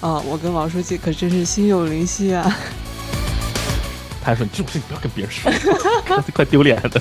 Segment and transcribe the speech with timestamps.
[0.00, 2.44] 啊，我跟王书记可真是心有灵犀啊。
[4.22, 5.50] 他还说：“你这种事情不要跟别人说，
[6.34, 7.00] 快丢脸的。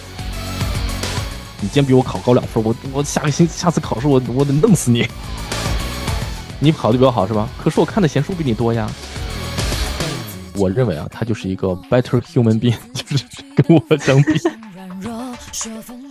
[1.60, 5.08] 你今天比我考高两分，我我下个星期下次考试我我得弄死你。
[6.60, 7.48] 你考的比我好是吧？
[7.62, 8.90] 可是我看的闲书比你多呀。
[10.56, 13.26] 我认为啊，他就是一个 better human being， 就是
[13.56, 14.40] 跟我相比。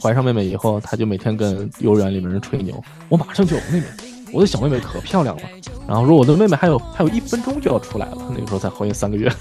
[0.00, 3.86] 怀上妹妹以后，他就每天跟幼儿园里面人吹牛，我马上就有妹妹。”
[4.32, 5.42] 我的小妹妹可漂亮了，
[5.86, 9.32] 然后说我的妹妹还有还有一分钟就要出来了，那个时候才怀孕三个月。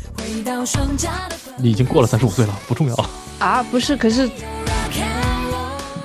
[1.58, 2.96] 你已经过了三十五岁了，不重要
[3.40, 4.30] 啊，不是，可是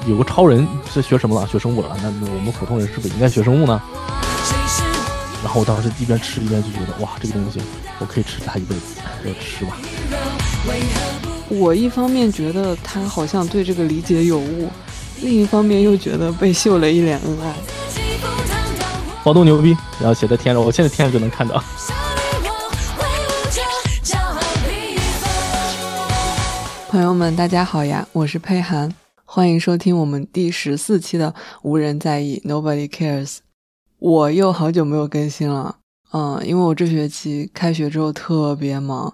[0.06, 1.46] 有个超人是学什么了？
[1.46, 1.96] 学生物了？
[2.02, 3.80] 那我们普通人是不是应该学生物呢？
[5.42, 7.60] 然后我当时一边吃一边就觉得，哇，这个东西
[7.98, 8.82] 我可以吃它一辈子，
[9.24, 9.76] 我吃吧。
[11.48, 14.68] 我一方面觉得他好像对这个理解有误，
[15.20, 17.54] 另一方面又觉得被秀了一脸恩爱。
[19.22, 21.62] 房东牛逼，然后写在天上，我现在天上就能看到。
[26.88, 28.90] 朋友们，大家好呀，我是佩涵，
[29.26, 33.38] 欢迎收听我们第十四期的无人在意 （Nobody Cares）。
[33.98, 35.76] 我又好久没有更新了，
[36.12, 39.12] 嗯，因为我这学期开学之后特别忙，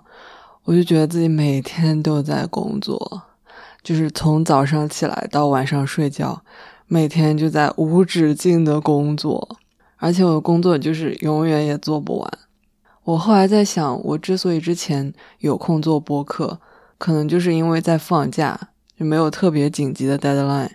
[0.63, 3.23] 我就觉得自己每天都在工作，
[3.83, 6.41] 就是从早上起来到晚上睡觉，
[6.87, 9.57] 每天就在无止境的工作。
[9.97, 12.39] 而且我的工作就是永远也做不完。
[13.05, 16.61] 我后来在想，我之所以之前有空做播客，
[16.99, 18.59] 可能就是因为在放假，
[18.99, 20.71] 就没有特别紧急的 deadline。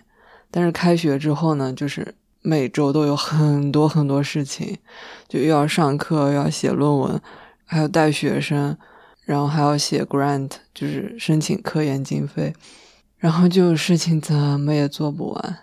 [0.50, 4.78] 但是开学之后呢，就是每周都有很多很多事情，
[5.28, 7.20] 就又要上课，又要写论文，
[7.64, 8.76] 还要带学生，
[9.24, 12.54] 然后还要写 grant，就是申请科研经费，
[13.18, 15.58] 然后就事情怎么也做不完。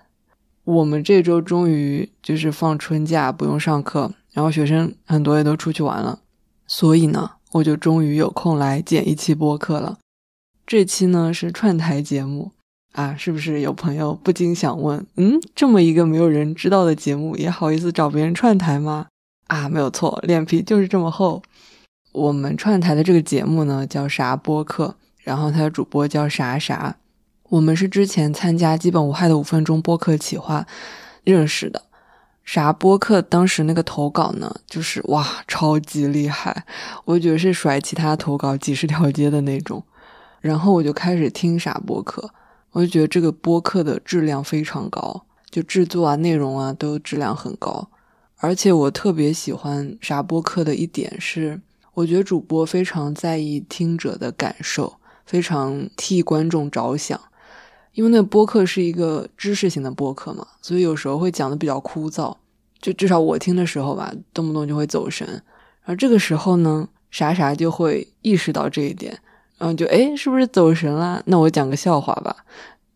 [0.69, 6.19] 我们这周终于就是放春假，不用上课，然后学生很多也都出去玩了，
[6.67, 9.97] 所以呢，我就终于有空来剪一期播客了。
[10.67, 12.51] 这期呢是串台节目
[12.91, 19.07] 啊，是不是有朋友不禁想问，嗯，这么一个没有人知道的节目，也好意思找别人串台吗？
[19.47, 21.41] 啊，没有错，脸皮就是这么厚。
[22.11, 26.97] 我们串台的这个节目呢叫啥播客，然后它的主播叫啥啥。
[27.49, 30.67] 我们是之前参加基本无害的五分钟播客企划
[31.23, 31.81] 认识的，
[32.43, 36.65] 啥播客当时那个投稿呢，就是哇，超级厉害，
[37.05, 39.83] 我觉得是甩其他投稿几十条街的那种。
[40.41, 42.29] 然后我就开始听啥播客，
[42.71, 47.89] 我就觉得这个播客的质量非常高，就制作啊、内容啊都质量很高。
[48.37, 51.59] 而且我特别喜欢啥播客的一点是，
[51.95, 57.19] 我觉得主播非常在意听者的感受，非常替观众着想。
[57.93, 62.35] 因为那播客是一个知识型的播客嘛，所以有时候会讲的比较枯燥，
[62.81, 65.41] 就至少我听的时候吧，动不动就会走神。
[65.83, 69.19] 而这个时候呢，啥啥就会意识到这一点，
[69.57, 71.21] 然后就诶，是不是走神了？
[71.25, 72.35] 那我讲个笑话吧，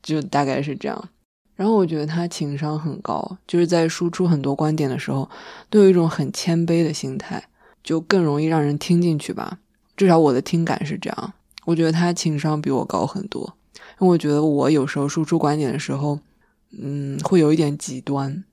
[0.02, 1.10] 就大概是这样。
[1.56, 5.30] 然后我觉得他情商很高，就是在输出很多观点的时候，
[5.70, 7.44] 都有一种很谦卑的心态，
[7.84, 9.60] 就更容易让人听进去吧。
[9.96, 11.34] 至少我的听感是这样，
[11.66, 13.56] 我觉得他情商比我高很多。
[14.00, 16.20] 因为我觉得我有时候输出观点的时候，
[16.78, 18.44] 嗯，会有一点极端，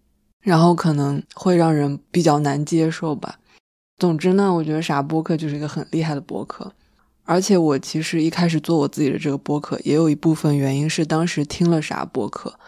[0.40, 3.38] 然后可能会让人比较难接受吧。
[3.98, 6.72] 总之呢，我觉得啥播客就是一个很厉害的播客，
[7.24, 12.58] 而且我其实一开始做我自己的这个播客，也有一部分原因是当时听了啥播客，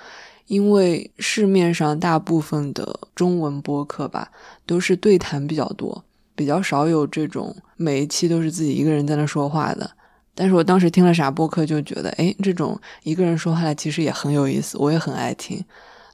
[0.46, 4.30] 因为市面上大部分的中文播客吧，
[4.66, 9.90] 都是对谈比较多，比较少有这种每一期都是自己一个人在那说话的。
[10.34, 15.62] 但是我当时听了啥播客，就觉得，哎，这种一个人说话来其实也很有意思，我也很爱听，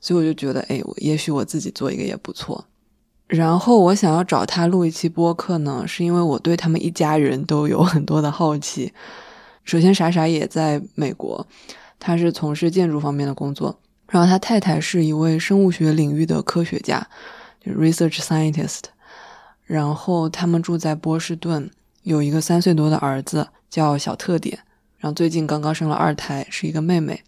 [0.01, 2.65] 所以我就觉得，哎，我也许我自己做一个也不错。
[3.29, 8.93] 然后我想要找他录一期播客呢，是因为我对他们一家人都有很多的好奇。
[9.65, 11.47] 首先，傻傻也在美国，
[12.01, 17.07] 他是从事建筑方面的工作，然后他太太是一位生物学领域的科学家，
[17.61, 18.85] 就是 research scientist，
[19.65, 21.71] 然后他们住在波士顿，
[22.03, 23.47] 有一个三岁多的儿子。
[23.71, 24.59] 叫小特点，
[24.99, 27.23] 然后最近刚刚生了二胎，是一个妹妹。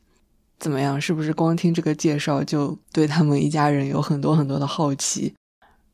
[0.59, 1.01] 怎么样？
[1.01, 5.35] 是不是光听这个介绍就对他们一家人有很多很多的好奇？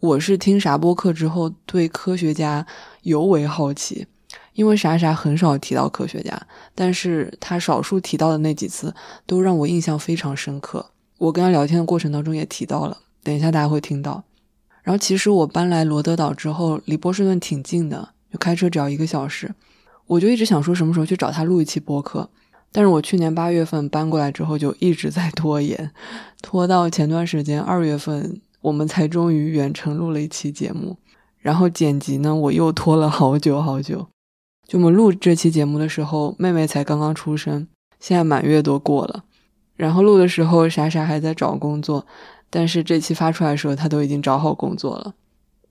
[0.00, 2.66] 我是听啥播客之后对科学家
[3.02, 4.06] 尤为好奇，
[4.54, 8.93] 因为啥啥很少提到科学家，但是他少数提到的那几次
[9.25, 10.90] 都让我印象非常深刻。
[11.19, 14.25] 我跟他聊天的过程当中也提到了，等一下大家会听到。
[14.82, 19.54] 然后其实我搬来罗德岛之后，离波士顿挺近的，就开车只要一个小时。
[20.06, 22.29] 我就一直想说什么时候去找他录一期播客，
[22.73, 25.91] 但是我去年八月份搬过来之后就一直在拖延，
[26.43, 30.97] 拖到前段时间二月份我们才终于远程录了一期节目，
[31.38, 34.06] 然后剪辑呢，我又拖了好久好久。
[34.67, 37.69] 就我们录这期节目的时候，妹妹才刚刚出生，
[38.00, 39.25] 现在满月都过了。
[39.76, 42.05] 然后录的时候，莎莎还在找工作，
[42.50, 45.14] 但是这期发出来的时候，她都已经找好工作了。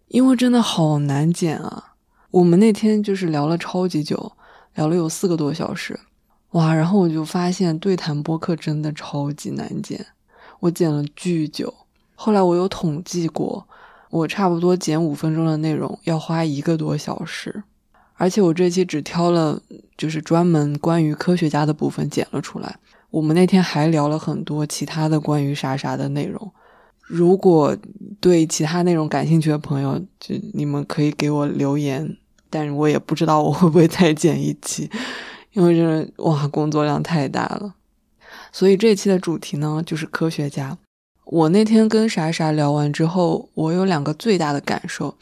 [0.09, 1.94] 因为真的好难剪啊！
[2.35, 4.33] 我们那天就是聊了超级久，
[4.73, 5.97] 聊了有四个多小时，
[6.51, 6.73] 哇！
[6.73, 10.05] 然后我就发现对谈播客真的超级难剪，
[10.59, 11.73] 我剪了巨久。
[12.13, 13.65] 后来我有统计过，
[14.09, 17.63] 我差不多剪五分钟的内容要花一个多小时。
[18.15, 19.61] 而且我这期只挑了
[19.97, 22.77] 就是专门关于科学家的部分剪了出来。
[23.11, 26.51] 我们那天还聊了很多其他的关于啥啥的内容。
[26.99, 27.77] 如果
[28.19, 32.17] 对其他内容感兴趣的朋友，就你们可以给我留言。
[32.49, 34.89] 但是我也不知道我会不会再剪一期，
[35.53, 37.75] 因为真的哇，工作量太大了。
[38.51, 40.77] 所以这期的主题呢，就是科学家。
[41.25, 45.17] 我那天跟莎莎聊完之后，我有两个最大的感受。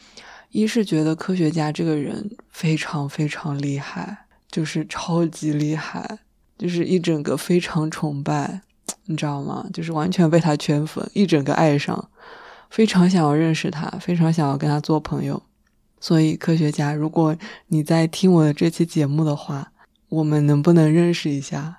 [0.51, 6.19] 一是觉得科学家这个人非常非常厉害，就是超级厉害，
[6.59, 8.61] 就是一整个非常崇拜，
[9.05, 9.65] 你知道吗？
[9.73, 12.09] 就是完全被他圈粉，一整个爱上，
[12.69, 15.41] 非常想要认识他，非常想要跟他做朋友。
[16.03, 17.33] 所以科学家，如果
[17.67, 19.71] 你在听我的这期节目的话，
[20.09, 21.77] 我们能不能认识一下？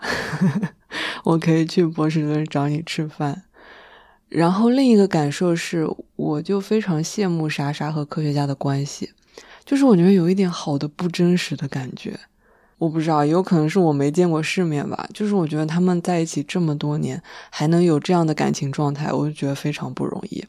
[1.24, 3.42] 我可以去波士顿找你吃饭。
[4.30, 5.86] 然后另一个感受是，
[6.16, 9.10] 我就非常羡慕莎莎和科学家的关系，
[9.62, 12.18] 就是我觉得有一点好的不真实的感觉。
[12.78, 15.06] 我不知道，有可能是我没见过世面吧。
[15.12, 20.42] 就是我觉得他们在一起这么多年，还能有这样的感情状态，我就觉得非常不容易。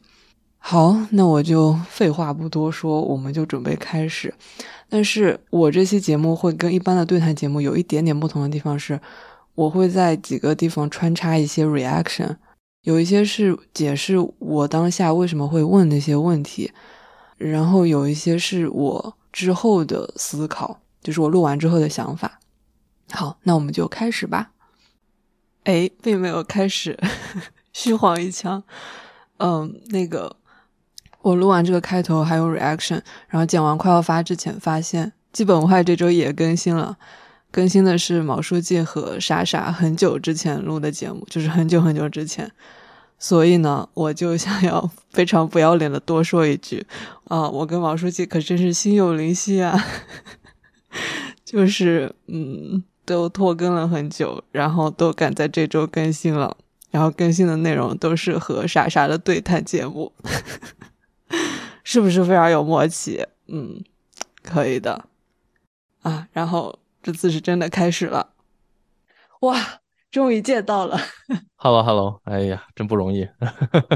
[0.68, 4.34] 好，那我就废话不多说，我们就准备开始。
[4.88, 9.00] 但是我这期节目会跟一般的对谈节目有一点点不同的地方是，
[9.54, 12.34] 我会在几个地方穿插一些 reaction。
[12.82, 16.72] 有一些是解释我当下为什么会问那些问题，
[17.36, 22.40] 然后有一些是我之后的思考，就是我录完之后的想法。
[23.12, 24.50] 好，那我们就开始吧。
[25.62, 26.98] 哎，并没有开始，
[27.72, 28.64] 虚晃一枪。
[29.38, 30.34] 嗯，那个
[31.26, 36.96] 我录完这个开头还有 reaction，然后剪完快要发之前，发现基本无害这周也更新了。
[37.50, 42.48] 更新的是毛书记和莎莎很久之前录的节目，就是很久很久之前，
[43.18, 46.86] 所以呢，我就想要非常不要脸的多说一句
[47.24, 49.84] 啊，我跟毛书记可真是心有灵犀啊，
[51.44, 56.56] 就是嗯，都拖更了很久，然后都赶在这周更新了，
[56.92, 60.12] 然后更新的内容都是和莎莎的对谈节目，
[61.84, 63.26] 是不是非常有默契？
[63.48, 63.82] 嗯，
[64.42, 65.04] 可以的
[66.02, 66.78] 啊，然后。
[67.02, 68.30] 这次是真的开始了，
[69.42, 69.56] 哇！
[70.10, 70.98] 终于见到了。
[71.54, 73.28] Hello，Hello，哎呀，真不容易。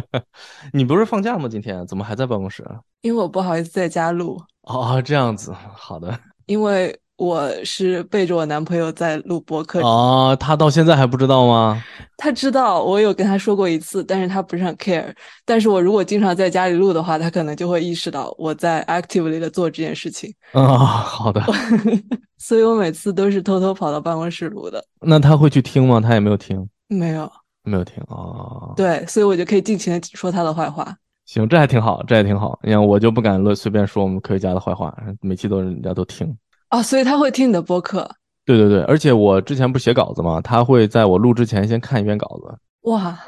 [0.73, 1.49] 你不是放假吗？
[1.49, 2.65] 今天怎么还在办公室？
[3.01, 4.41] 因为我不好意思在家录。
[4.63, 6.21] 哦，这样子，好的。
[6.47, 9.83] 因为我是背着我男朋友在录播客。
[9.83, 11.79] 哦，他到现在还不知道吗？
[12.17, 15.15] 他知道，我有跟他说过一次，但是他不是很 care。
[15.45, 20.33] 但是我如果经常在家里录的话，他可能就会意识到我在 actively 的做这件事情。
[20.53, 21.43] 啊、哦，好的。
[22.41, 24.83] 所以我每次都是偷偷跑到办公室录的。
[25.03, 26.01] 那他会去听吗？
[26.01, 26.67] 他也没有听。
[26.89, 27.31] 没有，
[27.65, 28.73] 没有听哦。
[28.75, 30.97] 对，所以我就可以尽情的说他的坏话。
[31.27, 32.59] 行，这还挺好，这还挺好。
[32.63, 36.35] 你看，我就不敢乱随便说我们科学家的坏话，每期都人家都听。
[36.71, 38.11] 哦，所以他会听你的播客。
[38.45, 40.41] 对对对，而且我之前不是写稿子嘛？
[40.41, 42.59] 他会在我录之前先看一遍稿子。
[42.83, 43.19] 哇，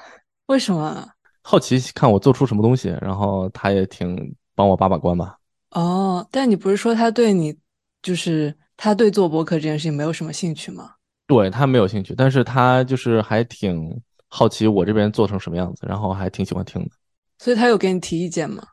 [0.47, 1.07] 为什么？
[1.43, 4.17] 好奇看我做出什么东西，然后他也挺
[4.55, 5.37] 帮我把把关吧。
[5.71, 7.57] 哦，但你不是说他对你
[8.03, 8.55] 就是。
[8.75, 10.91] 他对做播客这件事情没有什么兴趣吗？
[11.29, 13.89] 对，他没有兴趣，但是他就是还挺
[14.27, 16.91] 好奇我这边做成什么样子，然后还挺喜欢听的。
[17.39, 18.65] 所以他有给你提意见吗？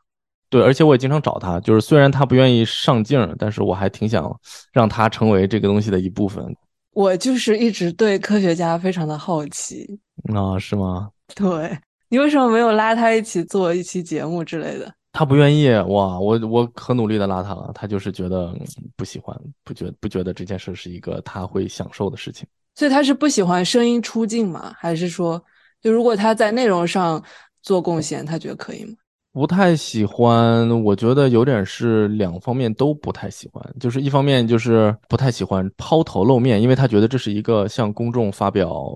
[0.50, 4.30] 对，而且我也经常找他，就是虽然他不愿意上镜，但是我还挺想
[4.72, 6.44] 让他成为这个东西的一部分。
[6.92, 9.86] 我就是一直对科学家非常的好奇。
[10.34, 11.08] 啊，是吗？
[11.36, 11.78] 对，
[12.08, 14.92] 你为什么没有拉他一起做一期节目之类的？
[15.12, 18.52] 他不愿意哇，我我可努力的拉他了，他就是觉得
[18.96, 22.44] 不喜欢，不觉不觉得这件事是一个他会享受的事情。
[22.74, 24.72] 所以他是不喜欢声音出镜吗？
[24.76, 25.40] 还是说，
[25.80, 27.22] 就如果他在内容上
[27.62, 28.94] 做贡献，他觉得可以吗？
[29.32, 33.64] 不太喜欢，我觉得有点是两方面都不太喜欢。
[33.78, 38.90] 就是一方面就是不太喜欢抛头露面，因为他觉得这是一个向公众发表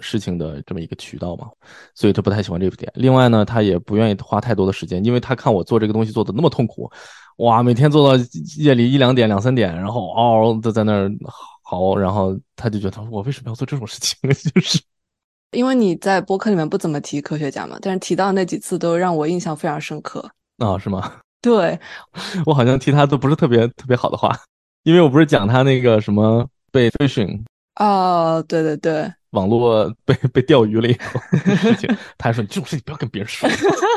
[0.00, 1.48] 事情的这么一个渠道嘛，
[1.94, 2.92] 所以他不太喜欢这个点。
[2.94, 6.90] 另外呢，他也不愿意花太多的时间，因为他看我做这个东西做的那么痛苦，
[7.38, 8.22] 哇，每天做到
[8.58, 11.10] 夜里一两点、两三点，然后嗷嗷的在那儿
[11.62, 14.18] 嚎，然后他就觉得我为什么要做这种事情？
[14.54, 14.78] 就是。
[15.52, 20.20] 因为你在播客里面不怎么提科学家嘛，但是提到那几次都让我印象非常深刻。
[20.58, 21.12] 啊、哦，是吗？
[21.40, 21.78] 对，
[22.44, 24.36] 我好像提他都不是特别特别好的话，
[24.82, 27.40] 因为我不是讲他那个什么被 phishing
[27.76, 31.88] 哦，对对对，网络被被钓鱼了以后 的事情，
[32.18, 33.48] 他还说你这种事情不要跟别人说，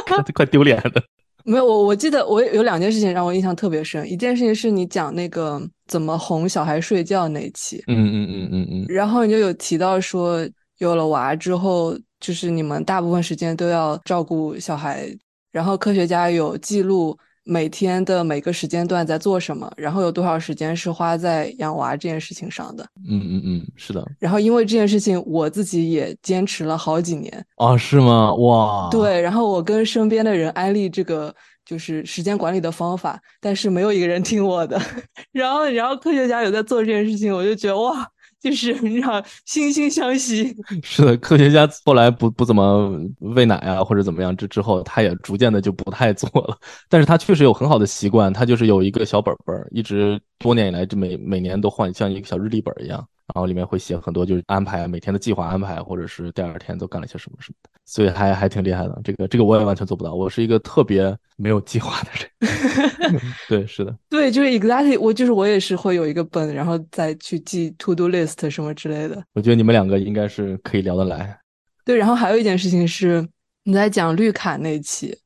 [0.05, 1.03] 看快丢脸了。
[1.43, 10.47] 没有，我我记得我有两件事情让我印象特别深，一件事情是你讲那个怎么哄小孩睡觉那一期，嗯嗯嗯嗯嗯，然后你就有提到说
[10.81, 15.07] 有了娃之后，就是你们大部分时间都要照顾小孩，
[15.51, 17.17] 然后科学家有记录。
[17.43, 22.85] 每天的每个时间段在做什么，然后有多少时间是花在养娃这件事情上的？
[23.09, 24.05] 嗯嗯嗯，是的。
[24.19, 27.43] 然后因为这件事情，我自己也坚持了好几年。
[27.55, 28.31] 啊，是吗？
[28.35, 28.87] 哇。
[28.91, 31.33] 对，然后我跟身边的人安利这个
[31.65, 34.79] 就是时间管理的方法，但是没有一个人听我的。
[35.33, 38.07] 然后，然后科学家有在做这件事情，我就觉得哇。
[38.41, 40.53] 就是 你知道，惺惺相惜。
[40.83, 46.57] 是的，科学家后来不不怎么喂奶啊，或者怎么样之之后，他也逐渐的就不太做了。
[46.89, 53.07] 但是他确实有很好的习惯，他就是有一个小本本，一直多年以来，就每每年都换，像一个小日历本一样。
[53.33, 59.01] 然后里面会写很多，就是安排每天的计划安排，或者是第二天都干了些什么什么的，所以还还挺厉害的。
[59.03, 63.21] 这个这个我也完全做不到，我是一个特别没有计划的人。
[63.47, 69.23] 对，是的，对，就是 exactly，我就是我也是会有一个本，然后再去记 to do list 什么之类的。
[69.33, 71.37] 我觉得你们两个应该是可以聊得来。
[71.85, 73.27] 对，然后还有一件事情是
[73.63, 75.17] 你在讲绿卡那期，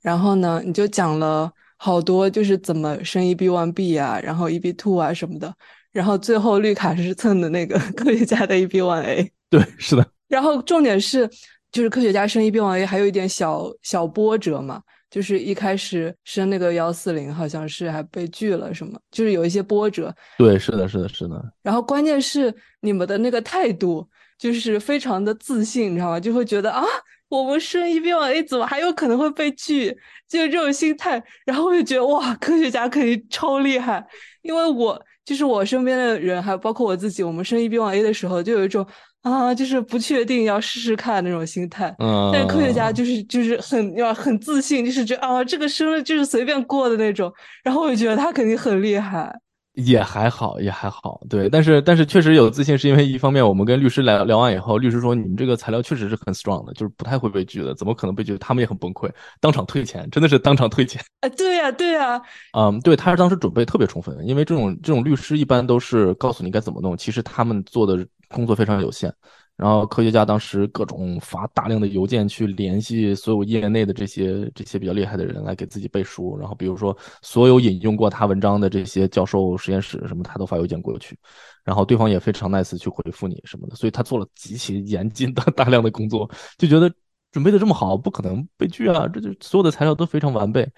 [0.00, 5.54] 然后呢，你就讲了好多，就是怎么升 EB one B 啊，然后 EB two 啊什么的。
[5.94, 10.04] 然后最后绿卡是蹭的那个 科学家的 EB1A，对，是的。
[10.26, 11.30] 然后重点是，
[11.70, 20.12] 就是科学家升 EB1A 还有一点小小波折嘛，就是一开始升那个幺四零好像是还被拒了什么，就是有一些波折。
[20.36, 21.40] 对，是的，是的，是的。
[21.62, 24.04] 然后关键是你们的那个态度
[24.36, 26.18] 就是非常的自信，你知道吗？
[26.18, 26.82] 就会觉得啊，
[27.28, 29.96] 我们升 EB1A 怎么还有可能会被拒？
[30.28, 31.22] 就是这种心态。
[31.46, 34.04] 然后我就觉得哇，科学家肯定超厉害，
[34.42, 35.00] 因为我。
[35.24, 38.86] 就是我身边的人，还有包括我自己，我们升 EB1A 的时候，就有一种
[39.22, 41.94] 啊，就是不确定，要试试看那种心态。
[41.98, 47.32] 嗯，但是科学家就是就是很要很自信，就是觉得啊，这个升了就是随便过的那种。
[47.62, 49.34] 然后我就觉得他肯定很厉害。
[49.74, 58.38] 也还好，也还好，对，但是但是确实有自信，是因为一方面我们跟律师聊聊完以后，律师说你们这个材料确实是很 strong 的，就是不太会被拒的，怎么可能被拒？
[58.38, 61.02] 他们也很崩溃，当场退钱，真的是当场退钱。
[61.20, 62.22] 啊，对呀，对呀，
[62.56, 69.12] 嗯，对，他是当时准备特别充分，因为这种这种律师一般都是告诉你该怎么弄，其实他们做的工作非常有限。
[69.56, 81.16] 然后科学家当时各种发大量的邮件去联系所有业内的这些这些比较厉害的人来给自己背书，然后比如说所有引用过他文章的这些教授实验室什么，他都发邮件过去，
[81.62, 86.92] 然后对方也非常 nice 去回复你什么的，所以他做了极其严谨的 大量的工作，就觉得
[87.30, 90.68] 准备的这么好，不可能被拒啊，这就所有的材料都非常完备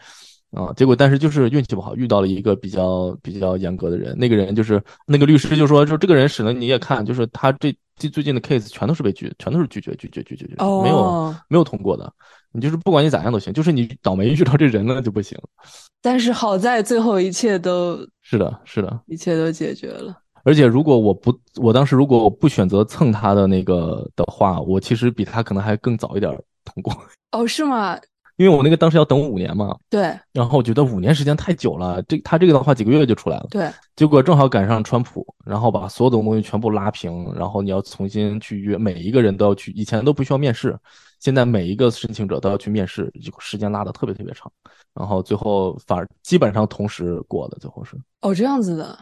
[0.51, 7.75] 啊，结果但是就是运气不好，遇到了一个比较比较严格的人，那个人就是那个律师就说，就这个人使得你也看，就是他这。
[7.97, 10.83] 最最近的 case 全都是被拒，全都是拒绝，拒绝，拒绝，拒绝，oh.
[10.83, 12.13] 没有没有通过的。
[12.53, 15.39] 你就是不管你咋样都行，就是你倒霉遇到这人了就不行。
[16.03, 20.15] 但是好在最后一切都是的，是的，一切都解决了。
[20.45, 26.33] 而且如果我不，我当时如果我不选择蹭他的那个的话，我其实比他可能还更早一点
[26.65, 26.93] 通过。
[27.33, 27.99] 哦，oh, 是吗？
[28.37, 30.03] 因为我那个当时要等五年嘛，对，
[30.33, 40.79] 然后我觉得五年时间太久了，这他这个的话几个月就出来了，对，结果正好赶上川普，然后把所有的东西全部拉平，然后你要重新去约，每一个人都要去，以前都不需要面试，
[41.19, 44.53] 现在每一个申请者都要去面试，就时间拉得特别特别长，
[44.95, 48.99] 然后最后反而基本上同时过的，最后是哦这样子的，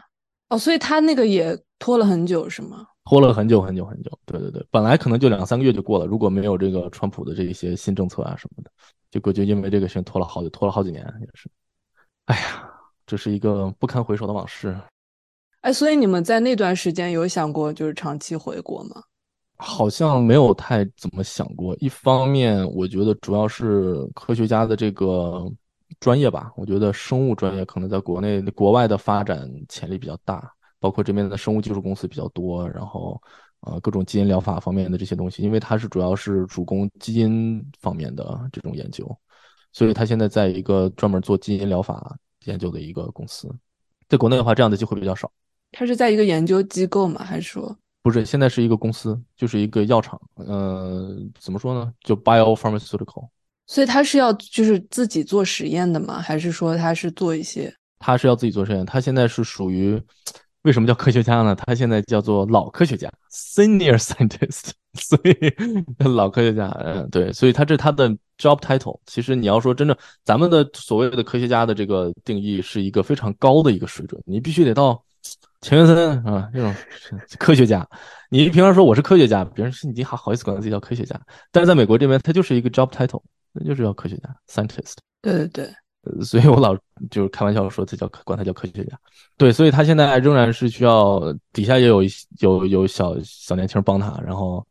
[0.47, 2.87] 哦，所以他那个也拖了很久是吗？
[3.03, 8.71] 拖了很久很久很久，对对对，本来可能就两三个月就过了，如果没有这个川普的这一些新政策啊什么的。
[9.15, 11.49] 结果就因为这个事拖了好久，拖了好几年也是。
[12.25, 12.69] 哎呀，
[13.07, 14.77] 这是一个不堪回首的往事。
[15.61, 19.01] 哎，所以你们在那段时间有想过就是长期回国吗？
[19.55, 21.73] 好像没有太怎么想过。
[21.79, 25.49] 一方面，我觉得主要是科学家的这个
[26.01, 33.17] 专业吧，我觉得生物专业可能在国内、国外的发展潜力比较大，包括这边的生物技术公司比较多，然后。
[33.65, 39.05] 呃，各种基因疗法方面的这些东西，因为它是主要是主攻基因方面的这种研究，
[39.73, 43.49] 所以他现在在一个专门做基因疗法研究的一个公司。
[44.07, 45.31] 在国内的话，这样的机会比较少。
[45.71, 47.23] 他是在一个研究机构吗？
[47.23, 48.23] 还是说不是？
[48.23, 50.21] 现在是一个公司，就是一个药厂。
[50.35, 51.91] 呃，怎么说呢？
[52.01, 53.29] 就 biopharmaceutical。
[53.65, 56.21] 所以他是要就是自己做实验的吗？
[56.21, 57.75] 还是说他是做一些？
[57.97, 58.85] 他是要自己做实验。
[58.85, 59.99] 他现在是属于。
[60.65, 61.53] 为什么叫科学家呢？
[61.55, 65.53] 他现在叫做老科学家，senior scientist， 所以
[66.03, 74.99] 老科学家，嗯，对，所以他这他的 job title，其实你要说真正咱们的所谓的科学家的这个定义是一个非常高的一个水准，你必须得到
[75.61, 76.73] 钱学森啊这种
[77.37, 77.87] 科学家。
[78.31, 81.15] 你平常说我是科学家，别人是你还好意思管自己叫科学家，
[81.51, 84.95] 但是在美国这边，他就是一个 job title，那就是叫科学家 scientist。
[85.21, 85.73] 对对对。
[86.21, 86.75] 所以我老
[87.09, 88.99] 就是开玩笑说，这叫管他叫科学家，
[89.37, 91.21] 对，所以他现在仍然是需要
[91.51, 92.09] 底下也有一
[92.39, 94.65] 有有小小年轻帮他，然后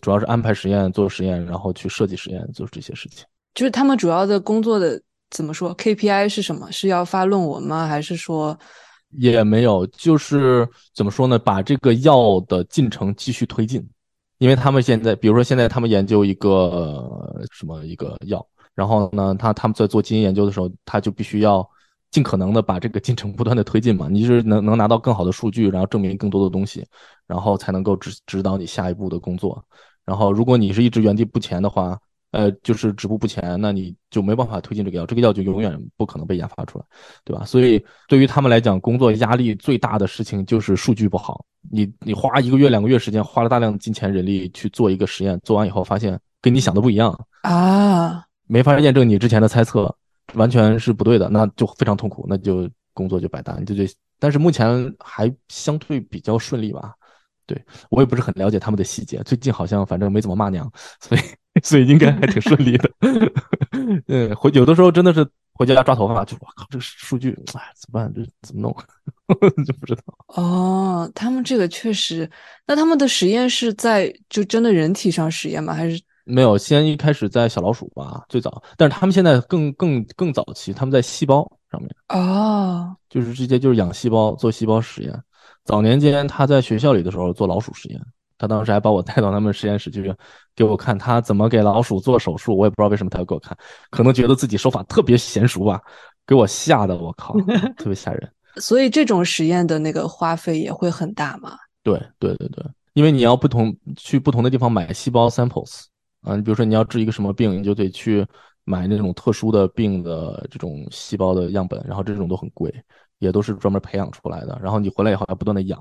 [0.00, 3.24] 主要是安排实验、做实验，然后去设计实验、做这些事情。
[3.54, 5.00] 就是他们主要的工作的
[5.30, 6.70] 怎么说？KPI 是什么？
[6.72, 7.86] 是要发论文吗？
[7.86, 8.58] 还是说
[9.10, 9.86] 也没有？
[9.86, 11.38] 就是怎么说呢？
[11.38, 13.86] 把这个药的进程继续推进，
[14.38, 18.44] 因为他们现在，比如说现在他们研究一个什么一个药。
[18.74, 21.68] 然后呢，他他们在做基因研究的时候，他就必须要
[22.10, 24.08] 尽可能的把这个进程 不断的推进嘛。
[24.10, 26.84] 你就是能能拿到更好的数据，然后证明更多的东西，
[27.26, 29.64] 然后才能够指指导你下一步的工作。
[30.04, 31.98] 然后如果你是一直原地不前的话，
[32.32, 36.84] 呃，就是止步不前，那你就没办法推进这个药，这个药就永远不可能被研发出来，
[37.24, 37.44] 对吧？
[37.44, 41.44] 所以对于他们来讲，工作压力最大的事情就是数据不好。
[41.70, 48.24] 你你花一个月两个月时间，花了大量金钱人力去做一个实验，做完以后发现跟你想的不一样啊。
[48.46, 49.94] 没法验证你之前的猜测，
[50.34, 53.86] 完全是不对的，那就非常痛苦，那就工作就白搭，就这。
[54.18, 56.94] 但是目前还相对比较顺利吧，
[57.46, 60.70] 对，我也不是很了解他们的细节，最近好像反正没怎么骂娘，
[61.00, 61.20] 所以
[61.62, 62.90] 所以应该还挺顺利的。
[64.08, 68.12] 嗯，回有的时候真的是回家抓头发，就我靠，这个数据，哎，怎么办？
[68.14, 68.74] 这怎么弄？
[69.64, 70.02] 就不知道。
[70.28, 72.30] 哦，他们这个确实，
[72.66, 75.74] 那他们的实验是在就真的人体上实验吗？
[75.74, 76.00] 还是？
[76.24, 85.22] 没有，先一开始在小老鼠吧，最早，但是他们现在更更更早期，他们在细胞上面哦，就是直接就是养细胞做细胞实验。
[85.64, 88.00] 早年间他在学校里的时候做老鼠实验，
[88.38, 90.14] 他当时还把我带到他们实验室去
[90.56, 93.56] 给我看他怎么给老鼠做手术，我也不知道为什么他要给我看，
[93.90, 95.80] 可能觉得自己手法特别娴熟吧，
[96.26, 97.34] 给我吓得我靠，
[97.76, 98.32] 特别吓人。
[98.56, 101.56] 所以这种实验的那个花费也会很大吗？
[101.82, 105.84] 对对对对，因为你要不同去不同的地方买细胞 samples。
[106.24, 108.26] 啊，你比如说你要治一个什么病，你就得去
[108.64, 112.72] 买那种特殊的病的这种细胞的样本，然后这种都很贵，
[113.18, 114.58] 也都是专门培养出来的。
[114.62, 115.78] 然后你回来以后要不断的养，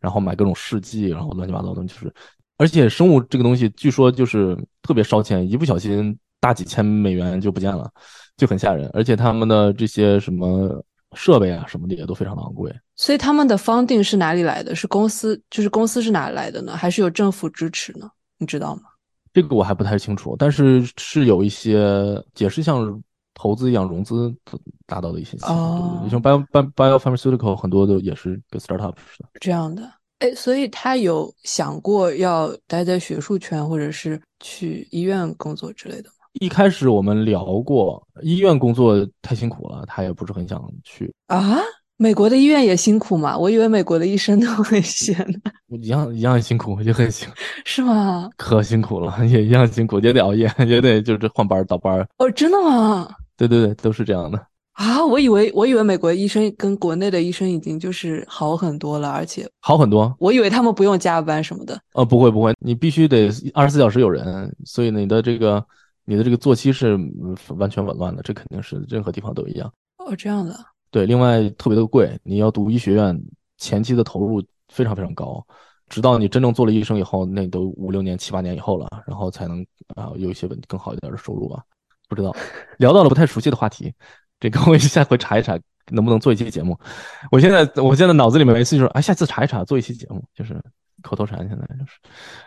[0.00, 2.12] 然后买各种试剂，然后乱七八糟的，就是，
[2.56, 7.88] 而且生物这个东西据说就是特别烧钱，一不小心大几千美元就不见了，
[8.36, 8.90] 就很吓人。
[8.92, 12.74] 而且他们的这些什么设备啊什么的也都非常的昂贵。
[12.96, 14.74] 所以他们的 funding 是哪里来的？
[14.74, 16.76] 是公司，就是公司是哪来的呢？
[16.76, 18.10] 还是有政府支持呢？
[18.38, 18.82] 你知道吗？
[19.32, 23.02] 这个我还不太清楚，但是是有一些也是像
[23.34, 24.34] 投资一样融资
[24.86, 29.28] 达到的一些项目，你像 bio bio biopharmaceutical 很多都也是跟 startup 似的。
[29.40, 29.82] 这样的，
[30.18, 36.14] 哎，所以他有想过要待在学术圈，或者是去医院工作之类的吗？
[36.40, 41.58] 一开始我们聊过，医院工作太辛苦了，他也不是很想去啊。
[42.00, 43.36] 美国的医院也辛苦嘛？
[43.36, 45.40] 我以为美国的医生都很闲的。
[45.76, 47.34] 一样一样辛苦，也很辛苦，
[47.64, 48.30] 是吗？
[48.36, 52.08] 可辛苦了， 也一样辛苦，也得熬夜， 也得就是换班倒班。
[52.18, 53.08] 哦，真的吗？
[53.36, 54.40] 对对对，都是这样的。
[54.74, 60.14] 啊，我以为我以为美国医生跟国内的医生已经就是好很多了，而且好很多。
[60.20, 61.76] 我以为他们不用加班什么的。
[61.94, 65.64] 哦，不会不会，你必须得二十四小时有人，所以你的这个
[66.04, 66.96] 你的这个作息是
[67.56, 69.68] 完全紊乱的，这肯定是任何地方都一样。
[69.96, 70.54] 哦，这样的。
[70.90, 73.18] 对，另外特别的贵，你要读医学院，
[73.58, 75.44] 前期的投入非常非常高，
[75.88, 79.60] 直到你真正做了医生以后，那都五六年、七八年以后了，然后才能
[79.94, 81.62] 啊有一些稳更好一点的收入吧。
[82.08, 82.34] 不知道，
[82.78, 83.92] 聊到了不太熟悉的话题，
[84.40, 85.58] 这个我下回查一查
[85.90, 86.78] 能不能做一期节目。
[87.30, 90.58] 我现在我现在脑子里面每次就是，哎，下次查一查做一期节目，就是
[91.02, 91.98] 口头禅，现在就是。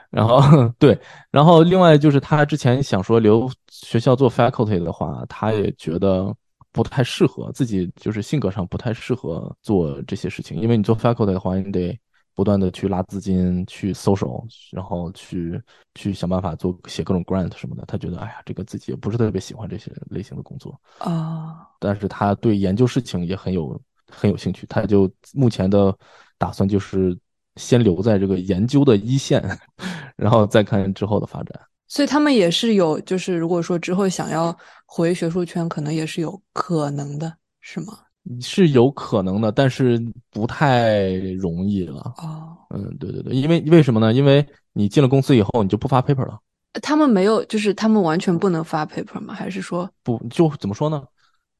[0.09, 0.41] 然后
[0.79, 0.99] 对，
[1.29, 6.35] 然后另外就是他之前想说留学校做 faculty 的话，他也觉得。
[6.71, 10.57] 不太适合自己，就是性格上不太适合做这些事情。
[10.59, 11.99] 因为你做 faculty 的话，你得
[12.33, 15.61] 不断的去拉资金、去 social，然后去
[15.95, 17.83] 去想办法做写各种 grant 什么的。
[17.85, 21.47] 他觉得，哎呀，这个自己也不是特别喜欢这些类型的工作啊。
[21.47, 21.67] Oh.
[21.79, 24.65] 但是他对研究事情也很有很有兴趣。
[24.67, 25.93] 他就目前的
[26.37, 27.17] 打算就是
[27.57, 29.43] 先留在这个研究的一线，
[30.15, 31.59] 然后再看之后的发展。
[31.89, 34.57] 所以他们也是有，就是如果说之后想要
[34.93, 37.97] 回学术圈，可能也是有可能的，是吗？
[38.41, 39.97] 是有可能的，但是
[40.29, 42.13] 不太容易了。
[42.17, 44.11] 哦，嗯，对对对，因为为什么呢？
[44.11, 46.37] 因为你进了公司以后，你就不发 paper 了。
[46.81, 49.33] 他们没有，就是他们完全不能发 paper 吗？
[49.33, 50.21] 还是说不？
[50.29, 51.01] 就怎么说呢？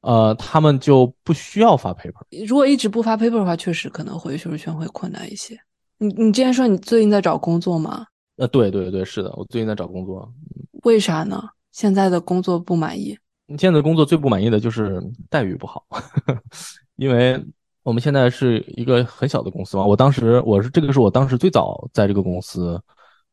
[0.01, 2.45] 呃，他们就不需要发 paper。
[2.45, 5.57] 如果一直不发 paper 的话，确实可能回学术圈会困难一些。
[5.99, 8.05] 你你之前说你最近在找工作吗？
[8.35, 10.29] 呃，对对对，是的，我最近在找工作。
[10.83, 11.41] 为啥呢？
[11.71, 13.17] 现在的工作不满意？
[13.47, 15.83] 你现在的工作最不满意的就是待遇不好，
[16.95, 17.43] 因为
[17.83, 19.85] 我们现在是一个很小的公司嘛。
[19.85, 22.81] 我当时我是这个是我当时最早在这个公司，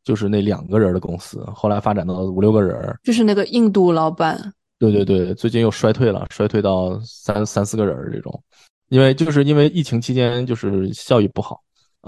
[0.02, 2.98] 就是那两个人的公司，后来发展到五六个人。
[3.04, 4.52] 就是那个印度老板。
[4.78, 8.42] 对对对，最近又衰退了，衰退到三三四个人这种，
[8.88, 11.60] 因为就是因为疫情期间就是效益不好。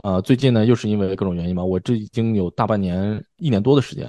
[0.04, 4.08] 呃，最近呢，又是因为各种原因嘛，我这已经有大半年、一年多的时间，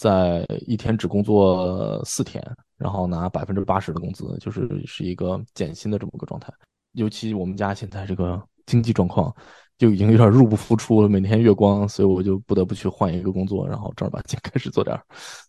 [0.00, 2.42] 在一天只工作四天，
[2.78, 6.50] 然后拿百分之八十的工资，就是是一个减薪的这么个状态。
[6.92, 9.30] 尤其我们家现在这个经济状况
[9.76, 14.98] 就已经有点入不敷出了，每天月光，所以我就不得不去换一个工作，然后正儿八经开始做点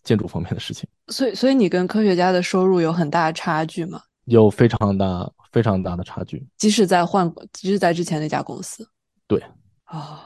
[0.04, 0.86] 建筑方面的事情。
[1.08, 4.02] 所以，所以你跟科学家的收入有很大的差距吗？
[4.26, 6.46] 有非常大、非常大的差距。
[6.58, 8.86] 即使在换，即使在之前那家公司。
[9.26, 9.42] 对。
[9.84, 10.20] 啊、哦，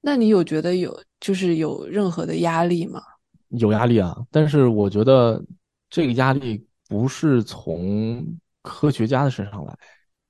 [0.00, 3.02] 那你有觉得有就是有任何的压力吗？
[3.58, 5.42] 有压力啊，但是我觉得
[5.90, 8.24] 这个压力不是从
[8.62, 9.76] 科学家的身上来，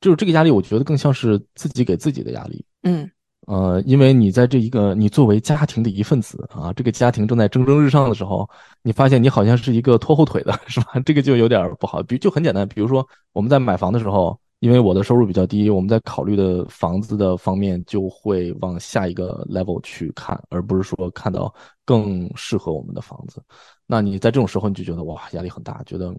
[0.00, 2.64] 就是这个压力，我觉得更像是自己给自己的压力。
[2.82, 3.10] 嗯，
[3.46, 8.48] 呃，因为你在这一个你作为家庭的一份子啊，这个家庭正在蒸蒸日上的时候，
[8.82, 10.98] 你发现你好像是一个拖后腿的， 是吧？
[11.04, 12.02] 这个就有点不好。
[12.02, 14.38] 比就很简单，比如说我们在买房的时候。
[14.62, 21.52] 因为我的收入比较低，我们在考虑的房子的方面就会往下一个 level 去看，而不是说看到
[21.92, 23.42] 更适合我们的房子。
[23.86, 26.14] 那你在这种时候，你就觉得哇，压力很大，觉得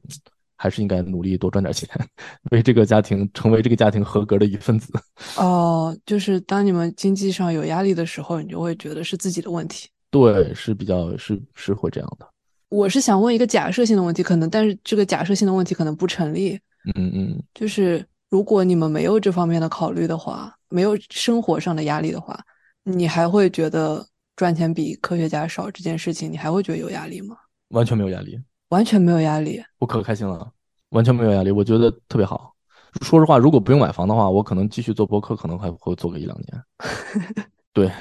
[0.55, 1.89] 还是应该努力多赚点钱，
[2.51, 4.93] 为这个家庭成为这个家庭合格的一份子。
[5.37, 9.89] 哦，就是当你们经济上有压力的时候，你就会觉得是自己的问题。
[10.11, 12.27] 对，是比较是是会这样的。
[12.69, 16.59] 我是想问一个假设性的问题，可能但是这个假设性的问题可能不成立。
[16.95, 18.05] 嗯嗯，就是。
[18.29, 22.35] 如果你们没有这方面的考虑的话，没有生活上的压力的话，
[22.81, 24.03] 你还会觉得
[24.35, 27.35] 赚钱比科学家少这件事情，你还会觉得有压力吗？
[27.69, 30.51] 完全没有压力，完全没有压力，我可开心了，
[30.89, 32.53] 完全没有压力，我觉得特别好。
[33.01, 36.63] 说实话，如果不用买房的话，我可能继续做博客，可能还会做个一两年。
[37.73, 37.91] 对，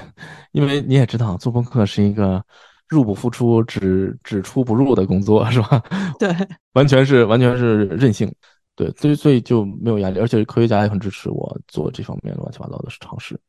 [0.51, 2.43] 因为你也知道，做博客是一个
[2.87, 5.83] 入不敷出、只只出不入的工作，是吧？
[6.19, 6.31] 对，
[6.73, 8.31] 完全是完全是任性。
[8.75, 13.39] 对，所以所以就没有压力，而且科学家也很支持我做这方面乱七八糟的尝试。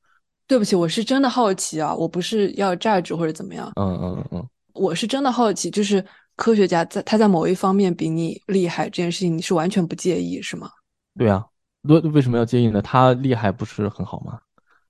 [0.46, 3.72] 对不起，我是真的好奇啊，我不是要榨汁或者怎么样。
[3.76, 6.04] 嗯嗯嗯，我是真的好奇，就是
[6.36, 10.68] 科学家在他在某一方面比你厉害这件事情，你是完全不介意是吗？
[11.16, 11.44] 对啊，
[11.82, 12.82] 为为什么要介意呢？
[12.82, 14.38] 他厉害不是很好吗？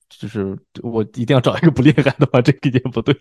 [0.08, 3.14] 就是我一定要找一个不厉害的话，这个也不对。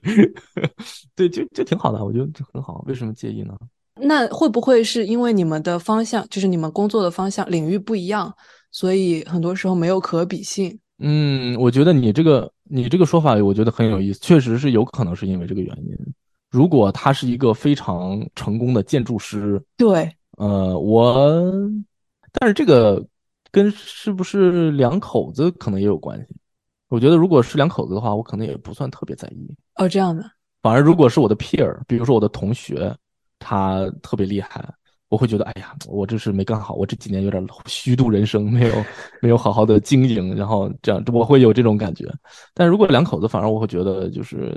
[1.16, 3.56] 对，就就挺好的，我觉得这很好，为什么介意呢？
[3.96, 8.36] 那会不会是因为你们的方向，就是你们工作的方向领域不一样，
[8.72, 10.80] 所以很多时候没有可比性？
[11.00, 15.98] 嗯，我觉得你这个你这个说法，我觉得很有意思，确实是有可能是因为这个原因。
[16.50, 21.42] 如果他是一个非常成功的建筑师，对，呃，我，
[22.32, 23.06] 但是这个
[23.52, 26.36] 跟是不是两口子可能也有关系。
[26.90, 29.56] 我觉得如果是两口子的话，我可能也不算特别在意。
[29.76, 30.24] 哦，这样的。
[30.62, 32.96] 反而如果是我的 peer，比如说我的同学。
[33.46, 34.66] 他特别厉害，
[35.14, 38.74] 我会觉得，哎呀，我这是没干好，我这几年有点虚度人生，没有
[39.22, 42.12] 没有好好的经营，然后这样，我会有这种感觉。
[42.56, 44.52] 但如果两口子，反而我会觉得就是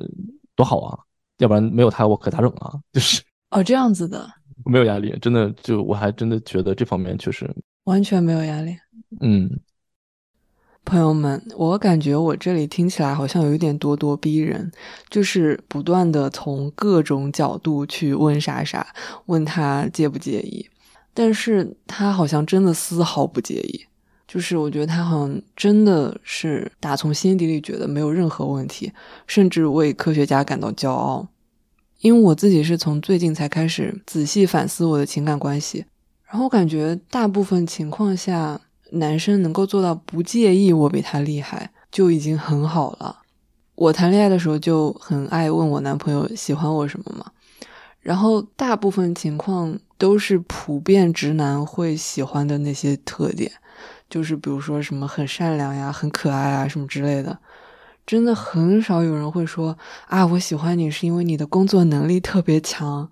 [0.54, 0.98] 多好啊，
[1.40, 2.72] 要不然没有他，我可咋整啊？
[2.90, 4.26] 就是哦，这样子的，
[4.64, 7.46] 没有压力，真的就我还真的觉得这方面确实
[7.84, 8.74] 完全没有压力，
[9.20, 9.50] 嗯。
[10.86, 14.70] 朋友们，我感觉我这里听起来好像有一点咄咄逼人，
[15.10, 18.86] 就是不断的从各种角度去问莎莎，
[19.26, 20.64] 问他介不介意，
[21.12, 23.84] 但是他好像真的丝毫不介意，
[24.28, 28.92] 就是我觉得他好像真的是打从心底里觉得没有任何问题，
[29.26, 31.26] 甚至为科学家感到骄傲。
[31.98, 35.84] 因为我自己是从最近才开始仔细反思我的情感关系，
[36.30, 38.60] 然后感觉大部分情况下。
[38.96, 43.20] 男生能够做到不介意我比他厉害，就已经很好了。
[43.74, 47.30] 我谈恋爱的时候就很爱问我男朋友喜欢我什么嘛，
[48.00, 53.52] 然后大部分情况都是普遍直男会喜欢的那些特点，
[54.08, 57.38] 就是比如说什么很善良呀、很可爱啊什么之类的。
[58.06, 63.10] 真的很少有人会说啊，我喜欢你是因为你的工作能力特别强，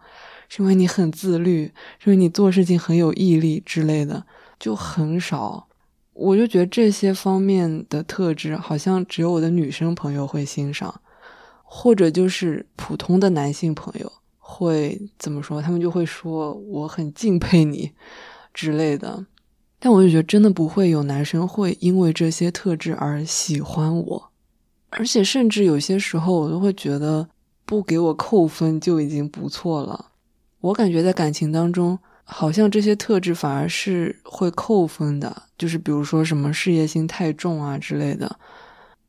[0.48, 4.24] 是因为你很自律，是因为你做事情很有毅力之类的。
[4.60, 5.66] 就很少，
[6.14, 11.00] 我就觉得这些方面的特质好像只有我的女生朋友会欣赏，
[11.62, 15.60] 或者就是普通的男性朋友会怎么说？
[15.60, 17.90] 他们就会说我很敬佩你
[18.52, 19.26] 之类的。
[19.80, 24.30] 但我就觉得真的不会有男生会因为这些特质而喜欢我，
[24.88, 27.28] 而且甚至有些时候我都会觉得
[27.66, 30.12] 不给我扣分就已经不错了。
[30.60, 38.38] 我感觉在感情当中，好像这些特质反而是会扣分的，就是比如说什么事业心太重啊之类的。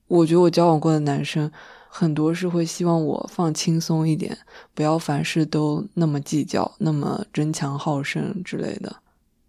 [0.07, 1.51] 我觉得我交往过的男生
[1.87, 4.37] 很多是会希望我放轻松一点，
[4.73, 8.97] 不要凡事都那么计较，那么争强好胜之类的。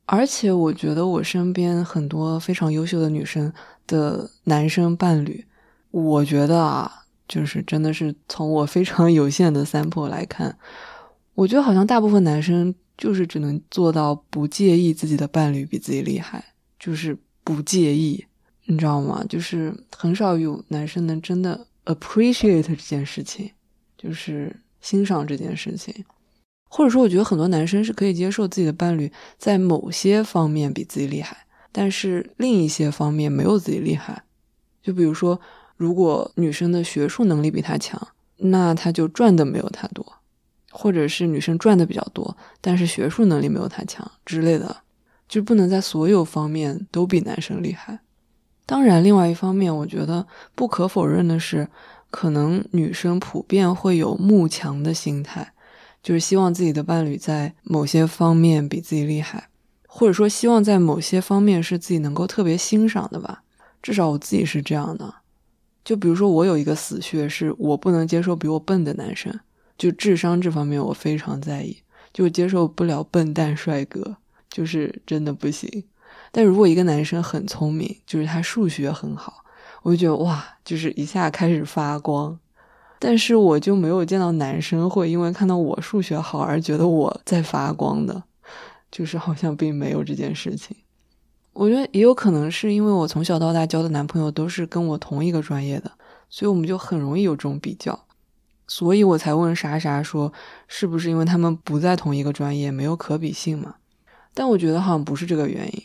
[0.06, 3.52] 而且我觉得我身边很多非常优秀的女生
[3.86, 5.44] 的男生伴侣，
[5.90, 10.56] 我觉得啊，就是真的是从我非常有限的 sample 来看，
[11.34, 16.44] 我觉得好像大部分男生就是只能做到不介意自己的伴侣比自己厉害，
[16.78, 18.24] 就是不介意，
[18.64, 19.24] 你知道吗？
[19.28, 23.50] 就是很少有男生能真的 appreciate 这件事情，
[23.96, 26.04] 就是欣赏这件事情。
[26.68, 34.24] 或者说，我觉得很多男生是可以接受自己的伴侣在某些方面比自己厉害，但是另一些方面没有自己厉害。
[34.82, 35.40] 就比如说，
[35.76, 40.04] 如果女生的学术能力比他强，那他就赚的没有他多；
[40.78, 44.76] 或者是女生赚的比较多，但是学术能力没有他强之类的，
[45.26, 48.00] 就不能在所有方面都比男生厉害。
[48.66, 51.66] 当然，另外一方面，我觉得不可否认的是，
[52.10, 55.54] 可能女生普遍会有慕强的心态。
[56.02, 59.48] 就是希望自己的伴侣在某些方面比自己厉害，
[59.88, 63.42] 或者说希望在某些方面是自己能够特别欣赏的吧。
[63.82, 65.14] 至少我自己是这样的。
[65.82, 69.40] 就比如说，我有一个死穴，是我不能接受比我笨的男生。
[69.76, 71.78] 就智商这方面，我非常在意，
[72.12, 74.16] 就接受不了笨蛋帅哥，
[74.50, 75.84] 就是真的不行。
[76.32, 79.44] 但如果一个男生很聪明，就是他数学很好，
[79.82, 82.38] 我就觉得哇，就是一下开始发光。
[82.98, 88.22] 但是我就没有见到男生会因为看到我数学好而觉得我在发光的，
[88.90, 90.74] 就是好像并没有这件事情。
[91.52, 95.92] 我觉得也有可能是因为我从小到大交的男朋友都是跟我同一个专业的，
[96.30, 98.05] 所以我们就很容易有这种比较，
[98.66, 100.32] 所以我才问莎莎说，
[100.68, 103.76] 是不是因为他们不在同一个专业，没有可比性嘛？
[104.34, 105.82] 但我觉得好像不是这个原因。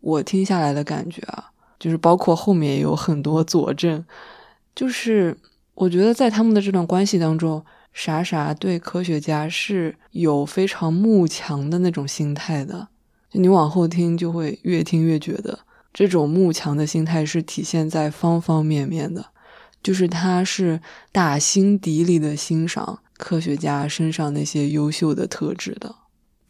[0.00, 4.04] 我听下来的感觉啊，就是包括后面也有很多佐证，
[4.74, 5.36] 就是。
[5.74, 7.64] 我觉得在他们的这段关系当中，
[7.94, 12.88] 莎莎对科学家是有非常慕强的那种心态的。
[13.30, 19.24] 就你往后听，就会越听越觉得这种慕强的心态是体现在方方面面的。
[19.82, 20.80] 就是他是
[21.12, 25.94] 打心底里的欣赏科学家身上那些优秀的特质的。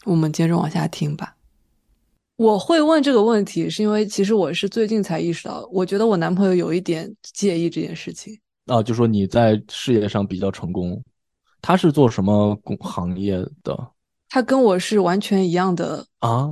[0.05, 1.37] 我们接着往下听吧。
[2.37, 8.39] 我会问这个问题，是因为其实我是最近才意识到，我觉得我男朋友有一点介意这件事情。
[8.65, 11.03] 啊，就说你在事业上比较成功，
[11.61, 13.77] 他是做什么工行业的？
[14.31, 16.49] 他跟我是完全一样的啊，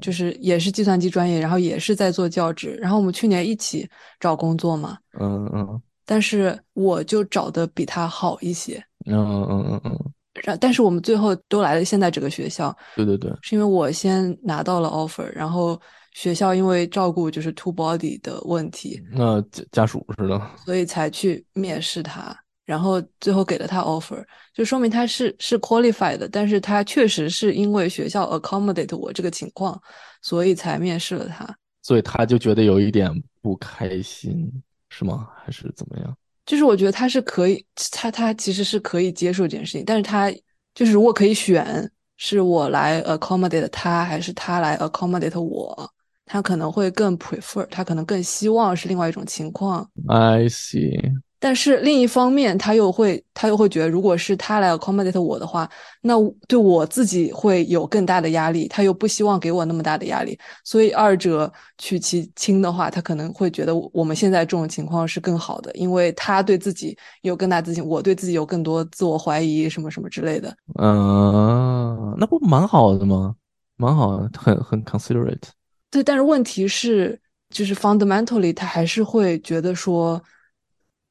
[0.00, 3.86] 就是也是计算机专业，然后也是在做教职，然后我们去年一起
[4.18, 4.96] 找工作嘛。
[5.20, 5.82] 嗯嗯。
[6.04, 8.82] 但是我就找的比他好一些。
[9.06, 10.12] 嗯嗯嗯嗯嗯。
[10.42, 12.74] 然但是我们最后都来了现在这个学校。
[12.96, 13.30] 对对对。
[13.42, 15.80] 是因为我先拿到了 offer，然后。
[16.14, 29.80] 学校因为照顾就是 two body 的问题，那家家属是的，所以才去面试他，然后最后给了他 offer，就说明他是是 qualified 的，但是他确实是因为学校 accommodate 我这个情况，
[30.20, 31.48] 所以才面试了他，
[31.80, 33.10] 所以他就觉得有一点
[33.40, 34.52] 不开心，
[34.92, 35.30] 是吗？
[35.42, 36.14] 还是怎么样？
[36.44, 40.30] 就是我觉得他是可以，他他其实是可以接受这件事情，但是他
[40.74, 45.90] 就是如果可以选，是我来 accommodate 他，还是他来 accommodate 我？
[46.26, 49.88] 他可能会更 prefer，他可能更希望是另外一种情况。
[50.08, 51.12] I see。
[51.42, 55.68] 但是另一方面，他又会他又会觉得，如果是他来 accommodate 我的话，
[56.00, 56.14] 那
[56.46, 58.68] 对我自己会有更大的压力。
[58.68, 70.56] 他又不希望给我那么大的压力，所以二者取其轻的话，他可能会觉得我们现在这种情况是更好的，因为他对自己有更大自信，我对自己有更多自我怀疑，什么什么之类的。
[70.78, 73.34] 嗯，那不蛮好的吗？
[73.76, 75.42] 蛮好，很很 considerate。
[75.90, 80.22] 对，但是问题是，就是 fundamentally，他还是会觉得说，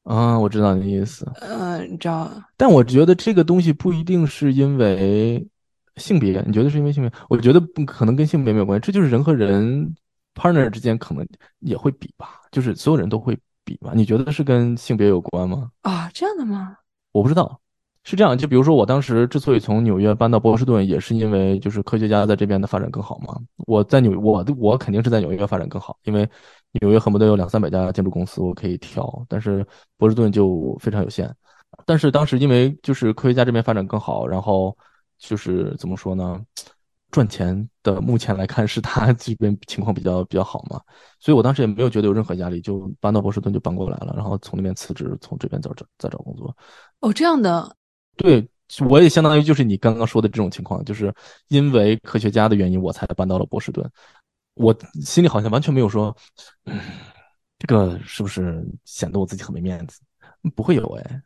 [0.04, 2.30] 啊，我知道你的意思，嗯，你知道。
[2.56, 5.46] 但我觉得这个东西不一定是因为
[5.96, 7.12] 性别，你觉得是因为性别？
[7.28, 9.94] 我觉得不可能跟性别没有关系，这就是人和人
[10.34, 11.26] partner 之间可能
[11.60, 13.92] 也会比吧，就是所有人都会比吧？
[13.94, 15.70] 你觉得是跟性别有关吗？
[15.82, 16.76] 啊，这样的吗？
[17.12, 17.58] 我不知道。
[18.04, 23.36] 是这样，就比如说我当时之所以从纽约搬到波士顿，也是因为就是科学家在这边的发展更好嘛。
[23.58, 26.28] 我在纽，我我肯定是在纽约发展更好，因为
[26.80, 31.34] 纽约恨不得有两三百家建筑公司我可以挑，但是波士顿就非常有限。
[31.86, 34.76] 但是当时因为就是科学家这边发展更好，然后
[35.18, 36.40] 就是怎么说呢？
[37.10, 40.80] 赚钱的，目前来看是他 这边情况比较比较好嘛，
[41.20, 46.56] 所以我当时也没有觉得有任何压力，就搬到波士顿就搬过来了，然后从那边辞职，从这边找找再找工作。
[47.00, 47.76] 哦，这样的。
[48.16, 48.48] 对，
[48.88, 51.14] 我也相当于就是你刚刚说的这种情况，就是
[51.48, 53.86] 因为科学家的原因，我才搬到了波士顿。
[54.54, 56.14] 我心里好像完全没有说，
[56.66, 56.78] 嗯，
[57.58, 60.00] 这个是不是显得我自己很没面子？
[60.54, 61.22] 不会有哎，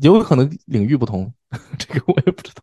[0.00, 1.32] 有可能领域不同，
[1.78, 2.62] 这个我也不知道。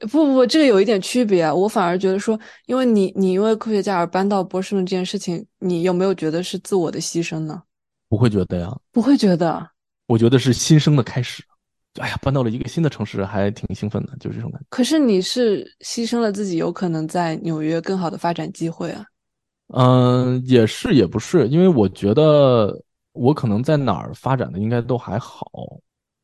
[0.00, 1.52] 不不不，这个有一点区别啊。
[1.52, 7.62] 我反而觉得说，因为你你因为科学家而搬到波士顿这件事情，你有没有觉得是自我的牺牲呢？
[8.08, 9.70] 不会觉得呀，不会觉得。
[10.06, 11.42] 我觉得是新生的开始。
[12.00, 14.66] 哎呀，搬到了一个新的城市，还挺兴奋的，就是这种感觉。
[14.70, 19.04] 可是你是牺牲了自己有可能在纽约更好的发展机会啊。
[19.74, 25.46] 嗯，也是也不是，因为我觉得我可能在哪儿发展的应该都还好。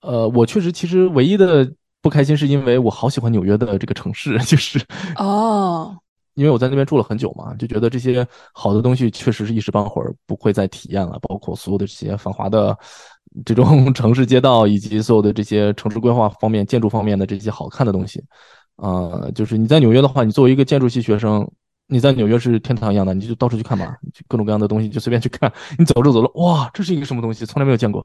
[0.00, 4.78] 呃，我确实其实唯一的不开心是因为我好喜欢纽约的这个城市， 就是
[5.16, 5.94] 哦，
[6.34, 12.74] 因为我在那边住了很久嘛，就觉得这些好的东西确实是一时半会儿不会再体验了，包括所有的这些繁华的
[13.44, 18.24] 这种 城市街道，以及所有的这些城市规划方面、建筑方面的这些好看的东西。
[18.76, 21.46] 呃，就是你在纽约的话，你作为一个建筑系学生。
[21.86, 25.52] 你在纽约是天堂一样的，你就到处去看吧，各种各样的东西就随便去看。
[25.78, 27.44] 你走着走着，哇，这是一个什么东西？
[27.44, 28.02] 从来没有见过，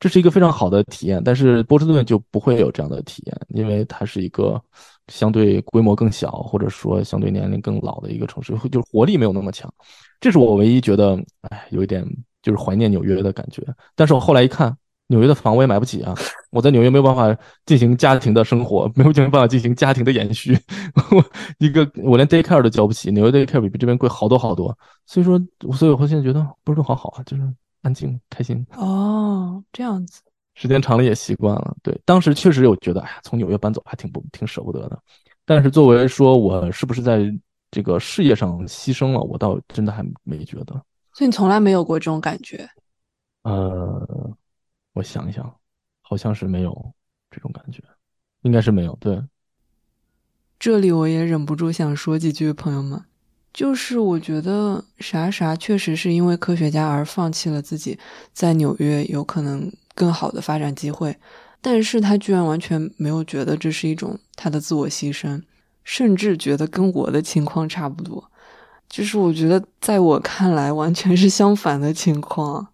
[0.00, 1.22] 这是一个非常好的体验。
[1.24, 4.60] 但是波士顿就不会有这样的体验，因为它是一个
[5.06, 9.72] 相对规模更小，或者说相对年龄更老的一个城市，就是活力没有那么强。
[10.20, 12.04] 这是我唯一觉得，哎，有一点
[12.42, 13.62] 就是怀念纽约的感觉。
[13.94, 14.76] 但是我后来一看。
[15.12, 16.14] 纽约的房我也买不起啊！
[16.50, 20.58] 我在纽约没有办法进行家庭的生活，没有办法进行家庭的延续。
[21.12, 21.22] 我
[21.58, 24.74] 一个我连 daycare 都交不起，纽约 daycare 比比这边贵好多好多。
[25.04, 25.38] 所以说，
[25.76, 27.42] 所以我现在觉得波士顿好好啊，就是
[27.82, 28.66] 安静开心。
[28.74, 30.22] 哦，这样子，
[30.54, 31.76] 时间长了也习惯了。
[31.82, 34.98] 对，当时确实有觉得，哎呀，从纽约搬走还挺不挺舍不得的。
[35.44, 37.30] 但是作为说我是不是在
[37.70, 40.72] 这个事业上牺牲了，我倒真的还没觉得。
[41.12, 42.66] 所以你从来没有过这种感觉？
[43.42, 44.34] 呃。
[44.94, 45.54] 我想一想，
[46.00, 46.92] 好像是没有
[47.30, 47.82] 这种感觉，
[48.42, 48.96] 应该是没有。
[49.00, 49.22] 对，
[50.58, 53.02] 这里我也忍不住想说几句，朋友们，
[53.52, 57.98] 就是我觉得啥啥确实是因为科学家而放弃了自己
[58.32, 61.16] 在纽约有可能更好的发展机会，
[61.60, 65.42] 但是他居然完全没有觉得这是一种他的自我牺牲，
[65.84, 68.30] 甚至觉得跟我的情况差不多，
[68.88, 72.68] 就是我觉得在我看来完全是相反的情况。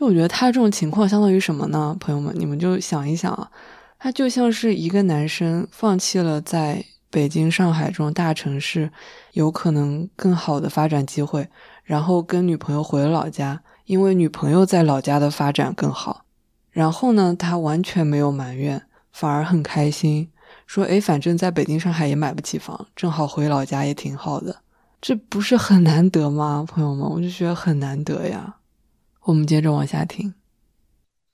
[0.00, 1.94] 就我觉得他这种情况相当于什么呢？
[2.00, 3.50] 朋友们，你们就想一想啊，
[3.98, 8.90] 他就像是一个男生放弃了在北京、上海这种大城市
[9.32, 11.46] 有可能更好的发展机会，
[11.84, 16.24] 然后跟女朋友回了老家，因为女朋友在老家的发展更好。
[16.70, 18.82] 然后呢，他完全没有埋怨，
[19.12, 20.30] 反而很开心，
[20.66, 24.62] 说：“诶，反正在北京、上海也买不起房，正好回老家也挺好的。”
[25.02, 26.64] 这不是很难得吗？
[26.66, 28.56] 朋友们，我就觉得很难得呀。
[29.22, 30.32] 我们接着往下听。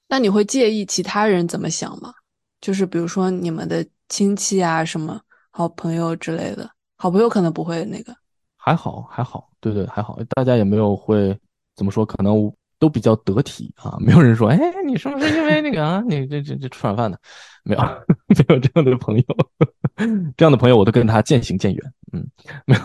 [0.09, 2.15] 那你会介意其他人怎么想吗？
[2.61, 5.21] 就是比如说你们的亲戚啊，什么
[5.51, 6.71] 好朋友之类的。
[6.97, 8.15] 好朋友可能不会那个。
[8.57, 10.19] 还好，还好，对对，还好。
[10.31, 11.39] 大家也没有会
[11.75, 13.97] 怎么说，可能都比较得体啊。
[14.01, 16.03] 没有人说，哎，你是不是因为那个啊？
[16.07, 17.21] 你这这这吃软饭的？
[17.63, 17.81] 没有，
[18.27, 19.25] 没有这样的朋友。
[20.37, 21.93] 这样的朋友我都跟他渐行渐远。
[22.13, 22.25] 嗯，
[22.67, 22.83] 没有，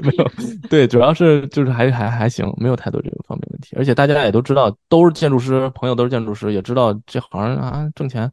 [0.00, 0.30] 没有，
[0.70, 3.76] 对，主要是就是还还还行，没有太多这个方面问题。
[3.76, 8.30] 而且大家也都知道，都是建筑师，朋友都是建筑师，也知道这行啊挣钱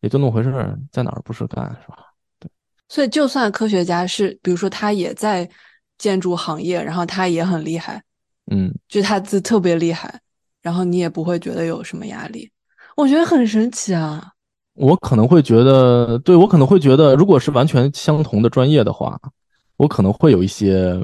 [0.00, 0.50] 也就那么回事，
[0.90, 1.98] 在哪儿不是干是吧？
[2.40, 2.48] 对。
[2.88, 5.48] 所以就算科学家是，比如说他也在
[5.98, 8.02] 建筑行业，然后他也很厉害，
[8.50, 10.18] 嗯，就他自特别厉害，
[10.62, 12.50] 然后你也不会觉得有什么压力。
[12.96, 14.32] 我觉得很神奇啊。
[14.76, 19.18] 我可能会觉得，对，我可能会觉得，如果是完全相同的专业的话，
[19.76, 20.94] 我可能会有一些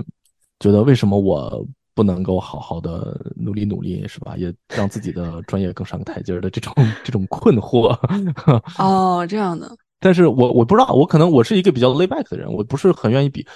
[0.61, 4.37] 觉得，为什么我不能够好好的努力努力，是吧？
[4.37, 7.97] 也让自己的专业更上个台阶的这种这种困惑。
[8.79, 9.75] 哦，这样的。
[9.99, 13.47] 但是我我不知道，我可能我是一个比较 lay back 的人，我不是很愿意比。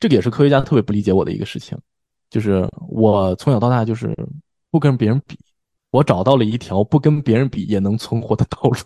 [0.00, 1.78] 这个也是科学家特别不理解我的一个事情，
[2.28, 4.14] 就是我从小到大就是
[4.70, 5.38] 不跟别人比，
[5.90, 8.76] 我找到了一条不跟别人比也能存活的道路。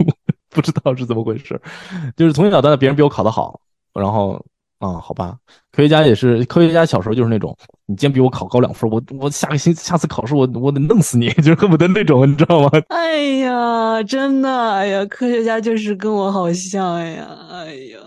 [0.58, 1.60] 不知道是怎么回事，
[2.16, 3.60] 就是从小到大别人比我考得好，
[3.94, 4.32] 然后
[4.80, 5.36] 啊、嗯，好吧，
[5.70, 7.56] 科学家也是，科学家小时候就是那种，
[7.86, 12.70] 你今天比我考高两分，我我下个星下次考试我我得弄死你， 就是恨不得那种，你知道吗？
[12.90, 17.98] 哎呀，真的，哎呀，科学家就是跟我好像呀，哎呀，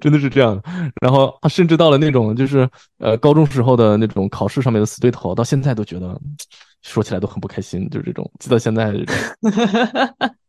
[0.00, 0.60] 真的是这样。
[1.00, 6.18] 然后甚至到了那种就是呃高中时候的那种考试上面的死对头，到现在都觉得
[6.82, 9.14] 说起来都很不开心，就是这种，记到现在这种。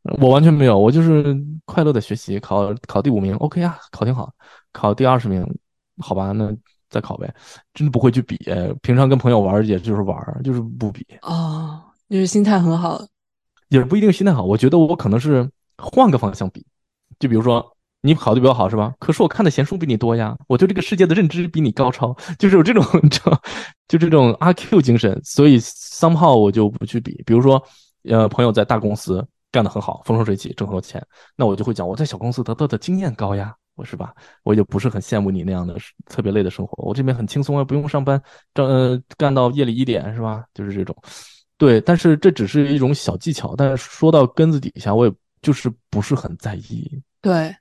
[0.20, 4.34] 我完全没有，我就是快乐的学习，考考第五名，OK 啊，考挺好。
[4.74, 5.48] 考第二十名，
[6.00, 6.54] 好吧，那
[6.90, 7.34] 再考呗。
[7.74, 8.38] 真的不会去比，
[8.82, 11.06] 平常跟朋友玩也就是玩，就是不比。
[11.22, 13.02] 哦，就是心态很好，
[13.70, 14.44] 也不一定心态好。
[14.44, 16.66] 我觉得我可能是换个方向比，
[17.18, 17.66] 就比如说
[18.04, 18.94] 你考的比较好是吧？
[19.00, 22.84] 可是我看的闲书比你多呀，我对这个世界的认知比你高超， 就是有这种，
[23.88, 27.24] 就这种阿 Q 精神，所以 somehow 我就不去比。
[27.26, 27.60] 比如说，
[28.04, 29.26] 呃，朋友在大公司。
[29.54, 31.00] 干得很好，风生水起，挣很多钱，
[31.36, 34.12] 那我就会讲我在小公司得到的经验高呀，我是吧？
[34.42, 35.78] 我就不是很羡慕你那样的
[36.08, 38.20] 特别累的生活，我这边很轻松啊，不用上班，
[38.56, 40.44] 挣呃干到夜里一点是吧？
[40.56, 40.96] 就是这种，
[41.56, 46.90] 对，但是这只是一种小技巧，但是说到根子底下，我也就是不是很在意，
[47.22, 47.56] 对，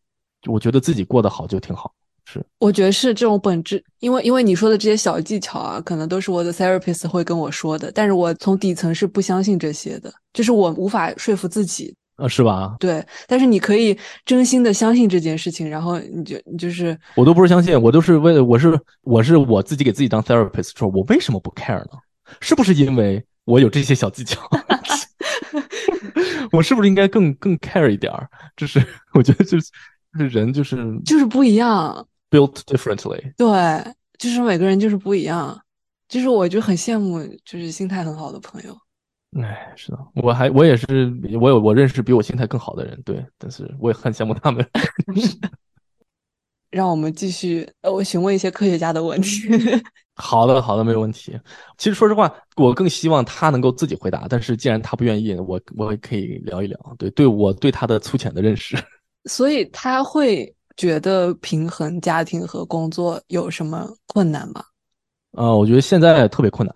[0.47, 1.93] 我觉得自己过得好就挺好。
[2.25, 12.77] 是，我觉得是这种本质，因为因为你说的这些小技巧啊，可能都是我的 therapist 会跟我说的，但是我从底层是不相信这些的，就是我无法说服自己，啊，是吧？
[12.79, 21.99] 对，但是你可以真心的相信这件事情，然后你就你就是，我都不是相信，我都是为了，我是我是我自己给自己当 therapist，说我为什么不 care 呢？
[22.41, 24.41] 是不是因为我有这些小技巧？
[26.53, 28.29] 我是不是应该更更 care 一点儿？
[28.57, 28.85] 就是
[29.15, 29.71] 我觉得就是
[30.13, 32.07] 人就是就是不一样。
[32.31, 35.61] Built differently，对，就是每个人就是不一样，
[36.09, 38.77] 就是我就很羡慕，就是心态很好的朋友。
[39.43, 44.67] 哎，是的，我还我也是，我有我认识比我心态更好的人，对，但是我也很羡慕他们。
[46.71, 49.47] 让我们继续，呃，我询问一些科学家的问题。
[50.17, 51.39] 好的，好的，没有问题。
[51.77, 58.75] 其实说实话，我更希望他能够自己回答，但是既然他不愿意，我我也可以聊一聊，对，对我对他的粗浅的认识。
[59.25, 60.55] 所以他会。
[60.75, 64.65] 觉得平衡家庭和工作有什么困难吗？
[65.33, 66.75] 呃，我觉得现在特别困难，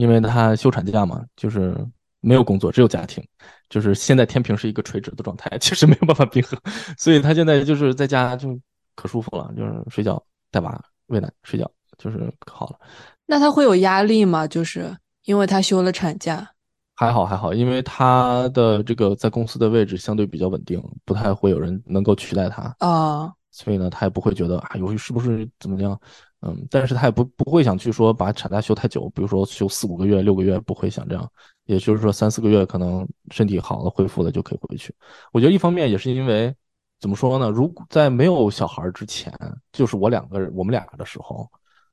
[0.00, 1.76] 因为他休产假嘛，就是
[2.20, 3.22] 没有工作，只有家庭，
[3.68, 6.56] 就是现在天平是一个垂直的状态，其实没有办法平衡，
[6.96, 8.56] 所以他现在就是在家就
[8.94, 11.68] 可舒服了，就是睡觉、带娃、喂奶、睡觉，
[11.98, 12.78] 就是可好了。
[13.26, 14.46] 那他会有压力吗？
[14.46, 16.48] 就是因为他休了产假。
[16.94, 23.30] 还好还好，因为他的这个在公司的位置相对比较稳定，不太会有人能够取代他啊，oh.
[23.50, 25.98] 所以呢，他也不会觉得啊，由于是不是怎么样，
[26.42, 31.28] 嗯，但是他也不不会想去说把产假休太久，比如说休四五个月、六个月，不会想这样，
[31.64, 34.94] 也就是说三四个月可能身体好了、恢复了就可以回去。
[35.32, 36.54] 我觉得一方面也是因为
[37.00, 39.32] 怎么说呢，如果在没有小孩之前，
[39.72, 41.50] 就是我两个人我们俩的时候，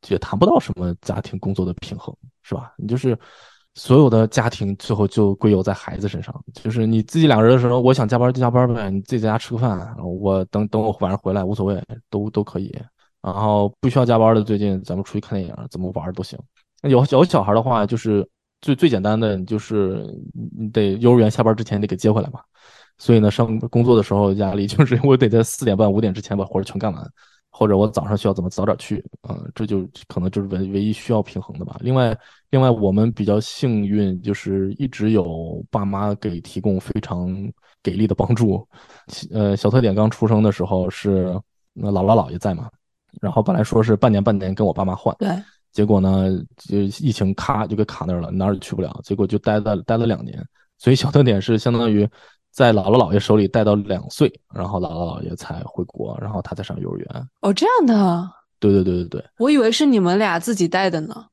[0.09, 2.73] 也谈不到什么家庭工作的平衡，是吧？
[2.77, 3.17] 你就是。
[3.79, 12.77] 所有的家庭最后就归咎在孩子身上，就是你自己两个人的时候，我想加班就加班呗，你自己在家吃个饭，我等等我晚上回来无所谓，都都可以。
[13.21, 16.37] 然后不需要加班的，最近咱们出去看电影，怎么玩都行。
[16.81, 18.27] 有有小孩的话，就是
[18.59, 20.05] 最最简单的，就是
[20.57, 22.41] 你得幼儿园下班之前得给接回来嘛。
[22.97, 27.01] 所以呢，上工作的时候压力就是 我得在四点半五点之前把活儿全干完。
[27.51, 31.75] 或者我早上需要怎么早点去，嗯，这就可能就是唯唯一需要平衡的吧。
[31.81, 32.17] 另外，
[32.51, 37.27] 另外我们比较幸运，就是一直有爸妈给提供非常
[37.83, 38.65] 给力的帮助。
[39.31, 41.37] 呃，小特点刚出生的时候是
[41.73, 42.69] 那姥姥姥爷在嘛，
[43.19, 45.29] 然后本来说是半年半年跟我爸妈换，对，
[45.71, 50.41] 结果呢就疫情咔就给卡那儿了，哪儿也去不了，结果就待在待了两年，
[50.77, 52.07] 所以小特点是相当于。
[52.59, 57.07] 在姥姥姥爷手里带到两岁，然后姥姥姥爷才回国，然后他才上幼儿园。
[57.39, 58.29] 哦，这样的。
[58.59, 59.25] 对对对对对。
[59.37, 61.25] 我以为是你们俩自己带的呢。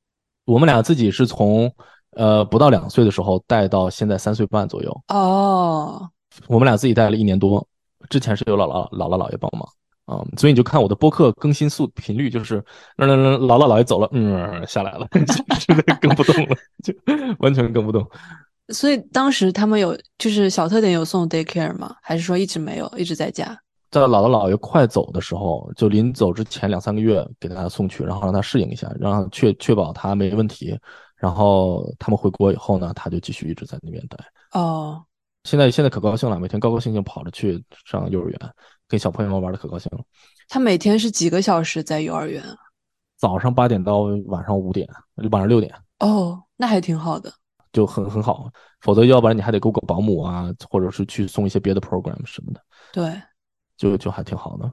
[0.45, 1.68] 我们俩自己是从
[2.12, 5.03] 呃不到两岁的时候带到现在三岁半左右。
[5.09, 6.09] 哦。
[6.47, 7.66] 我们俩自己带了一年多，
[8.09, 9.68] 之前是有姥姥姥姥姥爷帮忙
[10.05, 12.64] 啊、嗯，所以你就看我的播客更新速频率就是，
[12.97, 15.09] 那那那姥姥姥爷走了，嗯，下来了，
[15.59, 16.55] 实在跟不动了，
[16.85, 16.95] 就
[17.41, 18.09] 完全跟不动。
[18.70, 21.94] 所以当时他们有就是小特点有送 daycare 吗？
[22.02, 23.56] 还是说一直没有，一直在家？
[23.90, 30.78] 在姥姥姥爷快走的时候，就临走之前两三个月给他送去，然后让他适应一下，让确确保他没问题。
[31.14, 34.18] 然后他们回国以后呢，他就继续一直在那边待。
[34.52, 35.02] 哦，
[35.44, 38.38] 现在现在可高兴了，每天高高兴兴跑着去上幼儿园，
[38.86, 40.04] 跟小朋友们玩的可高兴了。
[40.48, 42.42] 他每天是几个小时在幼儿园？
[43.16, 44.86] 早上八点到晚上五点，
[45.30, 45.72] 晚上六点。
[46.00, 47.32] 哦，那还挺好的。
[47.77, 48.51] 就很很好，
[48.81, 52.61] 否则要不然你还得雇个保姆啊，或者是去送一些别的 program 什么的。
[52.91, 53.12] 对，
[53.77, 54.72] 就就还挺好的。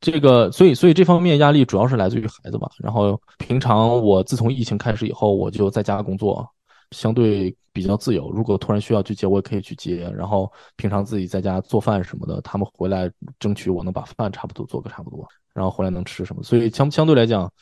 [0.00, 2.70] 这个，所以所以这方面压力主要是来自于孩子吧。
[2.78, 6.48] 然后平常我自从疫情开始以后，我就在家工作，
[6.92, 8.30] 相对比较自由。
[8.30, 10.08] 如果突然需要去接，我也可以去接。
[10.16, 13.10] 然后平常自己在家做饭什么的，他们回来
[13.40, 16.44] 争取我能把饭差不多做个差不多，然后回来能吃什么。
[16.44, 17.52] 所以相相对来讲。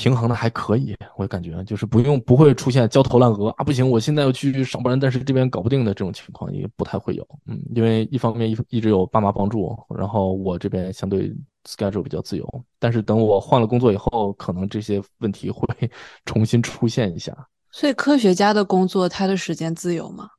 [0.00, 11.30] 平衡的还可以，我感觉就是不用不会出现焦头烂额啊，不行，我现在要去上班，但是这边搞不定的这种情况也不太会有，嗯，因为一方面一一直有爸妈帮助，然后我这边相对
[11.68, 12.64] schedule 比较自由。
[12.78, 15.68] 但是等我换了工作以后，可能这些问题会
[16.24, 17.36] 重新出现一下。
[17.70, 20.30] 所以科学家的工作，他的时间自由吗？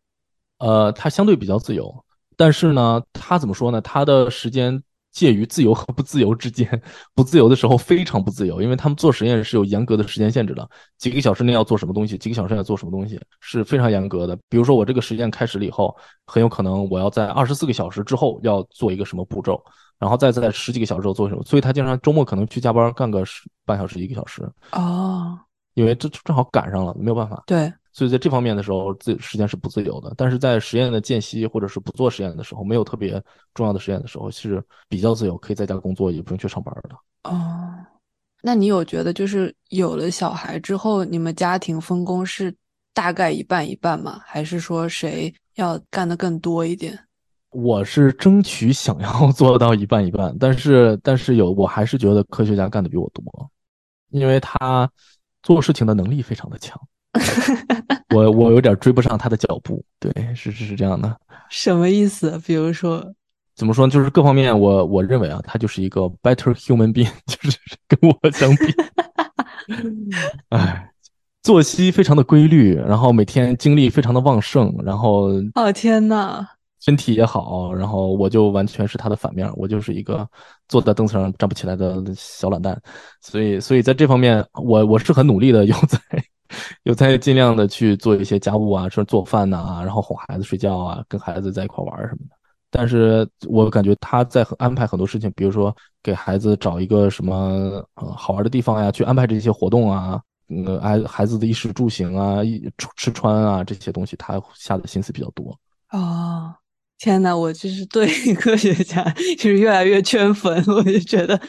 [0.58, 2.04] 呃，他相对比较自由，
[2.36, 3.80] 但是呢，他怎么说呢？
[3.80, 4.82] 他的时间。
[5.12, 6.82] 介于自由和不自由之间，
[7.14, 14.38] 不自由的时候非常不自由，因为他们做实验是有严格的时间限制的，几个小时内要做什么东西，几个小时内要做什么东西是非常严格的。
[14.48, 15.96] 比如说我这个实验开始了以后，
[16.26, 19.62] 很有可能我要在二十四个小时之后要做一个什么步骤，
[20.00, 24.42] 然后再在十几个小时之后做什么，所以他经常周末可能去加班干个十半小时一个小时。
[24.72, 25.38] 哦，
[25.74, 27.44] 因为这正好赶上了，没有办法。
[27.46, 27.72] 对。
[27.94, 30.14] 所以在这方面的时候，自时间是不自由的。
[30.18, 33.22] 但是在实验的间隙或者是不做实验的时候，没有特别
[33.54, 36.96] 重要的实验的时候，是比较自由，可以在家工作，也不用去上班的。
[37.24, 37.74] 哦，
[38.42, 42.56] 那你有觉得就是有了小孩之后，你们家庭分工是
[42.94, 44.22] 大概一半一半吗？
[44.26, 46.98] 还是说谁要干的更多一点？
[47.50, 53.52] 我是争取想要做到一半一半，但是但是有我还是觉得科学家干的比我多，
[54.12, 54.90] 因为他
[55.44, 56.80] 做事情的能力非常的强。
[58.14, 61.16] 我我有点追不上他的脚步，对，是是是这样的。
[61.50, 62.40] 什么意思？
[62.46, 63.06] 比如说，
[63.56, 63.92] 怎么说呢？
[63.92, 67.58] 就是各方面我，我我认为啊，他就是一个 better human being， 就是
[67.88, 68.74] 跟我相比，
[70.50, 70.90] 哎，
[71.44, 76.46] 作息非常的规律，然后每天精力非常的旺盛，然后哦天呐，
[76.80, 80.28] 身体也好，然后我就完全是他的反面，我就是一个
[80.72, 82.82] 坐在凳子上站不起来的小懒蛋，
[83.22, 86.00] 所以所以在这方面，我我是很努力的，有在。
[86.84, 92.36] 有在尽量的去做一些家务啊，说做饭呐、然后哄孩子睡觉啊，跟孩子在一块玩什么的。
[92.70, 100.20] 但是我感觉他在安排很多事情，比如说给孩子找一个什么呃好玩的地方呀，去安排这些活动啊，
[100.66, 102.42] 呃，孩孩子的衣食住行啊，
[102.98, 105.58] 吃穿啊这些东西，他下的心思比较多。
[105.92, 106.54] 哦，
[107.02, 109.04] 天呐，我就是对科学家
[109.36, 111.40] 就是越来越圈粉，我就觉得。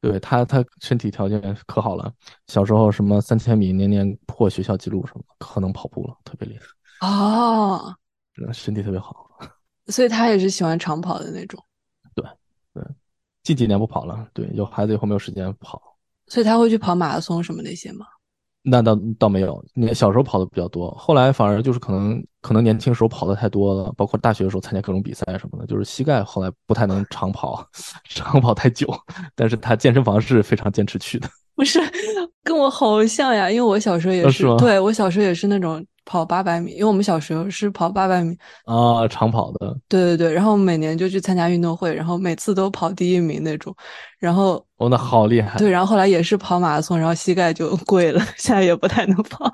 [0.00, 2.12] 对他，他身体条件可好了。
[2.48, 7.08] 小时候什么三千米年年破学校记录什么，可能跑步了，特别厉害。
[7.08, 7.94] 哦，
[8.52, 9.30] 身体特别好。
[9.86, 11.62] 所以他也是喜欢长跑的那种。
[12.16, 12.24] 对
[12.74, 12.82] 对，
[13.44, 14.28] 近几年不跑了。
[14.34, 15.80] 对，有孩子以后没有时间跑。
[16.26, 18.04] 所以他会去跑马拉松什么那些吗？
[18.70, 27.66] 那倒倒没有，你小时候跑的比较多，后来反而就是可能可能年轻时候跑的太多了，包括大学的时候参加各种比赛什么的，就是膝盖后来不太能长跑，
[28.08, 28.86] 长跑太久。
[29.34, 31.28] 但是他健身房是非常坚持去的。
[31.54, 31.80] 不是，
[32.44, 35.84] 跟我好像呀，因为我小时候也是，哦、是对我小时候也是那种。
[36.08, 38.34] 跑八百米，因为我们小时候是跑八百米
[38.64, 39.78] 啊，长跑的。
[39.86, 43.74] 对对对，然后每年就去参加运动会，然后每次都跑第一名那种。
[44.18, 45.58] 然后哦，那好厉害。
[45.58, 49.52] 对，然后后来也是跑马拉松，然后膝盖就跪了， 现在也不太能跑。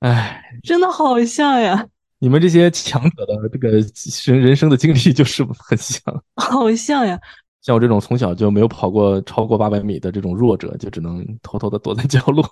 [0.00, 1.86] 哎，真的好像呀！
[2.18, 6.02] 你们这些强者的这个人人生的经历就是很像，
[6.36, 7.18] 好像呀。
[7.62, 12.44] 像我这种从小就没有跑过超过八百米的这种弱者，就只能偷偷的躲在角落。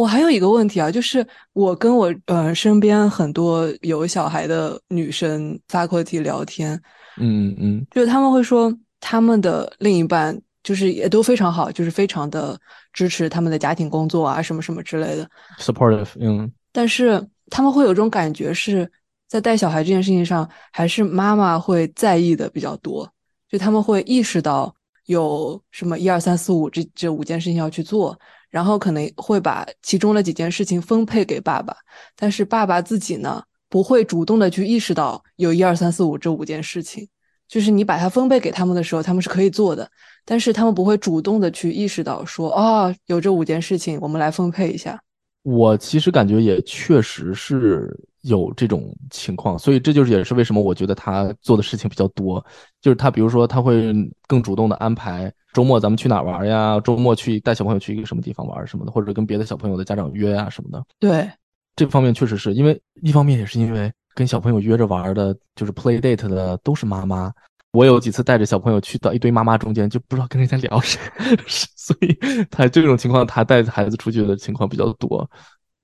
[0.00, 6.72] 我还有一个问题啊，就是我跟我呃身边很多有小孩的女生 faculty 聊天，
[7.18, 12.58] 嗯嗯，就是他们会说他们的另一半就是也都非常好，就是非常的
[12.94, 15.28] 支持他们的家庭工作啊什么什么之类的
[15.58, 18.90] ，supportive，嗯，但是他们会有这种感觉是
[19.28, 23.06] 在带小孩这件事情上，还是妈妈会在意的比较多，
[23.50, 24.74] 就他们会意识到
[25.12, 28.18] 有什么一二三四五这这五件事情要去做。
[28.50, 31.72] 然后可能会把其中的几件事情分配给爸爸，
[32.16, 37.08] 但是爸爸自己呢，不会主动的去意识到有一二三四五这五件事情，
[37.46, 39.88] 就是你把它分配给他们的时候，他们是可以做的，
[40.24, 45.00] 但是他们不会主动的去意识到说，哦，有这五件事情，我们来分配一下。
[45.42, 52.44] 我其实感觉也确实是有这种情况，所以这就是也是为什么我觉得他做的事情比较多，
[52.82, 53.94] 就是他比如说他会
[54.26, 60.84] 更主动的安排周末咱们去哪玩呀，周末去带小朋友去一个什么地方玩什么的，或者跟别的小朋友的家长约啊什么的。
[60.98, 61.26] 对，
[61.74, 67.32] 这方面确实是因为一方面也是因为跟小朋友约着玩的，就是 play date 的都是妈妈。
[67.72, 71.00] 我有几次带着小朋友去到一堆妈妈中间，就不知道跟人家聊谁，
[71.46, 72.12] 所以
[72.50, 75.28] 他这种情况，他带孩子出去的情况比较多，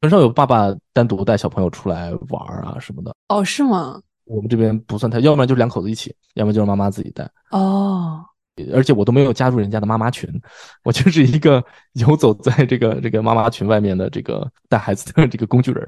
[0.01, 3.15] 很少有爸爸单独带小朋友出来玩啊什么的。
[3.29, 4.01] 哦，是吗？
[4.25, 7.31] 我们这边不算太，要不然就是两口子一起，要么就是妈妈自己带。
[7.51, 8.25] 哦。
[8.73, 10.29] 而且我都没有加入人家的妈妈群，
[10.83, 15.87] 我就是一个游走在这个这个妈妈群外面的这个带孩子的这个工具人。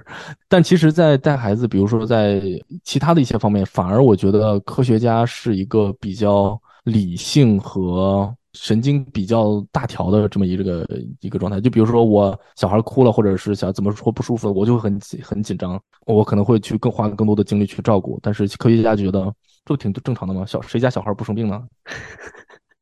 [0.48, 2.42] 但其实，在带孩子，比如说在
[2.84, 10.86] 其他的一些方面，反而我觉得科学家是一个比较理性和神经比较大条的这么一个
[11.20, 11.60] 一个状态。
[11.60, 18.18] 就比如说我小孩哭了，或者是想怎么说不舒服，我就会很很紧张，我可能会去更花更多的精力去照顾。
[18.22, 19.32] 但是科学家觉得
[19.64, 21.62] 这不挺正常的吗，小谁家小孩不生病呢？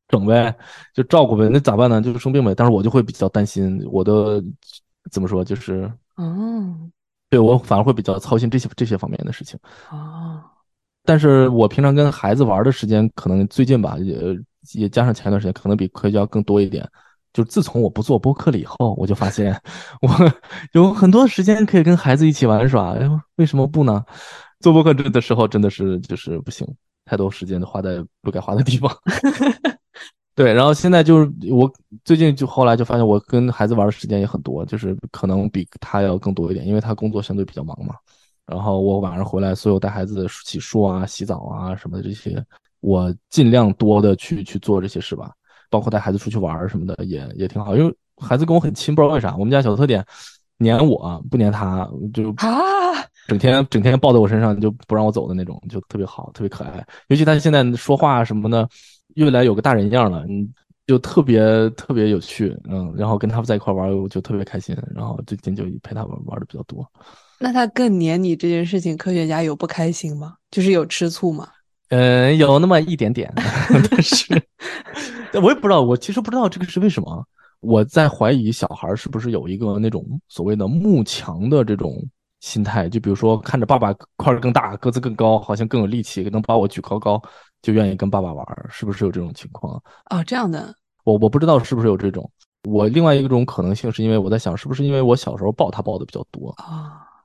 [0.08, 0.54] 整呗，
[0.94, 1.48] 就照顾呗。
[1.52, 2.00] 那咋办呢？
[2.00, 2.54] 就是生病呗。
[2.54, 4.42] 但是我就会比较担心，我的
[5.10, 6.76] 怎么说，就是，哦，
[7.28, 9.58] 对我反而会比较操心这些这些方面的事情。
[9.90, 10.42] 哦，
[11.04, 14.16] 但是我平常跟孩子玩的时间，可能最近吧，也
[14.74, 16.88] 也加上前一段时间，可能比科学要更多一点。
[17.32, 19.60] 就自从我不做播客了以后，我就发现
[20.00, 20.08] 我
[20.72, 22.94] 有很多时间可以跟孩子一起玩耍。
[22.94, 24.02] 哎呦，为什么不呢？
[24.60, 26.66] 做播客的时候真的是就是不行，
[27.04, 28.90] 太多时间都花在不该花的地方。
[30.36, 31.68] 对，然后现在就是我
[32.04, 37.94] 最近就后来就发现，我跟孩子玩的时间也很多，就是可能比他要更多一点，因为他工作相对比较忙嘛。
[38.44, 42.44] 然后我晚上回来，所有带孩子洗漱啊、洗澡啊什么的这些，
[42.80, 45.32] 我尽量多的去去做这些事吧。
[45.70, 49.34] 包括带孩子出去玩什么的也也挺好，因为孩子跟我很亲，不知道为啥。
[49.36, 50.04] 我们家小特点
[50.58, 52.54] 黏我不黏他，就啊，
[53.26, 56.86] 整天整天抱在我身上就不让我走的那种，就特别好，特别可爱。
[57.08, 58.68] 尤其他现在说话什么的，
[59.16, 60.48] 越来有个大人样了，嗯，
[60.86, 62.94] 就特别特别有趣，嗯。
[62.96, 64.74] 然后跟他们在一块玩，我就特别开心。
[64.94, 66.90] 然后最近就陪他们玩的比较多。
[67.38, 70.34] 那他更黏你这件事情，科学家有不开心吗？
[70.50, 71.48] 就是有吃醋吗？
[71.88, 73.32] 嗯，有那么一点点，
[73.90, 74.34] 但是
[75.42, 77.24] 我也不知道，我其实不知道这个是为什么。
[77.60, 82.04] 我在怀疑小孩是不是有一个那种所谓的慕强的这种
[82.40, 87.20] 心态，就比如说看着爸爸块儿更大，个子更高，好像更有力气，能把我举高高，
[87.62, 89.82] 就愿意跟爸爸玩，是不是有这种情况？
[90.10, 90.74] 哦，这样的，
[91.04, 92.30] 我我不知道是不是有这种。
[92.68, 96.64] 我另外一种可能性是因为我在想，是不是因为我小时候抱他抱的比较多啊？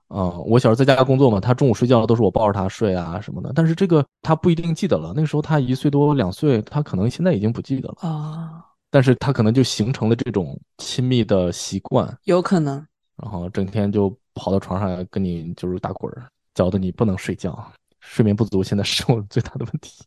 [0.07, 3.51] 啊、嗯，我小时候在家工作嘛，他中午睡觉都是我抱着他睡啊什么的。
[3.55, 8.65] 但是这个他不一定记得了，那个时候他一岁多两岁，他可能现在已经不记得了啊。
[8.89, 12.85] 但是他可能就形成了这种亲密的习惯，有可能。
[13.15, 20.03] 然后整天就跑到床上跟你就是打滚儿，搅得你不能睡觉，睡眠不足现在是我最大的问题。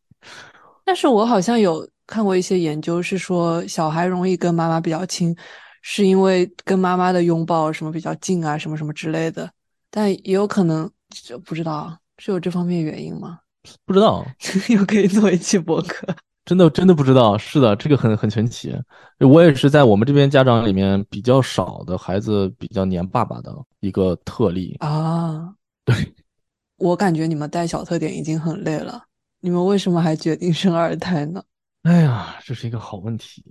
[0.84, 5.34] 但是我好像有看过一些研究，是说小孩容易跟妈妈比较亲，
[5.82, 9.50] 是因为跟妈妈的拥抱什么比较近啊，什么什么之类的。
[9.90, 13.40] 但也有可能，就不知道是有这方面原因吗？
[13.86, 14.26] 不知道，
[14.68, 16.06] 又可以做一期博客。
[16.44, 17.36] 真的真的不知道。
[17.38, 18.74] 是的，这个很很神奇。
[19.18, 25.54] 我也是在我们这边家长里面比较少的孩子比较黏爸爸的一个特例啊。
[25.84, 25.94] 对，
[26.78, 29.02] 我感觉你们带小特点已经很累了，
[29.40, 31.42] 你们为什么还决定生二胎呢？
[31.84, 33.44] 哎呀，这是一个好问题。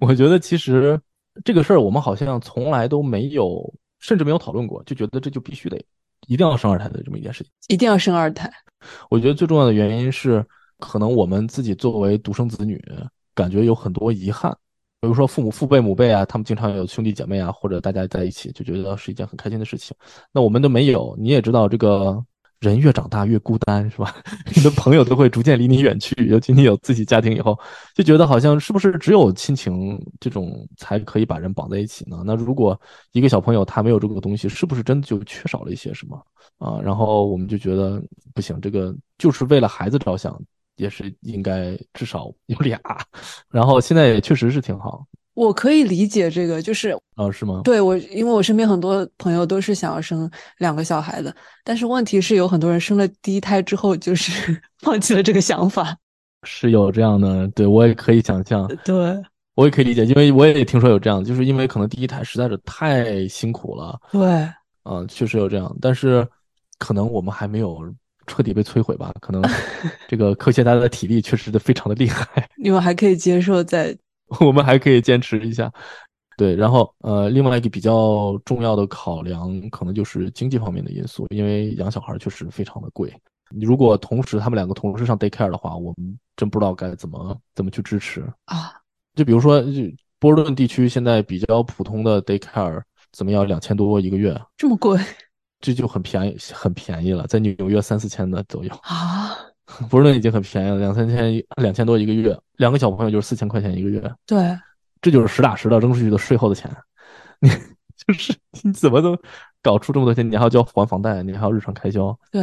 [0.00, 1.00] 我觉得其实
[1.44, 3.72] 这个事儿我们好像从来都没有。
[3.98, 5.82] 甚至没有讨论过，就觉得这就必须得
[6.28, 7.50] 一定要生二胎的这么一件事情。
[7.68, 8.48] 一定要生二胎，
[9.08, 10.46] 我觉得最重要的原因是，
[10.78, 12.82] 可能我们自己作为独生子女，
[13.34, 14.50] 感觉有很多遗憾。
[15.00, 19.96] 比如说父母父辈母辈啊，他们经常有兄弟姐妹啊，或者大家在一起，就觉得是一件很开心的事情。
[20.32, 22.24] 那我们都没有，你也知道这个。
[22.58, 24.16] 人越长大越孤单，是吧？
[24.56, 27.56] 你的朋友都会逐渐离你远去，尤其你有自己家庭以后，
[27.94, 32.22] 就觉得好像是不是只有亲情这种才可以把人绑在一起呢？
[32.24, 32.78] 那如果
[33.12, 36.18] 一个小朋友他没有这个东西，是不是真的就缺少了一些什么
[36.56, 36.80] 啊？
[36.80, 38.02] 然后我们就觉得
[38.34, 40.42] 不行，这个就是为了孩子着想，
[40.76, 42.80] 也是应该至少有俩。
[43.50, 45.04] 然后现在也确实是挺好。
[45.34, 47.60] 我可以理解这个，就是哦，是吗？
[47.62, 55.94] 对，我，因为我身边很多朋友都是想要生两个小孩的，但是问题是有很多人生了第一胎之后就是 放弃了这个想法，
[56.44, 59.22] 是有这样的，对，我也可以想象，对，
[59.56, 64.26] 我也可以理解，因为我也听说有这样，就是因为可能第一胎实在是太辛苦了，对，
[64.84, 66.26] 啊，确实有这样，但是
[66.78, 67.78] 可能我们还没有
[68.26, 69.42] 彻底被摧毁吧，可能
[70.08, 73.96] 这个科学家的体力确实的非常的厉害， 你们还可以接受在。
[74.40, 75.72] 我们还可以坚持一下，
[76.36, 83.14] 对，然后呃，另外一个比较重要的考量可能就是经济方面的因素，因为养小孩确实非常的贵。
[83.54, 88.72] 你如果同时他们两个同时上 daycare 的话，我们真不知道该怎么怎么去支持啊。
[89.14, 89.62] 就比如说
[90.18, 93.44] 波士顿地区现在比较普通的 daycare 怎么要？
[93.44, 94.98] 两千多一个月，这么贵？
[95.60, 99.36] 这就很便宜，很便宜了，在纽约三四千的左右啊。
[99.90, 104.00] 波士顿已经很便宜了，两三千，两千多一个月，两个小朋友就是四千块钱一个月。
[104.24, 104.56] 对，
[105.02, 106.70] 这就是实打实的扔出去的税后的钱。
[107.40, 107.48] 你
[108.06, 108.32] 就是
[108.62, 109.18] 你怎么都
[109.60, 110.30] 搞出这么多钱？
[110.30, 112.16] 你还要交还房贷，你还要日常开销。
[112.30, 112.42] 对，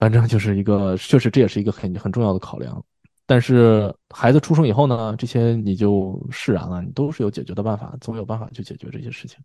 [0.00, 2.84] 反正就是一个，确实这也是一个很很重要的考量。
[3.24, 9.38] 但是孩子出生以后呢，这些你就释然了，你都是有解决的办法，总有办法去解决这些事情。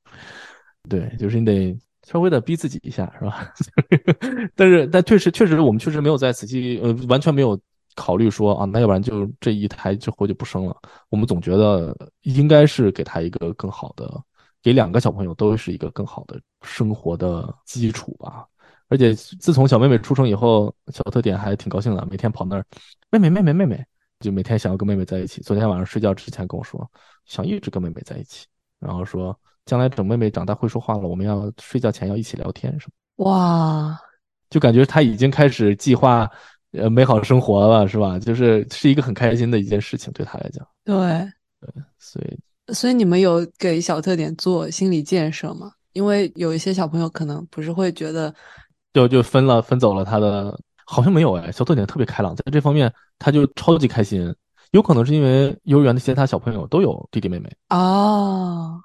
[0.89, 1.78] 对，就是你得。
[2.04, 3.54] 稍微的逼自己一下是吧？
[4.56, 7.60] 但是但确实确实我们确实没有在仔细呃完全没有
[7.95, 10.76] 考虑说啊，那要不然就这一胎之后就不生了。
[11.10, 14.22] 我们总觉得应该是给他一个更好的，
[14.62, 18.45] 给两个小朋友都是一个更好的生活的基础吧。
[18.89, 22.66] 而且自从小妹妹出生以后，小特点还挺高兴的，每天跑那儿，
[23.10, 23.86] 妹妹妹妹妹妹，
[24.20, 25.41] 就每天想要跟妹妹在一起。
[25.41, 26.88] 昨天晚上睡觉之前跟我说，
[27.26, 28.45] 想一直跟妹妹在一起，
[28.80, 29.36] 然后说
[29.66, 33.26] 将来等妹妹长大会说话了，我们要睡觉前要一起聊天什么。
[33.26, 33.97] 哇，
[34.49, 36.30] 就感觉他已经开始计划
[36.72, 38.20] 呃美好生活了，是吧？
[38.20, 40.68] 就是是一个很开心的一件事情，对他来讲。
[40.84, 40.95] 对
[41.61, 45.72] 对，所以所以你们有给小特点做心理建设吗？
[45.93, 48.34] 因为有一些小朋友可能不是会觉得，
[48.93, 54.34] 就就分了分走了他的，好像没有哎，小特点特别开朗，在这方面他就超级开心，
[54.72, 58.82] 有可能是因为幼儿园的其他小朋友都有弟弟妹妹哦，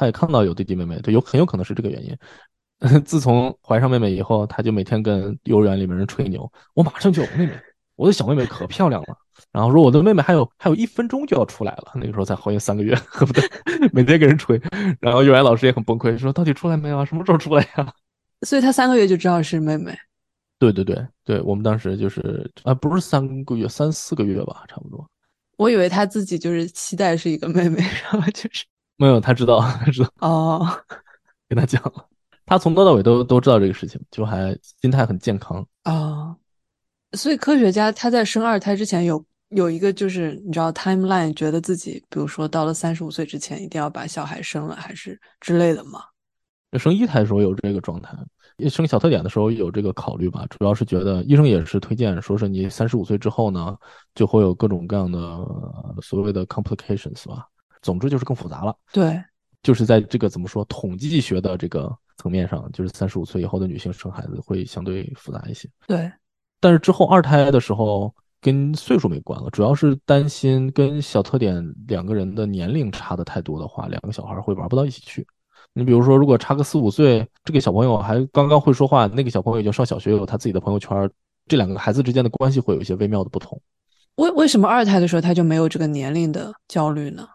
[0.00, 2.16] 他也看到有弟弟妹妹，对，有很有可能是这个原因。
[3.04, 7.52] 自从怀上妹妹以后，他就每天跟幼儿园里面人吹牛，我马上就有妹妹，
[7.96, 9.08] 我的小妹妹可漂亮了。
[9.52, 13.44] 然后说我的妹妹还有还有一分钟就要出来了，那个时候才怀孕三个月，恨不对
[13.92, 14.58] 每天给人吹。
[14.98, 17.04] 然后幼儿园老师也很崩溃，说到底出来没有啊？
[17.04, 17.92] 什么时候出来呀？
[18.48, 19.94] 所以他三个月就知道是妹妹。
[20.58, 25.06] 对对对对，我们当时就是啊，不是三个月，三四个月吧，差不多。
[25.58, 28.64] 我以为他自己就是期待是一个妹妹，然后就是
[29.00, 30.10] 没有，他知道， 他知道。
[30.18, 30.68] 哦，
[31.48, 32.06] 跟他讲了，
[32.44, 35.66] 他从头到尾都都知道这个事情，就还心态很健康。
[35.84, 36.36] 哦。
[37.14, 46.02] 所以科学家他在生二胎之前有有一个就是你知道 timeline，觉得自己比如说到了三十五岁之前一定要把小孩生了，还是之类的吗？
[46.78, 48.14] 生一胎的时候有这个状态，
[48.68, 53.74] 生小特点的时候有这个考虑吧，主要是觉得医生也是推荐，说是你三十五岁之后呢，
[54.14, 55.18] 就会有各种各样的
[56.00, 57.48] 所谓的 complications 吧，
[57.82, 58.74] 总之就是更复杂了。
[58.92, 59.22] 对，
[59.62, 65.68] 就是在这个怎么说统计学的这个层面上，就是三十五岁以后的女性生孩子会相对复杂一些。
[65.86, 66.10] 对。
[66.60, 75.26] 但是之后二胎的时候跟岁数没关了，主要是担心跟小特点两个人的年龄差的太多的话，两个小孩会玩不到一起去。
[75.72, 81.08] 你比如说，如果差个四五岁，这个小朋友还刚刚会说话，那个小朋友已经上小学，有他自己的朋友圈，
[81.46, 83.60] 这两个孩子之间的关系会有一些微妙的不同。
[84.16, 87.26] 为为什么二胎的时候他就没有这个年龄的焦虑呢？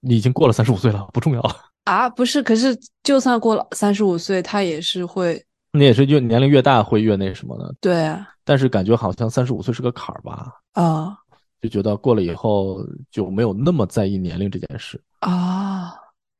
[0.00, 1.40] 你已经过了三十五岁了，不重要
[1.84, 2.08] 啊？
[2.08, 5.42] 不是，可是就算过了三十五岁，他也是会。
[5.72, 8.28] 那也是越年龄越大会越那什么的，对啊。
[8.44, 10.52] 但是感觉好像三十五岁是个坎儿吧？
[10.72, 11.16] 啊、哦，
[11.60, 15.92] 就觉得过了以后就没有那么在意年龄这件事啊、哦。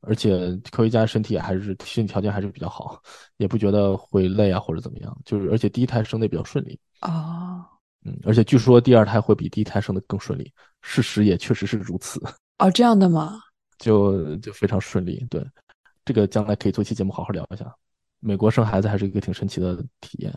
[0.02, 3.00] 而且科学家身体还是身体条件还是比较好，
[3.36, 5.16] 也不觉得会累啊或者怎么样。
[5.24, 7.64] 就是而且第一胎生的也比较顺利啊、哦。
[8.04, 10.50] 嗯，而且据说第二胎会比第一胎生的更顺利，
[10.80, 12.18] 事实也确实是如此。
[12.58, 13.38] 哦，这样的吗？
[13.80, 15.26] 就就非常顺利。
[15.28, 15.44] 对，
[16.04, 17.74] 这个将来可以做期节目好好聊一下。
[18.20, 20.32] 美国生孩子还是一个挺神奇的体验，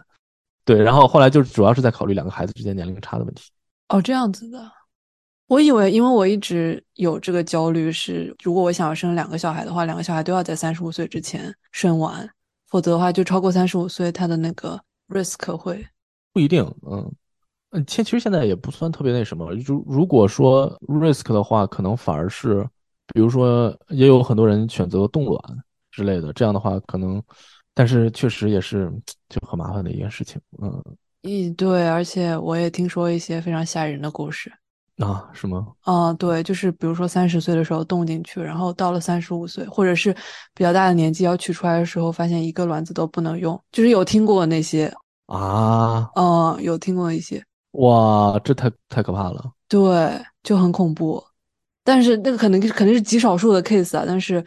[0.65, 0.81] 对。
[0.81, 3.51] 然后后来就主要是在考虑两个孩子之间年龄差的问题。
[3.89, 4.71] 哦，这样子的。
[5.47, 12.27] 我以为，因为我一直有这个焦虑，是如果我想要生两个小孩的话，两个小孩都要在三十五岁之前生完，
[12.69, 15.85] 否则的话，就超过三十五岁，他的那个 risk 会
[16.31, 16.63] 不一定。
[16.89, 17.13] 嗯
[17.71, 19.51] 嗯，其实现在也不算特别那什么。
[19.55, 22.65] 如如果说 risk 的话，可能反而是，
[23.13, 25.39] 比如说也有很多人选择冻卵
[25.91, 27.21] 之类的，这样的话可能。
[27.75, 28.91] 但是确实也是
[29.29, 30.83] 就很麻烦的一件事情，嗯，
[31.23, 34.51] 嗯，对，而且我也听说一些非常吓人的故事。
[34.99, 35.67] 啊，是吗？
[35.81, 40.13] 啊，对，就是比如说三十岁的时候冻进去，然后到了三十五岁或者是
[40.53, 44.93] 比较大的年纪要取出来的时候，发现一个卵子都不能用，就是有听过那些。
[45.25, 51.23] 啊，嗯，有听过一些，哇，这太太可怕了，对，就很恐怖，
[51.83, 54.43] 但是那个可能肯定是极少数的 case 啊，但是。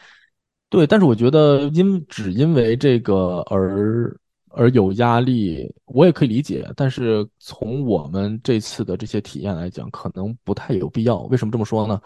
[0.68, 4.12] 对，但是我觉得因只因为这个而
[4.48, 6.68] 而有压力，我也可以理解。
[6.74, 11.18] 但是从我们这次的这些体验来讲，可能不太有必要。
[11.24, 12.00] 为什么这么说呢？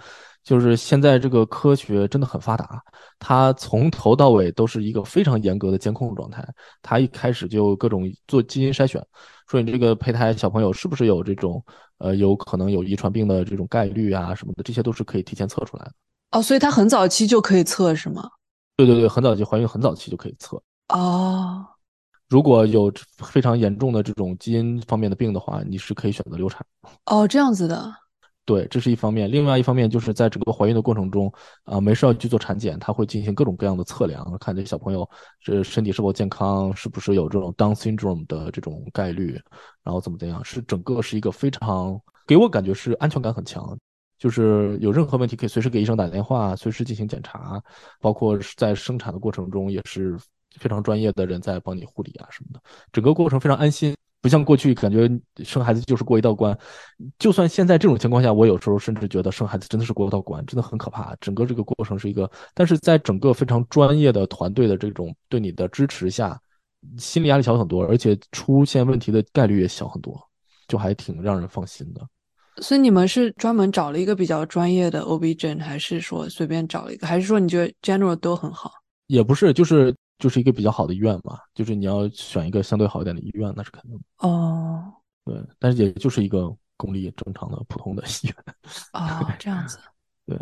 [0.45, 2.83] 就是现在这个科学真的很发达，
[3.19, 6.47] 它从头到尾都是一个非常严格的监控状态。
[6.83, 9.03] 它一开始就各种做基因筛选，
[9.49, 11.65] 说你这个胚胎小朋友是不是有这种
[12.01, 15.93] 呃有可能有遗传病的这种概率啊什么的，这些都是可以提前测出来的。
[16.33, 18.29] 哦，所以它很早期就可以测是吗？
[18.77, 21.67] 对对对，很早期怀孕，很早期就可以测哦。
[22.29, 26.65] 如果有非常严重的这种基因方面的病的话，你是可以选择流产。
[27.07, 27.93] 哦，这样子的。
[28.51, 29.31] 对，这是一方面。
[29.31, 31.33] 另外一方面就是在整个怀孕的过程中，
[31.63, 35.09] 啊、没事要去做产检，他会进行各种各样的测量，看这小朋友
[35.41, 39.41] 这身体是否健康，是不是有这种 Down syndrome 的这种概率，
[39.85, 41.97] 然后怎么怎样，是整个是一个非常
[42.27, 43.79] 给我感觉是安全感很强。
[44.19, 47.63] 就是有任何问题可以随时给医生打电话，随时进行检查，
[48.01, 50.19] 包括在生产的过程中也是
[50.59, 55.11] 非常专业的人在帮你护理啊什么的，整个过程非常安心，不像过去感觉
[55.45, 56.57] 生孩子就是过一道关。
[57.19, 61.17] 就算现在这种情况下，我有时候甚至觉得生孩子真的是过一道关，真的很可怕。
[61.21, 66.39] 整个这个过程是一个，但是在整个非常专业的团队的这种对你的支持下，
[66.99, 70.21] 心理压力小很多，而且出现问题的概率也小很多，
[70.69, 72.07] 就还挺让人放心的。
[72.61, 77.07] 所以你们是专门找了一个比较专业的 OB-GYN，还是说随便找了一个？
[77.07, 78.71] 还是说你觉得 general 都很好？
[79.07, 81.39] 也不是，就是就是一个比较好的医院嘛。
[81.53, 84.29] 就是你要选一个相对好一点的医院，那是肯定的。
[84.29, 84.93] 哦，
[85.25, 88.35] 对，但是也就是一个公立正常的普通的 医院。
[88.93, 89.79] 啊、哦，这样子。
[90.27, 90.39] 对。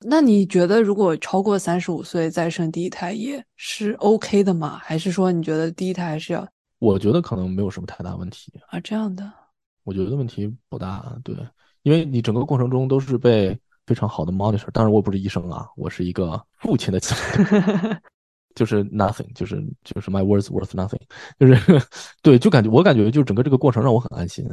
[0.00, 4.78] 那你觉得如果超过三十五岁再生第一胎也是 OK 的吗？
[4.82, 6.46] 还是说你觉得第一胎还是要？
[6.80, 8.78] 我觉得可能没有什么太大问题啊。
[8.80, 9.32] 这样的。
[9.84, 11.36] 我觉得问题不大，对，
[11.82, 14.70] 因为你整个过程中都是被非常好的 monitor。
[14.72, 17.42] 当然，我不是医生啊，我是一个父亲的角度，
[18.54, 21.00] 就是 nothing，就是就是 my words worth nothing，
[21.38, 21.86] 就是
[22.22, 24.46] 对，就感觉我感觉就整个这个过程让我很安心。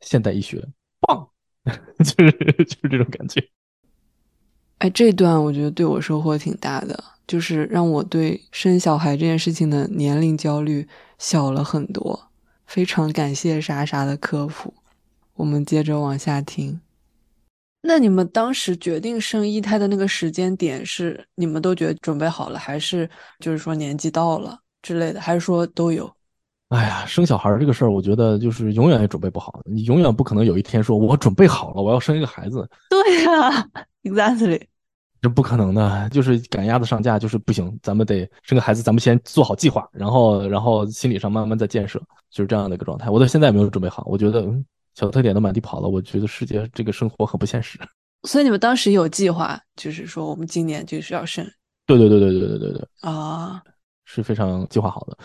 [0.00, 0.66] 现代医学
[1.00, 1.28] 棒，
[1.98, 2.32] 就是
[2.64, 3.42] 就是这种感觉。
[4.78, 12.28] 哎，这段我觉得对我收获挺大的，就是让我对生小孩这件事情的年龄焦虑小了很多。
[12.66, 14.74] 非常感谢莎莎的科普，
[15.34, 16.80] 我们接着往下听。
[17.82, 23.10] 那你们当时决定生一胎的那个时间点是你们都觉得准备好了，还是
[23.40, 26.10] 就是说年纪到了之类的，还是说都有？
[26.68, 32.66] 哎呀，生小孩这个事儿，我觉得就是永远也准备不好，你永远不可能有一天说我准备好了，我要生一个孩子。
[32.88, 33.68] 对呀
[34.04, 34.62] ，exactly。
[35.20, 37.78] 这不可能的，就是赶鸭子上架，就是不行。
[37.82, 43.08] 咱们得生个孩子，咱们先做好计划，然后，然后心理上慢慢再建设，就是这样的一个状态。
[43.08, 44.64] 我到现在也没有准备好，我觉得，嗯，
[44.94, 47.78] 小特点都满地跑了，我觉得世界这个生活很不现实。
[48.24, 51.44] 所以你们当时有计划，就是说我们今年就是要生。
[51.86, 53.62] 对对对对对对对对啊，
[54.04, 55.18] 是非常计划好的。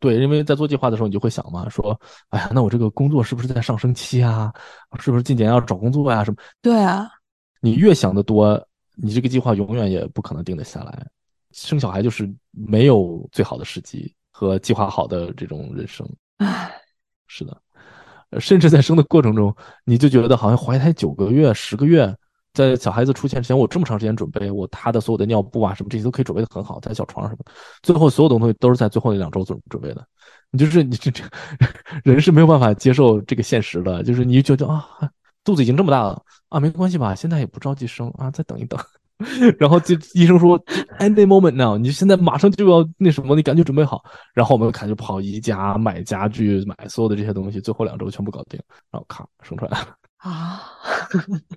[0.00, 1.98] 对，因为在做计划的时候，你就会想嘛，说，
[2.30, 4.52] 哎呀，那我这个工作是不是在上升期啊？
[4.98, 6.24] 是不是今年要找工作呀？
[6.24, 6.36] 什么？
[6.60, 7.08] 对啊，
[7.60, 8.66] 你越想的多。
[9.02, 11.06] 你这个计划永远也不可能定得下来，
[11.52, 16.06] 生小孩就是没有最好的时机和计划好的这种人生。
[16.36, 16.70] 唉，
[17.26, 17.58] 是的，
[18.38, 19.54] 甚至在生的过程中，
[19.84, 22.14] 你就觉得好像怀胎九个月、十个月，
[22.52, 27.44] 在小孩子出现之前，我这么长时间准备，我他的所有的尿布啊什么这些都可以准备的很好，在小床什么，
[27.82, 30.06] 最后所有的东西都是在最后那两周准准备的。
[30.50, 31.22] 你就是你这这
[32.04, 34.86] 人是没有办法接受这个现实的，就是你就觉得啊。
[35.42, 37.14] 肚子已经这么大了啊，没关系吧？
[37.14, 38.78] 现在也不着急生啊，再等一等。
[39.58, 40.58] 然后就医生说
[40.98, 44.02] ，any moment now，你现在马上就要那什么，你赶紧准备好。
[44.34, 48.58] 然后我们开始跑宜家买家具，买所有的这些东西，最后两周全部搞定，
[48.90, 50.62] 然后咔生出来了啊，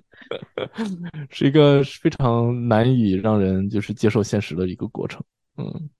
[1.30, 5.22] 是一个非常难以让人就是接受现实的一个过程。
[5.56, 5.90] 嗯，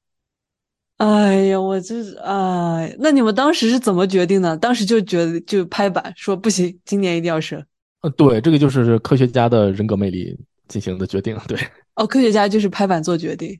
[0.97, 4.57] 哎呀，我就是哎，那你们当时是怎么决定的？
[4.57, 7.62] 当时就觉得就拍板说不行，今年一定要生。
[8.01, 10.37] 呃，对，这个就是科学家的人格魅力
[10.69, 11.37] 进行的决定。
[11.47, 11.59] 对，
[11.97, 13.59] 哦，科学家就是拍板做决定。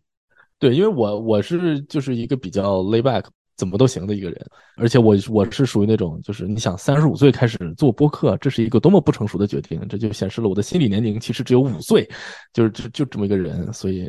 [0.59, 3.24] 对，因为我我是就是一个比较 lay back，
[3.57, 4.46] 怎么都行的一个人，
[4.76, 12.09] 而且我我是属于那种就是你想三十五岁开始做播客，这是一个多么不成熟的决定，这就显示了我的心理年龄其实只有五岁，
[12.52, 14.09] 就是就就这么一个人，所以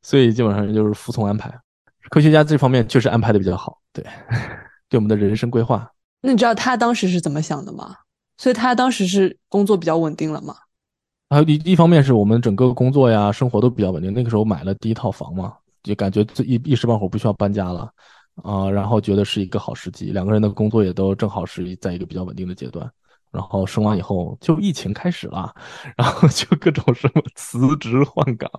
[0.00, 1.52] 所以基本上就是服从安排。
[2.10, 4.04] 科学家这方面确实安排的比较好，对，
[4.88, 5.88] 对我们的人生规划。
[6.20, 7.96] 那你知道他当时是怎么想的吗？
[8.38, 10.54] 所以他当时是工作比较稳定了吗？
[11.32, 14.12] 还有一一方面是我们整个工作呀、生活都比较稳定。
[14.12, 17.90] 那个时候买了第一套房嘛，就感觉这一一时半会儿不需要搬家了
[18.42, 20.10] 啊、然后觉得是一个好时机。
[20.10, 22.86] 两个人的工作也都正好是在一个比较稳定的阶段。
[23.30, 25.50] 然后生完以后就疫情开始了，
[25.96, 28.50] 然后就各种什么辞职换岗，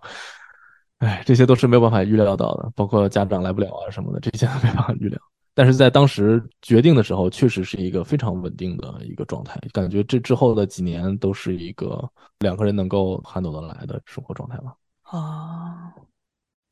[0.97, 5.19] 哎，这些都是没有办法预料到的，包括家长来不了啊什么的，这些都没办法预料。
[5.55, 14.75] 但是在当时决定的时候，确实是一个非常稳定的一个状态，感觉这之后的几年都是一个两个人能够 handle 得来的生活状态吧。
[15.03, 15.93] 啊，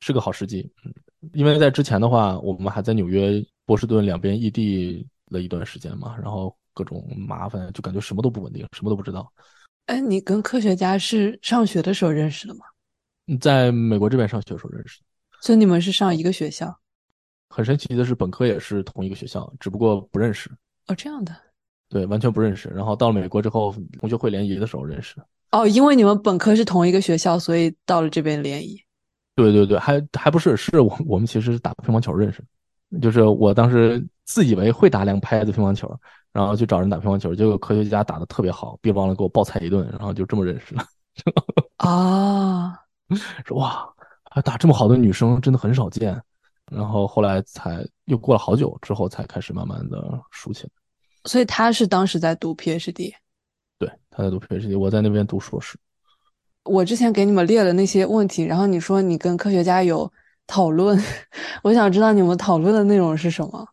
[0.00, 0.68] 是个好时机。
[0.84, 0.92] 嗯，
[1.32, 9.32] 因为在之前的话，我们还在纽约、波士顿两边异地了一段时间嘛，然后各种麻烦，就感觉什么都不稳定，什么都不知道。
[9.86, 12.60] 哎，你跟科学家是上学的时候认识的吗？
[13.40, 15.06] 在美国这边上学的时候认识的。
[15.40, 16.76] 所以你们是上一个学校？
[17.52, 20.50] 很神奇的是，本科也是同一个学校，只不过不认识。
[20.88, 21.36] 哦，这样的。
[21.90, 22.70] 对，完全不认识。
[22.70, 25.16] 然后到了美国之后，同学会联谊的时候认识。
[25.50, 28.80] 哦，因为你们本科是同一个学校，所以到了这边联谊。
[29.36, 32.42] 对对对，还还不是，是我我们其实是打乒乓球认识。
[33.00, 35.94] 就是我当时自以为会打两拍子乒乓球，
[36.32, 40.84] 然后去找人打乒乓球，结果科学家打的特别好，别忘了给我暴踩一顿，然后就这么认识了。
[41.76, 42.78] 啊，
[43.44, 43.86] 说哇，
[44.30, 46.18] 还打这么好的女生真的很少见。
[46.74, 49.98] 然后后来才又过了好久之后才开始慢慢的
[50.30, 50.70] 熟起来，
[51.24, 53.12] 所以他是当时在读 PhD，
[53.78, 55.76] 对，他在读 PhD，我在那边读硕士。
[56.64, 60.10] 我之前给你们列了那些问题，然后你说你跟科学家有
[60.46, 60.96] 讨论，
[61.62, 63.66] 我想知道你们讨论的内容是什么？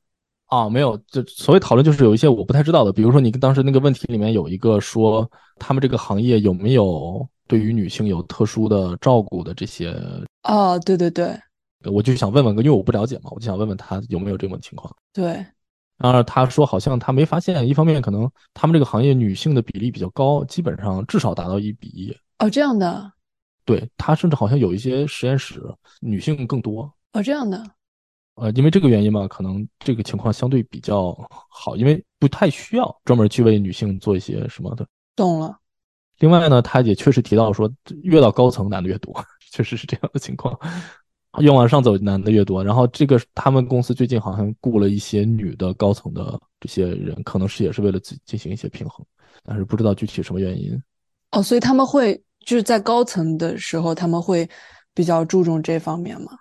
[0.48, 5.30] 啊，没有，就所谓讨论就是有一些我不太知道的，比如说你当时那个问题里面有一个说
[5.60, 9.96] 他们这个行业有没有对于女性有特殊的照顾的这些。
[10.42, 11.40] 哦，对对对，
[11.86, 14.94] 我就想问问，因为我不了解嘛，我就想问问他有没有这种情况。
[15.14, 15.46] 对，
[15.98, 22.16] 然后他说好像他没发现，一方面可能他们这个行业女性的比例比较高，基本上至少达到一比一。
[22.40, 23.12] 哦，这样的。
[23.66, 25.62] 对，他甚至好像有一些实验室
[26.02, 26.92] 女性更多。
[27.14, 27.64] 哦，这样的。
[28.36, 31.14] 呃，因为这个原因嘛，可能这个情况相对比较
[31.50, 34.88] 好，因为不太需要专门去为女性做一些什么的。
[35.16, 35.60] 懂了。
[36.20, 37.70] 另外呢，他也确实提到说，
[38.04, 39.14] 越到高层男的越多，
[39.52, 40.58] 确实是这样的情况。
[41.38, 49.06] 越往上走男的越多，然后这个他们公司最近好像雇了一些女的高层的这些人，可能是也是为了进进行一些平衡，
[49.44, 50.82] 但是不知道具体什么原因。
[51.32, 54.50] 哦，所以他们会就是在高层的时候，他们会
[54.96, 56.32] 比较注重这方面吗？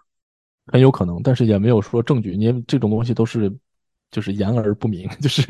[0.72, 3.54] 很有可能，但是也没有说证据，因为这种东西都是
[4.10, 5.42] 就是言而不明， 就是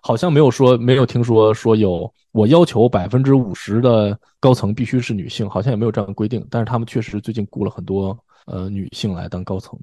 [0.00, 6.46] 好像没有说没有听说说有我要求百分之五十的高层必须是女性，好像也没有这样的规定。
[6.48, 9.78] 但是他们确实最近雇了很多呃女性来当高层，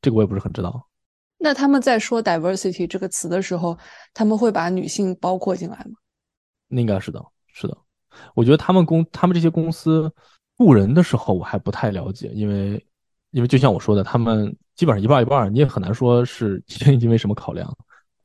[0.00, 0.86] 这个我也不是很知道。
[1.38, 3.76] 那他们在说 diversity 这个词的时候，
[4.14, 5.96] 他们会把女性包括进来吗？
[6.68, 7.76] 应该是的，是的。
[8.34, 10.12] 我觉得他们公他们这些公司
[10.56, 12.84] 雇人的时候我还不太了解，因为。
[13.34, 16.62] 因为就像我说的，他们基本上一半一半，你也很难说是
[17.00, 17.74] 因为什么考量。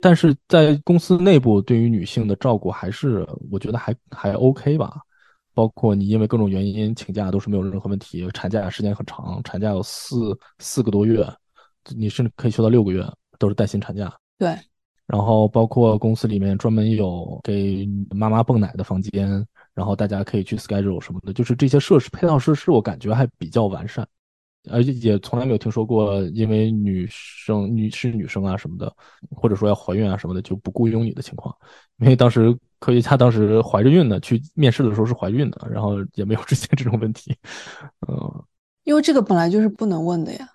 [0.00, 5.00] 但是在公司内部，对于女性的照顾还是我觉得还还 OK 吧。
[5.58, 11.26] 包括你因为各种原因请假都是没有任何问题，产假时间很长，产假有四四个多月，
[11.96, 13.04] 你甚至可以休到六个月，
[13.40, 14.16] 都是带薪产假。
[14.38, 14.56] 对。
[15.08, 19.44] 然后包括公司里面专门有给妈妈泵奶的房间，
[19.74, 24.06] 然后大家可以去 schedule 什么的，就是这些设施配套设施，我感觉还比较完善。
[24.70, 28.94] 而且也从来没有听说过，因为女生女是女生啊什么的，
[29.34, 31.52] 或者说要怀孕啊什么的就不雇佣你的情况。
[31.96, 37.36] 因为当时科学家当时怀着孕呢，去面试的时候是怀孕的，然后也没有出现这种问题。
[38.08, 38.44] 嗯，
[38.84, 40.48] 因为这个本来就是不能问的呀，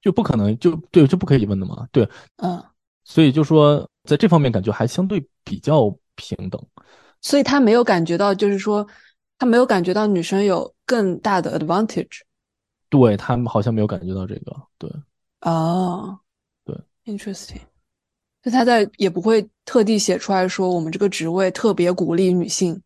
[0.00, 1.86] 就不可能就对，就不可以问的嘛。
[1.92, 2.62] 对，嗯，
[3.04, 6.60] 所以就说在这方面感觉还相对比较平等。
[7.20, 8.86] 所以他没有感觉到，就是说
[9.38, 12.20] 他没有感觉到女生有更大的 advantage。
[12.88, 14.90] 对，他们好像没有感觉到这个，对，
[15.42, 16.18] 哦，
[16.64, 17.60] 对，interesting，
[18.42, 22.80] 就他在也不会特地写出来说我们这个职位特别鼓励女性，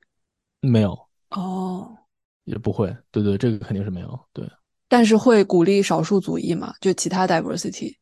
[0.60, 0.98] 没有，
[1.30, 1.96] 哦，
[2.44, 4.48] 也不会，对对，这个肯定是没有，对，
[4.88, 7.94] 但是会鼓励少数族裔嘛，就其他 diversity，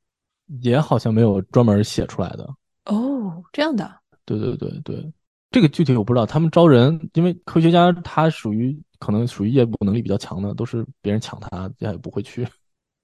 [0.62, 2.48] 也好像没有专门写出来的，
[2.86, 3.90] 哦，这样的，
[4.24, 5.12] 对对对对，
[5.50, 8.80] 这个具体我不知道，他们招人，因为科学家他属于。
[9.00, 12.46] 可能属于业务能力比较强的，都是别人抢他，他也不会去。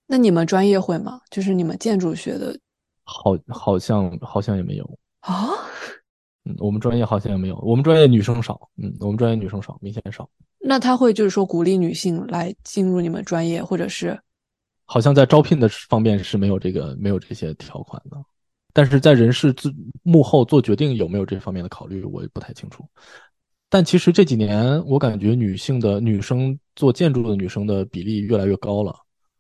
[0.07, 1.19] 那你们专业会吗？
[1.31, 2.55] 就是你们建筑学的，
[3.07, 4.85] 好，好像好像也没有
[5.21, 5.49] 啊。
[6.45, 8.69] 嗯，我们专业好像也没有，我们专业女生少。
[8.77, 10.29] 嗯，我们专业女生少，明显少。
[10.59, 14.21] 那他会就是说鼓励女性来进入你们专业，或者是？
[14.85, 18.17] 好像在招聘的方面是没有这个没有这些条款的，
[18.73, 22.85] 但是在人事自幕后做决定有没有这方面的考虑，我也不太清楚。
[23.69, 28.95] 但其实这几年，我感觉女性的女生做建筑的女生的比例越来越高了，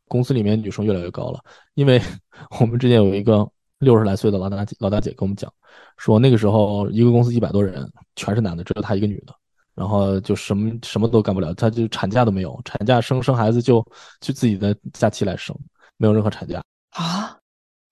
[0.08, 1.40] 公司里面女生越来越高了。
[1.74, 2.02] 因为
[2.60, 3.48] 我们之前有一个
[3.78, 5.52] 六十来岁的老大姐，老大姐跟我们讲，
[5.96, 9.34] 说那个时候一个公司一百多人，全是男的，只有她一个女的，
[9.74, 13.86] 然后就什么什么都干不了，她就产假都没有，产假生生孩子就
[14.20, 15.56] 就自己的假期来生，
[15.96, 17.36] 没有任何产假啊。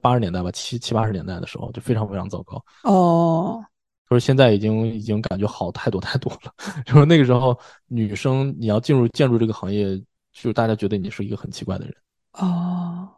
[0.00, 3.64] 八十年代吧，七七八十年代的时候就非常非常糟糕哦。
[4.06, 6.52] 说现在已经已经感觉好太多太多了。
[6.84, 11.94] 就是那个时候，女生你要进入建筑这个行业，就是大家觉得你是一个很奇怪的人。
[12.32, 13.08] 哦，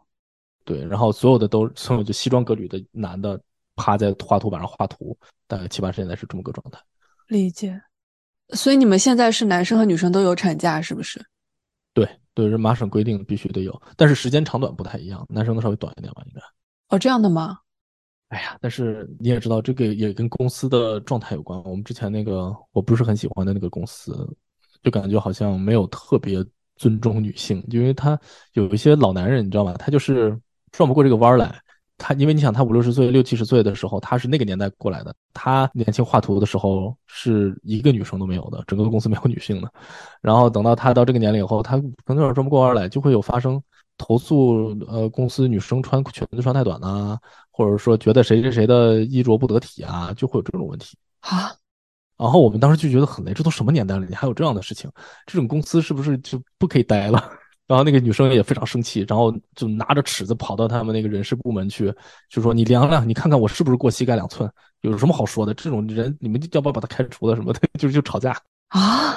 [0.67, 3.41] 对，然后所有的都所有就西装革履的男的
[3.77, 6.77] 趴在画图板上画图，大概七八十年代是这么个状态。
[7.29, 7.81] 理解。
[8.49, 11.25] 所以你们现在是男生和女生都有产假，是不是？
[11.93, 16.41] 对对，是麻省规定必须得有，但是时间长短不太一样，男生的稍微短一点吧，应该。
[16.89, 17.59] 哦，这样的吗？
[18.27, 21.57] 哎呀，但是你也知道，这个也跟公司的状态有关。
[21.63, 24.13] 我们之前那个我不是很喜欢的那个公司，
[24.83, 26.45] 就感觉好像没有特别
[26.75, 28.19] 尊重女性，因为他
[28.51, 29.73] 有一些老男人，你知道吗？
[29.73, 30.37] 他就是
[30.71, 31.59] 转不过这个弯来。
[31.97, 35.15] 他因为你想，他五六十岁、六七十岁的时候，他是那个年代过来的。
[35.33, 39.71] 他年轻画图的时候是一个女生都没有的，整个公司没有女性的。
[40.21, 43.61] 然后等到他到这个年龄以后，他可能有点转不过弯来，就会有发生。
[43.99, 51.51] 投诉呃，公司女生穿裙子穿太短啊，或者说觉得谁谁谁的衣着不得体啊，就会有这种问题啊。
[52.15, 54.87] 然后我们当时就觉得很累，这都什么年代了，你还有这样的事情？
[55.25, 57.27] 这种公司是不是就不可以待了？
[57.67, 61.93] 然后那个女生也非常生气，然后就拿着尺子跑到他们那个人事部门去，
[62.29, 64.49] 就说：“你量量，你看看我是不是过膝盖两寸？
[64.81, 65.53] 有什么好说的？
[65.53, 67.59] 这种人你们要不要把他开除了什么的？
[67.77, 68.31] 就就吵架
[68.69, 69.15] 啊！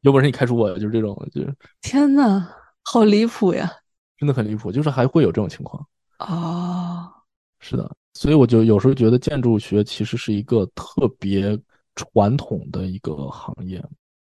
[0.00, 2.48] 有本事你开除我，就是这种，就是天呐，
[2.82, 3.70] 好离谱呀！
[4.16, 5.86] 真的很离谱，就是还会有这种情况
[6.18, 7.12] 啊！
[7.60, 11.56] 是的，所以我就有时候觉得建筑学其实是一个特别
[11.94, 13.80] 传统的一个行业。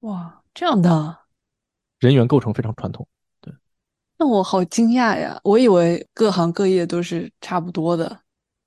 [0.01, 1.16] 哇，这样的
[1.99, 3.07] 人员构成非常传统。
[4.19, 5.39] 那我好惊讶呀！
[5.45, 8.19] 我以为各行各业都是差不多的。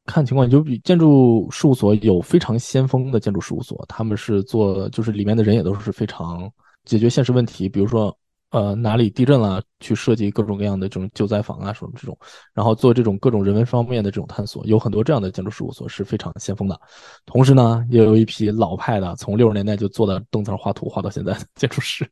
[0.06, 6.50] 看情况，就比建筑事务所有非常先锋的建筑事务所，他们是做，就是里面的人也都是非常
[6.86, 8.18] 解决现实问题，比如说，
[8.52, 12.18] 呃，哪里地震了，去设计各种各样的这种救灾房啊，什么这种，
[12.54, 16.80] 然后做这种各种人文方面的这种探索，有很多这样的建筑事务所是非常先锋的。
[17.26, 22.10] 同时呢，也有一批老派的，从六十年代就坐在凳子上画图画到现在的建筑师。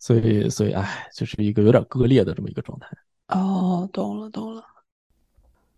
[0.00, 2.88] 所以，所以，哎，就是一个有点割裂的这么一个状态。
[3.28, 4.64] 哦，懂了，懂了。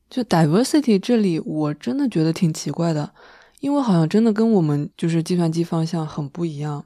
[0.08, 3.12] 就 diversity 这里，我真的觉得挺奇怪的，
[3.60, 6.84] 因为好像真的跟我们就是计算机方向很不一样。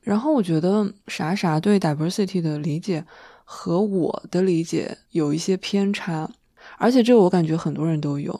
[0.00, 3.04] 然后我觉得啥啥对 diversity 的理解
[3.44, 6.30] 和我的理解有一些偏差，
[6.76, 8.38] 而且这个我感觉很多人都有。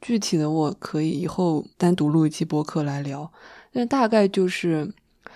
[0.00, 3.30] 具体的我可以以后单独录一期播客来聊。
[3.70, 4.92] 但大概就是，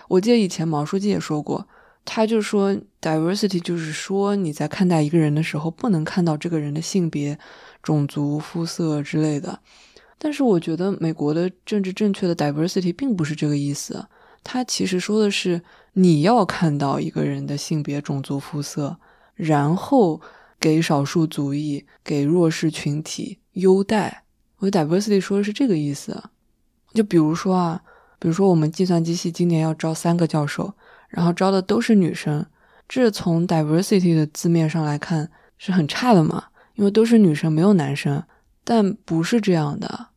[0.08, 1.68] 我记得以前毛书记也说过。
[2.08, 7.36] 他就说，diversity 就是说你在看待一个人的时候，不能看到这个人的性别、
[7.82, 9.58] 种族、肤色之类的。
[10.16, 14.06] 但是我觉得美国的政治正确的 diversity 并不是这个意思。
[14.44, 15.60] 他其实说的是，
[15.94, 18.96] 你要看到一个人的性别、种族、肤色，
[19.34, 20.20] 然后
[20.60, 24.24] 给少数族裔、给弱势群体优待。
[24.58, 26.22] 我 diversity 说的是这个意思。
[26.94, 27.82] 就比如说啊，
[28.20, 30.72] 比如说我们计算机系今年要招三个教授。
[31.08, 32.44] 然后招的都是女生，
[32.88, 36.44] 这从 diversity 的字面上来看是很差的嘛，
[36.74, 38.22] 因为都是女生，没有男生。
[38.64, 40.08] 但不是这样的，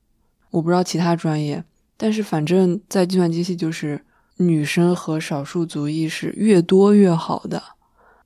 [0.49, 1.63] 我不知道其他专业，
[1.95, 4.03] 但是反正在计算机系就是
[4.37, 7.61] 女生和少数族裔是越多越好的。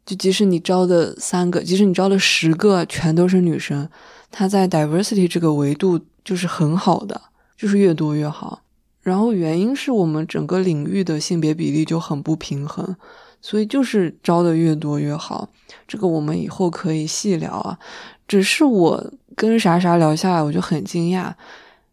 [0.05, 3.89] 就即使你招的三个，即使你招的十个全都是女生，
[4.31, 7.21] 她在 diversity 这个维度就是很好的，
[7.57, 8.61] 就是越多越好。
[9.03, 12.95] 然后原因是我们整个领域的性别比例就很不平衡，
[13.41, 15.49] 所以就是招的越多越好。
[15.87, 17.77] 这个我们以后可以细聊啊。
[18.27, 21.33] 只是我跟啥啥聊下来，我就很惊讶，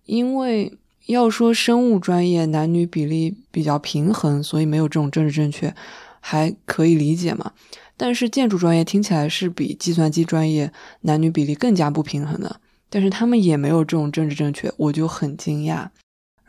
[0.06, 0.72] 因为
[1.06, 5.74] 要说生物专业男女比例比较平衡，所以没有这种政治正确，
[6.20, 7.50] 还可以理解嘛。
[7.96, 15.88] 但是建筑专业听起来是比计算机专业男女比例更加不平衡的，但是他们也没有这种政治正确，我就很惊讶。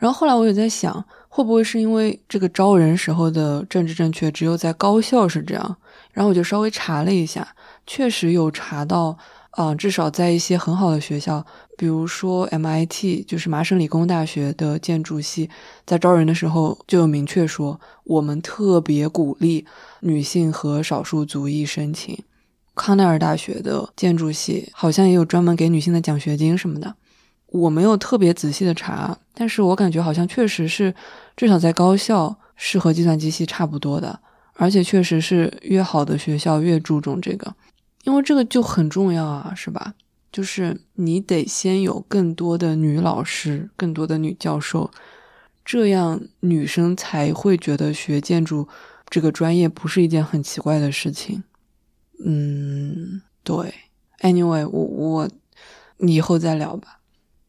[0.02, 0.92] 然后后来我也在想，
[1.28, 5.76] 会不会是因为这个招人时候的政治正确只有在高校是这样？
[6.10, 7.46] 然后我就稍微查了一下，
[7.86, 9.16] 确实有查到，
[9.50, 11.46] 啊、至少在一些很好的学校，
[11.78, 15.48] 比如说 MIT，就是麻省理工大学的建筑系，
[15.86, 19.64] 在招人的时候就有明确说，我们特别鼓励
[20.00, 22.18] 女性和少数族裔申请。
[22.74, 26.96] 康奈尔大学的建筑系好像也有专门给女性的奖学金什么的。
[27.52, 30.94] 我没有特别仔细的查，但是我感觉好像确实是，
[31.36, 34.18] 至少在高校是和计算机系差不多的，
[34.54, 37.54] 而且确实是越好的学校越注重这个，
[38.04, 39.94] 因为这个就很重要啊，是吧？
[40.32, 44.90] 就是你得先有更多的女老师，更多的女教授，
[45.62, 48.66] 这样女生才会觉得学建筑
[49.10, 51.44] 这个专业不是一件很奇怪的事情。
[52.24, 53.74] 嗯，对。
[54.20, 55.28] Anyway，我我
[55.98, 57.00] 你以后再聊吧。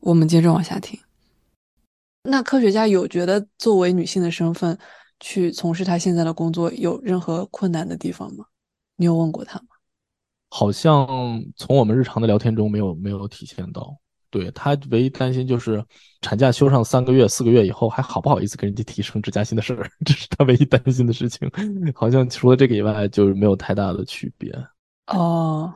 [0.04, 1.00] 我们接着往下听。
[2.24, 4.78] 那科学家有觉得作为女性的身份
[5.20, 8.46] 去从事他现在的工作有任何困难的地方吗？
[8.98, 9.68] 你有问过他吗？
[10.50, 11.08] 好像
[11.56, 13.98] 从我们日常的聊天中没有没有体现到。
[14.30, 15.84] 对，他唯一担心就是
[16.22, 21.50] 产假休上三个月四个月以后还好不好意思跟人家提升职加薪的事儿，这是他唯一担心的事情。
[21.96, 24.52] 好像除了这个以外，就是没有太大的区别。
[25.08, 25.74] 哦，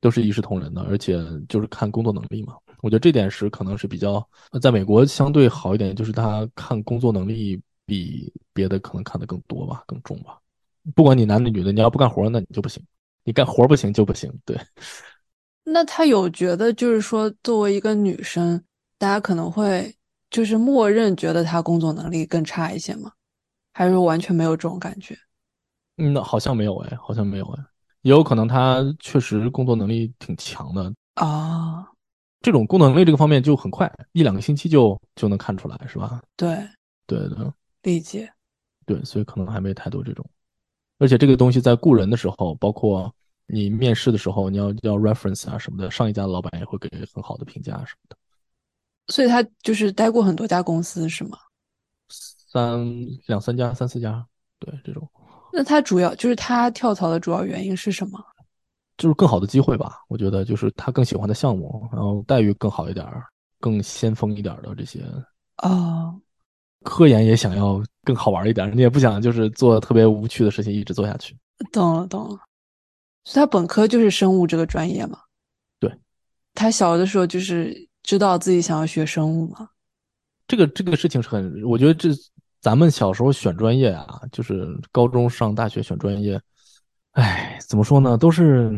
[0.00, 1.18] 都是一视同仁的，而且
[1.48, 2.54] 就是看工作能力嘛。
[2.84, 4.22] 我觉得这点是可能是比较，
[4.60, 10.38] 在美国相对好一点，就是他看工作能力比别的可能看得更多吧，更重吧。
[10.94, 12.82] 不管你男的女的，你要不干活，那你就不行；
[13.24, 14.30] 你干活不行就不行。
[14.44, 14.54] 对。
[15.64, 18.62] 那他有觉得，就是说，作为一个女生，
[18.98, 19.96] 大家可能会
[20.30, 23.10] 就是默认觉得她工作能力更差一些吗？
[23.72, 25.16] 还是完全没有这种感觉？
[25.96, 27.64] 嗯，那好像没有哎，好像没有哎，
[28.02, 31.88] 也有可能他确实工作能力挺强的啊。
[32.44, 36.20] 这种功能类这个方面就很快，一两个星期就就能看出来，是吧？
[36.36, 36.54] 对，
[37.06, 37.50] 对的，
[37.82, 38.30] 理解。
[38.84, 40.22] 对，所以可能还没太多这种，
[40.98, 43.10] 而且这个东西在雇人的时候，包括
[43.46, 48.16] 你面试的时候你要要 reference 啊什么的，上一家的老板也会给很好的评价什么的。
[49.06, 51.38] 所以他就是待过很多家公司是吗？
[52.10, 52.86] 三
[53.26, 54.26] 两三家三四家，
[54.58, 55.08] 对这种。
[55.50, 58.22] 那他主要就是他跳槽的主要原因是什么？
[58.96, 63.06] 就是更好的机会吧，我觉得就是他更喜欢的项目，然后待遇更好一点，
[63.60, 65.02] 更先锋一点的这些。
[65.56, 66.14] 啊，
[66.84, 71.36] 科研也想要更好玩一点，你也不想就是做特别无趣的事情一直做下去。
[71.72, 72.38] 懂了懂了，
[73.24, 75.18] 所以他本科就是生物这个专业嘛？
[75.78, 75.92] 对，
[76.54, 79.68] 他小的时候就是知道自己想要学生物嘛？
[80.46, 82.10] 这个这个事情是很，我觉得这
[82.60, 86.40] 咱们小时候选专业啊，就是高中上大学选专业，
[87.14, 88.70] 哎，怎么说呢，都是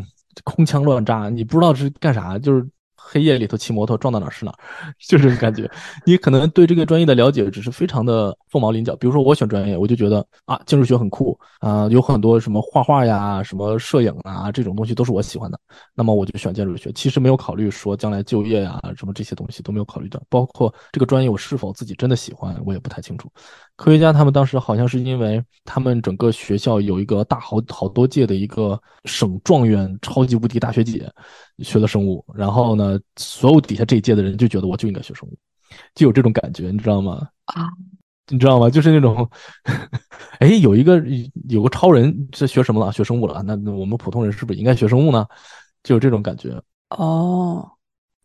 [0.45, 2.67] 空枪乱炸，你不知道是干啥，就是。
[3.09, 4.59] 黑夜里头骑摩托撞到哪儿是哪儿，
[4.99, 5.71] 就这种感觉。
[6.05, 8.97] 你可能对这个专业的了解只是非常的凤毛麟角。
[8.97, 15.61] 比如说我选专业，我就觉得啊，建筑学很酷啊、有很多什么画画呀、什么摄影啊这种东西都是我喜欢的，
[15.95, 16.91] 那么我就选建筑学。
[16.95, 23.31] 其实没有考虑说将来就业呀什么这些东西都没有考虑到，包括这个专业我是否自己真的喜欢，我也不太清楚。
[23.77, 31.11] 科学家他们当时好像是因为他们整个学校有一个大好好多届的一个省状元超级无敌大学姐。
[31.61, 35.35] 学了生物，然后呢，所有底下这一届的人就觉得我就应该学生物，
[35.95, 37.27] 就有这种感觉，你知道吗？
[37.47, 37.71] 啊，
[38.29, 38.69] 你知道吗？
[38.69, 39.27] 就是那种，
[40.39, 41.03] 哎，有一个
[41.49, 42.93] 有个超人是学什么了？
[42.93, 43.43] 学生物了。
[43.43, 45.27] 那我们普通人是不是应该学生物呢？
[45.83, 46.61] 就有这种感觉。
[46.91, 47.67] 哦，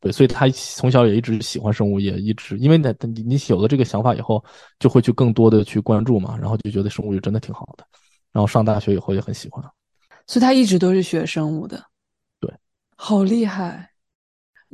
[0.01, 4.43] 对，所以他从小也一直喜欢生物，也一直因为他你你有了这个想法以后，
[4.79, 7.85] 就会去更多的去关注嘛，然后就觉得生物就真的挺好的。
[8.31, 9.63] 然后上大学以后也很喜欢，
[10.25, 11.83] 所以他一直都是学生物的。
[12.39, 12.51] 对
[12.95, 13.91] 好厉害，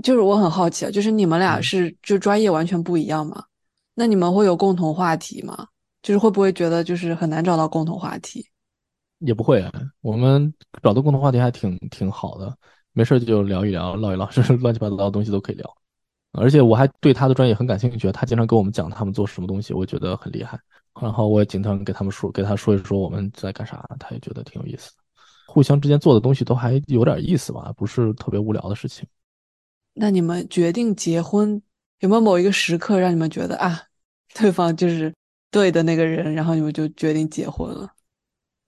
[0.02, 3.38] 就是我很好奇啊，就是你们俩是就专业完全不一样嘛？
[3.40, 3.46] 嗯、
[3.96, 5.68] 那你们会有共同话题吗？
[6.04, 8.48] 就是会不会觉得就是很难找到共同话题？
[9.20, 9.66] 也不会，
[10.02, 12.56] 我们找到共同话题还挺挺好的，
[12.98, 15.78] 没事就聊一聊，唠一唠， 就是乱七八糟的东西都可以聊。
[16.32, 20.60] 而且我还对他的专业很感兴趣，他经常跟我们讲他们做什么东西，我觉得很厉害。
[21.00, 24.92] 然后我也经常给他们说，给他说一说我们在干啥，他也觉得挺有意思。
[25.46, 29.08] 互相之间做的东西都还有点意思吧，不是特别无聊的事情。
[29.94, 31.62] 那你们决定结婚，
[32.00, 33.80] 有没有某一个时刻让你们觉得啊，
[34.34, 35.14] 对方就是
[35.52, 37.92] 对的那个人，然后你们就决定结婚了？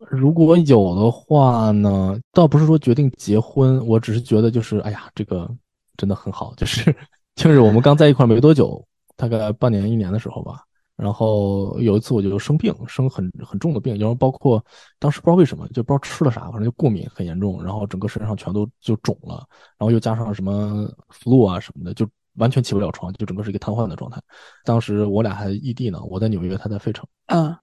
[0.07, 5.49] 如果有的话呢，倒不是说决定结婚，我只是觉得就是，哎呀，这个
[5.97, 6.95] 真的很好，就是
[7.35, 8.83] 就是我们刚在一块没多久，
[9.15, 10.63] 大概半年一年的时候吧。
[10.95, 14.61] 然后有一次我就生病，生很很重的病，然后包括
[14.99, 19.47] 当时不知道为什么，就不知道吃了啥，反正就过敏很严重，然后整个身上全都就肿了，
[19.77, 22.05] 然后又加上什么 flu 啊什么的，就
[22.35, 24.21] 完全起不了床，就整个是一个瘫痪的状态。
[24.65, 27.55] 当时我俩还异地呢，我在纽约，他在费城，嗯，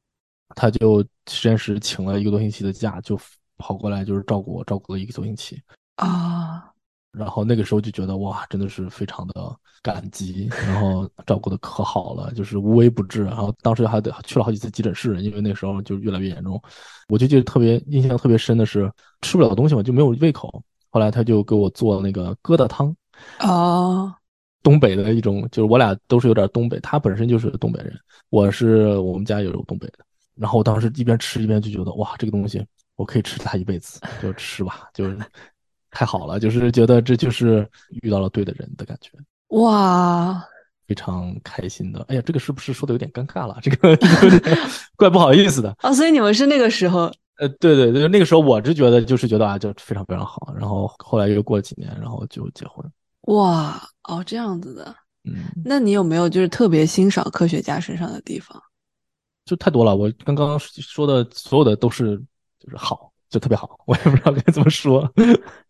[0.55, 3.19] 他就实验室请了一个多星期的假，就
[3.59, 5.61] 跑过来就是照顾我，照顾了一个多星期
[5.97, 6.71] 啊。
[7.13, 13.25] 然后那个时候就觉得哇，真的是非常的感激，然后照顾的可好了，就是无微不至。
[13.25, 16.61] 然后当时还得去了好几次急诊室，因为那时候就越来越严重。
[17.09, 18.93] 我就记得特别印象特别深的是
[19.23, 20.63] 吃不了东西嘛，就没有胃口。
[20.91, 22.95] 后来他就给我做那个疙瘩汤，
[23.41, 24.15] 哦，
[24.63, 27.99] 东北的一种，就是我俩都是有点东北，他本身就是东北人，
[28.29, 30.05] 我是我们家也有东北的。
[30.37, 32.65] 然后我当时一边吃一边就觉得哇，这个东西
[32.95, 35.19] 我可以吃它一辈子，就吃吧，就是。
[35.93, 37.67] 太好了，就是觉得这就是
[38.03, 39.13] 遇到了对的人的感觉，
[39.57, 40.45] 哇，
[40.87, 42.05] 非常开心的。
[42.09, 43.57] 哎呀，这个是不是说的有点尴尬了？
[43.63, 43.97] 这个
[44.97, 45.95] 怪不好意思的啊、哦。
[45.95, 47.11] 所以你们是那个时候？
[47.39, 50.53] 呃，对对对，那个时候我是觉得就是觉得啊，就非常非常好。
[50.59, 52.85] 然后后来又过了几年，然后就结婚。
[53.29, 54.95] 哇，哦，这样子的。
[55.25, 58.63] 嗯，那你有没有就是特别欣赏科学家身上的地方？
[59.47, 59.97] 就太多了。
[59.97, 62.23] 我刚刚说的所有的都是
[62.59, 63.11] 就是好。
[63.29, 65.13] 就特别好，我也不知道该怎么说。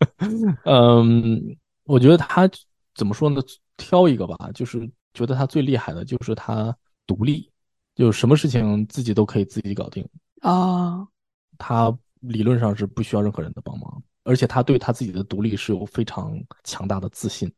[0.64, 2.48] 嗯，我觉得他
[2.94, 3.40] 怎么说呢？
[3.78, 6.76] 挑一个吧，就是觉得他最厉害的就是他
[7.06, 7.50] 独立，
[7.94, 10.06] 就什么事情自己都可以自己搞定
[10.42, 11.08] 啊。
[11.56, 11.90] 他
[12.20, 17.50] 理论上是不需要任何人的帮忙，而且他对他自己的独立是有非常强大的自信，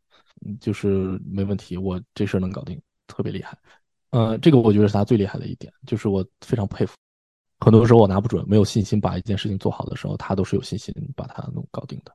[0.61, 3.59] 就是没问题，我这事儿能搞定，特别厉害。
[4.11, 6.95] 呃，这个我觉得是他最厉害的一点，就是我非常佩服。
[7.61, 12.13] 很多时候我拿不准，没有信心把一件事情做好的时候，他都是有信心把它弄搞定的，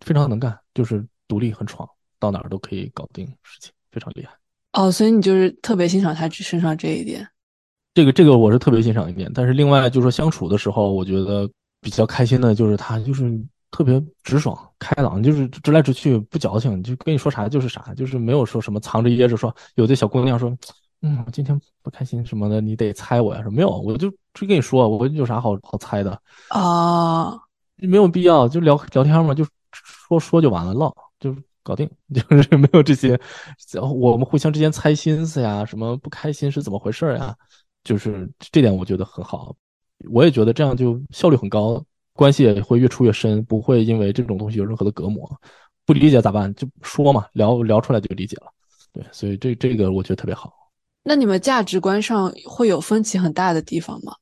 [0.00, 4.34] 非常能干，就是独立很闯，到哪儿都可以搞定事情，非常厉害。
[4.72, 7.28] 哦，所以你就是特别欣赏他身上这一点。
[7.92, 11.48] 这个这个我是特别欣赏一点，但是另外就是说相处的时候，我觉得
[11.80, 13.30] 比较开心的就是他就是
[13.70, 19.54] 特别直爽开朗，就是直来直去不矫情，就跟你说啥就是啥，就是没有说什么藏着掖着说。
[19.74, 20.56] 有的小姑娘说。
[21.02, 23.42] 嗯，我今天不开心什么的，你得猜我呀？
[23.42, 27.38] 说没有，我就就跟你说，我有啥好好猜的啊？
[27.76, 33.18] 没有必要，就聊聊天嘛，就说说就完了，唠就搞定， 就是没有这些，
[33.80, 37.36] 我们互相之间猜心思呀，什么不开心是怎么回事呀？
[37.84, 39.54] 就是这点我觉得很好，
[40.10, 41.80] 我也觉得这样就效率很高，
[42.14, 45.30] 关系也会越处越深，不会因为这种东西有任何的隔膜。
[45.84, 46.52] 不理解咋办？
[46.54, 48.52] 就说嘛，聊聊出来就理解了。
[48.92, 50.52] 对，所以这这个我觉得特别好。
[51.08, 54.12] 那你们价值观上会有分歧很大的地方吗？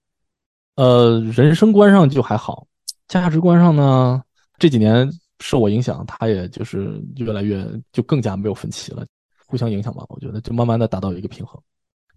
[0.77, 2.67] 呃，人生观上就还好，
[3.09, 4.23] 价值观上呢，
[4.59, 9.07] 这几年受我影响，他也就是越来越就更加没有分歧了，
[9.47, 10.05] 互相影响吧。
[10.09, 11.59] 我觉得就慢慢的达到一个平衡。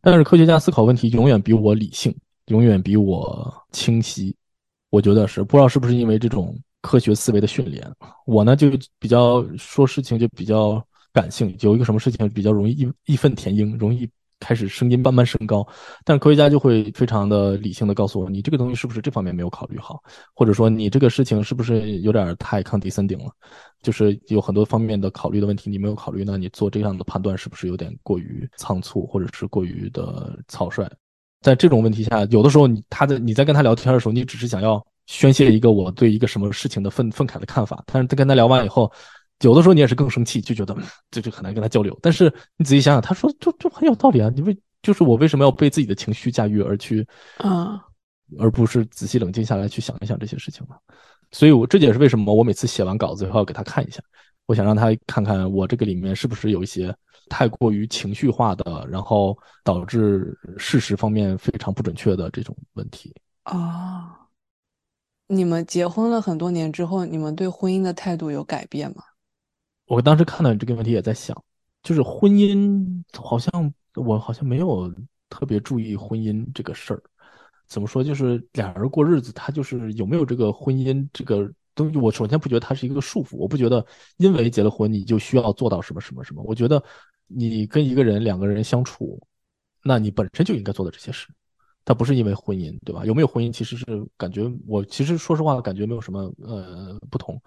[0.02, 2.14] 但是科学家思考问题永远比我理性，
[2.48, 4.36] 永远比我清晰。
[4.90, 6.56] 我觉得是，不知道是不是因为这种。
[6.80, 7.86] 科学思维的训练，
[8.26, 10.82] 我呢就比较说事情就比较
[11.12, 14.08] 感性，有一个什么事情比较容易义义愤填膺，容易
[14.40, 15.68] 开始声音慢慢升高。
[16.04, 20.02] 但是科学家就会非常的理性的告诉我，你这个东西是不是这方面没有考虑好，
[20.34, 23.32] 或者说你这个事情是不是有点太 condescending 了，
[23.82, 30.90] 就是有很多方面的考虑的问题你没有考虑，那你做这样的判断是不是有点过于仓促，或者是过于的草率？
[31.42, 34.86] 在这种问题下，有的时候你他在你在跟他聊天的时候，你只是想要。
[35.10, 38.92] 宣泄一个我对一个什么事情的愤愤慨的看法，但是跟他聊完以后，
[39.42, 40.76] 有的时候你也是更生气，就觉得
[41.12, 41.98] 这就很难跟他交流。
[42.02, 47.08] 但是你仔细想想，他说就就很有道理啊，你为就是我为什么要被自己的情绪驾驭而去
[47.38, 47.84] 啊，
[48.40, 50.76] 而不是仔细冷静下来去想一想这些事情呢？
[51.32, 54.02] 所以，我这也是为什么我每次写完稿子以后要给他看一下，
[54.46, 56.96] 我想让他看看我这个里面是不是有一些
[57.28, 64.18] 太过于情绪化的，然后导致事实方面非常不准确的这种问题啊。
[65.28, 69.04] 你们结婚了很多年之后，你们对婚姻的态度有改变吗？
[69.88, 71.36] 我当时看到你这个问题也在想，
[71.82, 74.94] 就是婚姻好像我好像没有
[75.30, 77.02] 特别注意婚姻这个事儿。
[77.68, 78.04] 怎么说？
[78.04, 81.98] 就是俩人过日子，他就是有没有这个婚姻这个东西？
[81.98, 83.86] 我首先不觉得它是一个束缚，我不觉得
[84.18, 86.42] 因为结了婚你就需要做到什么什么什么。
[86.44, 86.82] 我觉得
[87.28, 89.20] 你跟一个人两个人相处，
[89.84, 91.28] 那你本身就应该做的这些事。
[91.84, 93.06] 它不是因为婚姻，对吧？
[93.06, 93.86] 有没有婚姻，其实是
[94.18, 97.42] 感觉我其实说实话，感觉没有什么呃不同，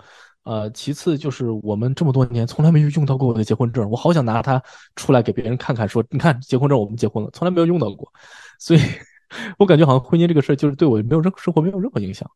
[0.45, 4.63] 呃，其次就是我们这么多年从来没有用到过我的结婚证，我好想拿它
[4.97, 8.11] 出来给别人看看，说你看结婚证我们结婚了，从来没有用到过，
[8.59, 8.81] 所以
[9.59, 12.29] 我感觉好像婚姻这个事儿就是对我没有任生活没有任何影响。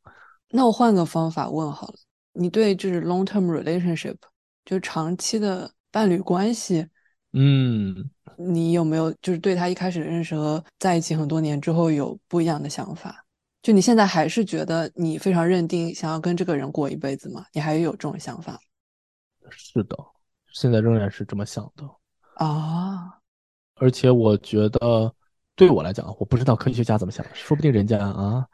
[0.50, 1.94] 那我换个方法问好了，
[2.32, 4.16] 你对就是 long term relationship
[4.64, 6.86] 就是长期的伴侣关系，
[7.32, 8.10] 嗯。
[8.36, 13.23] 你有没有就是对他一开始认识和在一起很多年之后有不一样的想法？
[13.64, 17.46] 就你现在还是觉得你非常认定想要跟这个人过一辈子吗？
[17.54, 18.60] 你还有这种想法？
[19.48, 19.96] 是的，
[20.52, 21.82] 现在仍然是这么想的
[22.34, 23.18] 啊。
[23.76, 25.10] 而且我觉得
[25.56, 28.46] 对我来讲，我不知道科学家怎么想，说不定人家啊，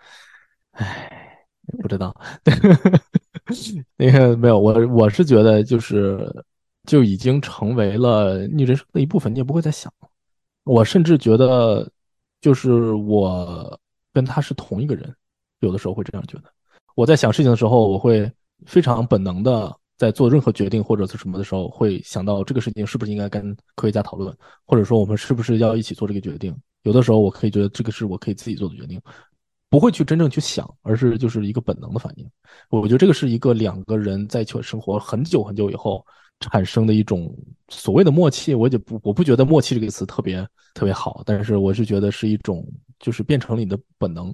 [0.71, 1.37] 哎，
[1.83, 2.15] 不知道。
[3.99, 6.33] 那个没有，我我是觉得就是。
[6.87, 9.93] 就已经成为了你人生的一部分，你也不会再想。
[10.65, 11.87] 我甚至觉得，
[12.41, 13.79] 就是我
[14.13, 15.15] 跟他是同一个人，
[15.61, 16.45] 有的时候会这样觉得。
[16.95, 18.31] 我在想事情的时候，我会
[18.67, 26.55] 非常本能的在做任何决定或者是什么的时候，会想到这个事情是不是应该跟科学家讨论，或者说我们是不是要一起做这个决定。
[26.83, 29.01] 有的时候我可以觉得这个是我可以自己做的决定，
[29.69, 32.29] 不会去真正去想，而是就是一个本能的反应。
[32.69, 36.05] 我觉得这个是一个两个人在一起生活很久很久以后。
[36.51, 37.31] 产生的一种
[37.69, 40.43] 所谓的默契，我就不我不觉得默契这个词特别
[40.73, 42.67] 特别好，但是我是觉得是一种，
[43.01, 44.33] 就是变成了你的本能，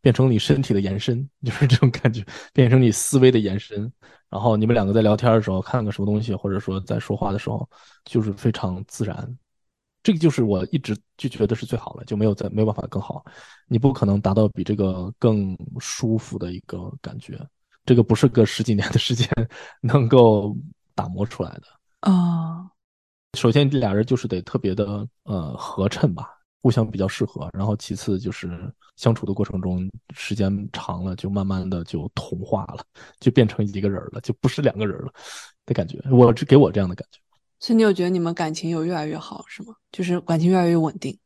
[0.00, 3.90] 变成你身体的延伸， 就是这种感觉，变成你思维的延伸。
[4.28, 7.68] 然后你们两个在聊天的时候，看个什么东西，或者说在说话的时候，
[8.04, 9.38] 就是非常自然。
[10.02, 13.24] 这个就是我一直就觉得是最好的，就没有再没有办法更好。
[13.68, 17.38] 你不可能达到比这个更舒服的一个感觉，
[17.84, 19.28] 这个不是个十几年的时间
[19.80, 20.56] 能够。
[20.98, 21.62] 打磨出来的
[22.00, 22.68] 啊，
[23.34, 26.28] 首先这俩人就是得特别的呃合衬吧，
[26.62, 27.48] 互相比较适合。
[27.52, 32.84] 然后其次就是相处的过程中，时间长了就慢慢的就同化了，
[33.20, 35.12] 就变成一个人了，就不是两个人了
[35.66, 35.98] 的感觉。
[36.10, 37.18] 我只给我这样的感觉。
[37.60, 39.74] 所以你有觉得你们感情有越来越好是吗？
[39.90, 41.18] 就是感情越来越稳定。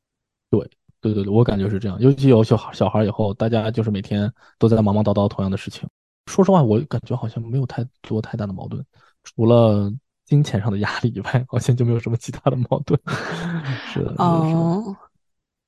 [0.50, 0.60] 对
[1.00, 2.00] 对对对，我感觉是这样。
[2.00, 5.88] 尤其有小孩小孩以后，大家就是每天都在忙忙叨叨同样的事情。
[6.26, 8.82] 说实话，我感觉好像没有太多太大的矛盾。
[9.24, 9.92] 除了
[10.24, 12.98] 金钱上的压力以外，好像就没有什么其他的矛盾。
[13.92, 14.96] 是的，哦，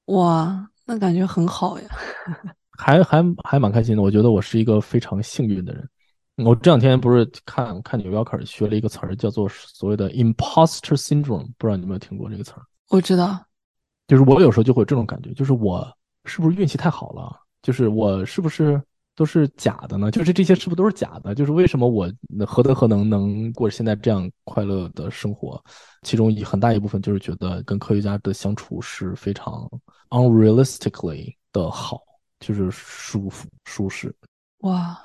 [0.06, 1.88] 哇，那感觉很好呀，
[2.76, 4.02] 还还还蛮开心的。
[4.02, 5.88] 我觉得我是一个非常幸运的人。
[6.36, 12.62] 我这两天不是看看纽约客学了一个词儿，叫做所谓的 imposter syndrome，不知道你有没有听过这个词儿？
[12.90, 13.40] 我知道，
[14.08, 15.86] 就是我有时候就会有这种感觉，就是我
[16.24, 17.40] 是不是运气太好了？
[17.62, 18.82] 就是我是不是
[19.16, 20.10] 都是假的呢？
[20.10, 21.34] 就是这些是不是都是假的？
[21.34, 22.10] 就是为什么我
[22.46, 25.62] 何德何能能过现在这样快乐的生活？
[26.02, 29.70] 其中一很大一部分就是觉得跟科学家的相处是非常
[30.10, 32.00] unrealistically 的好，
[32.40, 34.14] 就是舒服舒适。
[34.58, 34.98] 哇，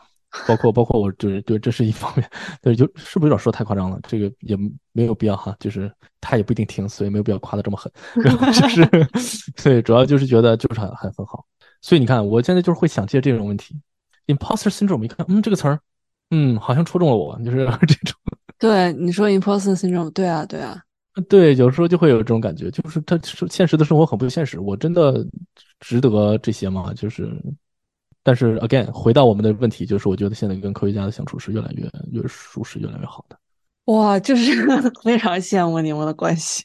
[0.47, 2.29] 包括包括我就是对，这是一方面，
[2.61, 3.99] 对，就是不是有点说太夸张了？
[4.03, 4.57] 这个也
[4.91, 7.91] 没有必要哈，就是他也不一定听，所以没有必要夸得这么狠。
[8.23, 8.85] 然后就是
[9.63, 11.45] 对，主要就是觉得就是很很很好。
[11.81, 13.79] 所以你看，我现在就是会想借这种问题。
[14.29, 15.79] Imposter syndrome，一看，嗯，这个词儿，
[16.29, 18.13] 嗯，好像戳中了我，就是这种。
[18.59, 20.79] 对，你说 imposter syndrome，对啊，对啊，
[21.27, 23.17] 对，有时候就会有这种感觉，就是他
[23.49, 25.25] 现实的生活很不现实，我真的
[25.79, 26.93] 值得这些吗？
[26.93, 27.35] 就是，
[28.21, 33.39] 但是 again，回到我们的问题，就是我觉得现在跟科学家的相处是越来越越舒适，越来越好的。
[33.85, 34.67] 哇，就是
[35.01, 36.63] 非常羡慕你们的关系。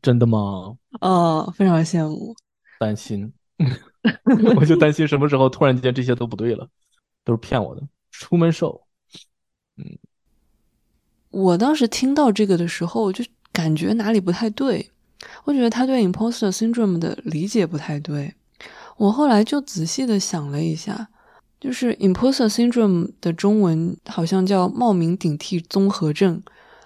[0.00, 0.74] 真的吗？
[1.02, 2.34] 哦，非常羡慕。
[2.78, 3.30] 担心，
[4.56, 6.66] 我就担心什么时候突然间这些都不对了。
[7.24, 8.82] 都是骗我的，出门手。
[9.76, 9.98] 嗯，
[11.30, 14.90] 我当时听到这个的时候，我就感觉哪里不太对。
[15.44, 18.34] 我觉得他对 imposter syndrome 的理解不太对。
[18.96, 21.08] 我后来就仔细的想了一下，
[21.60, 26.34] 就是 imposter syndrome 的中文好像叫冒名顶替综合症。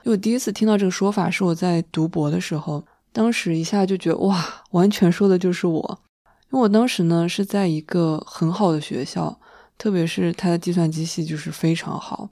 [0.05, 6.01] 因为我第一次听到这个说法是我在读博的时候，当时一下就觉得哇，完全说的就是我。
[6.53, 9.41] 因为我当时呢是在一个很好的学校。
[9.79, 12.29] 特别是他的计算机系就是非常好，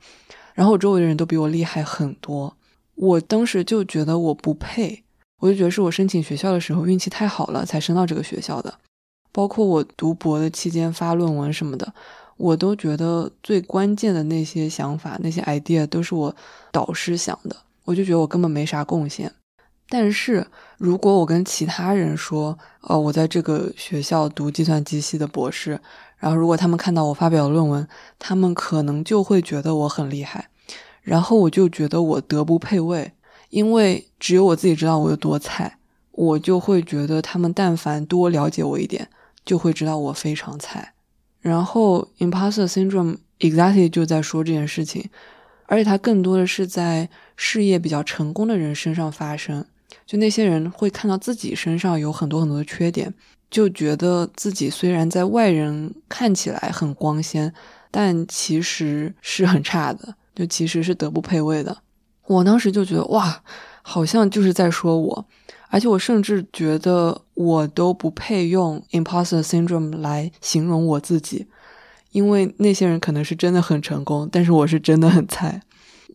[0.54, 2.56] 然后我周围的人都比我厉害很多，
[2.94, 5.04] 我当时就觉得我不配，
[5.40, 8.74] 我就觉得是我申请学校的时候运气太好了才升到这个学校的，
[9.30, 11.92] 包括我读博的期间发论文什么的，
[12.38, 16.34] 我都觉得最关键的那些想法、那些 idea 都是我
[16.72, 19.30] 导师想的，我就觉得我根本没啥贡献。
[19.86, 20.46] 但是
[20.78, 25.78] 如果我跟其他人说，呃，我在这个学校读计算机系的博士。
[26.24, 27.86] 然后，如果他们看到我发表的论文，
[28.18, 30.48] 他们可能就会觉得我很厉害，
[31.02, 33.12] 然后我就觉得我德不配位，
[33.50, 35.76] 因为只有我自己知道我有多菜，
[36.12, 39.06] 我就会觉得他们但凡多了解我一点，
[39.44, 40.94] 就会知道我非常菜。
[41.42, 45.10] 然后，imposter syndrome exactly 就在说这件事情，
[45.66, 47.06] 而且它更多的是在
[47.36, 49.62] 事业比较成功的人身上发生，
[50.06, 53.12] 就那些人会看到自己身上有很多很多的缺点。
[53.54, 57.54] 就觉得自己虽然在外人看起来很光鲜，
[57.88, 61.78] 但其实是很差的，就其实是德不配位的。
[62.26, 63.44] 我当时就觉得哇，
[63.80, 65.24] 好像就是在说我，
[65.68, 71.46] 而且我甚至觉得我都不配用 imposter syndrome 来形容我自己，
[72.10, 75.62] 因为那些人可能是真的很成功，但是我是真的很菜。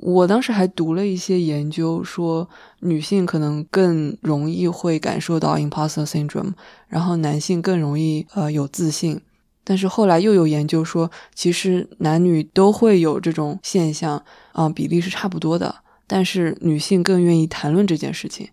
[0.01, 2.49] 我当时还读了一些研究，说
[2.79, 6.53] 女性可能更容易会感受到 imposter syndrome，
[6.87, 9.19] 然后男性更容易呃有自信。
[9.65, 14.23] 但是后来又有研究说，其实男女都会有这种现象，
[14.53, 15.75] 啊、比例是差不多的。
[16.07, 18.49] 但是女性更愿意谈论这件事情，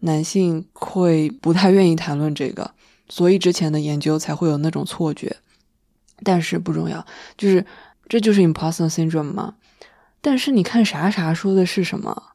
[0.00, 2.70] 男性会不太愿意谈论这个，
[3.08, 5.36] 所以之前的研究才会有那种错觉。
[6.22, 7.04] 但是不重要，
[7.36, 7.66] 就是
[8.08, 9.56] 这就是 imposter syndrome 吗？
[10.24, 12.30] 但是你看啥啥说的是什么？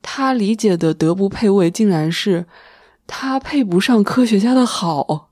[0.00, 2.46] 他理解的德不配位，竟然是
[3.06, 5.28] 他配不上科学家的好。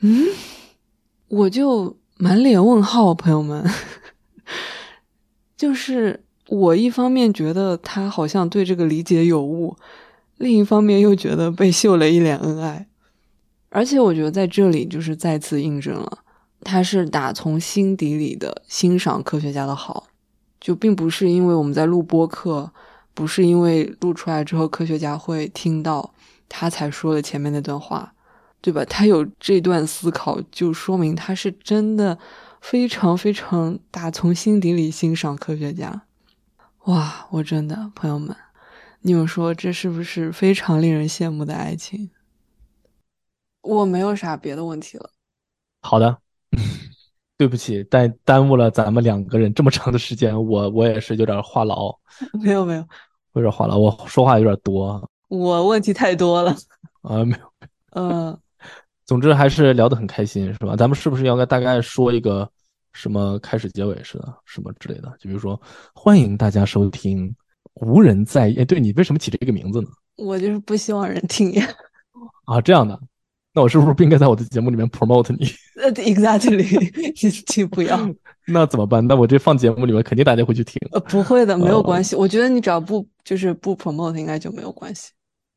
[0.00, 0.26] 嗯，
[1.28, 3.64] 我就满脸问号，朋友们。
[5.56, 9.78] 就是我一方面觉得他好像对这个理解有误，
[10.36, 12.86] 另一方面又觉得被秀了一脸恩爱。
[13.70, 16.18] 而且我觉得在这里就是再次印证了，
[16.60, 20.08] 他是打从心底里的欣赏科学家的好。
[20.60, 22.70] 就并不是因为我们在录播课，
[23.14, 26.12] 不是因为录出来之后科学家会听到
[26.48, 28.14] 他才说了前面那段话，
[28.60, 28.84] 对吧？
[28.84, 32.18] 他有这段思考，就说明他是真的
[32.60, 36.02] 非常非常打从心底里欣赏科学家。
[36.84, 38.36] 哇，我真的朋友们，
[39.00, 42.10] 你们说这是不是非常令人羡慕的爱情？
[43.62, 45.10] 我没有啥别的问题了。
[45.82, 46.18] 好的。
[47.40, 51.96] 对不起，但耽误了咱们两个人这么长的时间，我我也是有点话痨。
[52.44, 52.86] 没有没有，
[53.32, 55.10] 有点话痨，我说话有点多。
[55.28, 56.54] 我问题太多了。
[57.00, 57.68] 啊，没有。
[57.92, 58.38] 嗯，
[59.06, 60.76] 总之还是聊得很开心，是吧？
[60.76, 62.46] 咱们是不是要该大概说一个
[62.92, 65.08] 什么开始结尾似的，什么之类的？
[65.18, 65.58] 就比如说，
[65.94, 67.34] 欢迎大家收听
[67.72, 68.56] 无人在意。
[68.56, 69.88] 哎，对，你为什么起这个名字呢？
[70.16, 71.66] 我就是不希望人听见。
[72.44, 73.00] 啊，这样的。
[73.52, 75.46] 那我是不是不应该在我的节目里面 promote 你？
[75.82, 77.98] 呃，exactly， 请不要。
[78.46, 79.04] 那怎么办？
[79.04, 80.80] 那我这放节目里面，肯定大家会去听。
[80.92, 82.14] 呃，不会的，没有关系。
[82.14, 85.10] 呃、我觉得你只要不就是不 promote，应该就没有关系。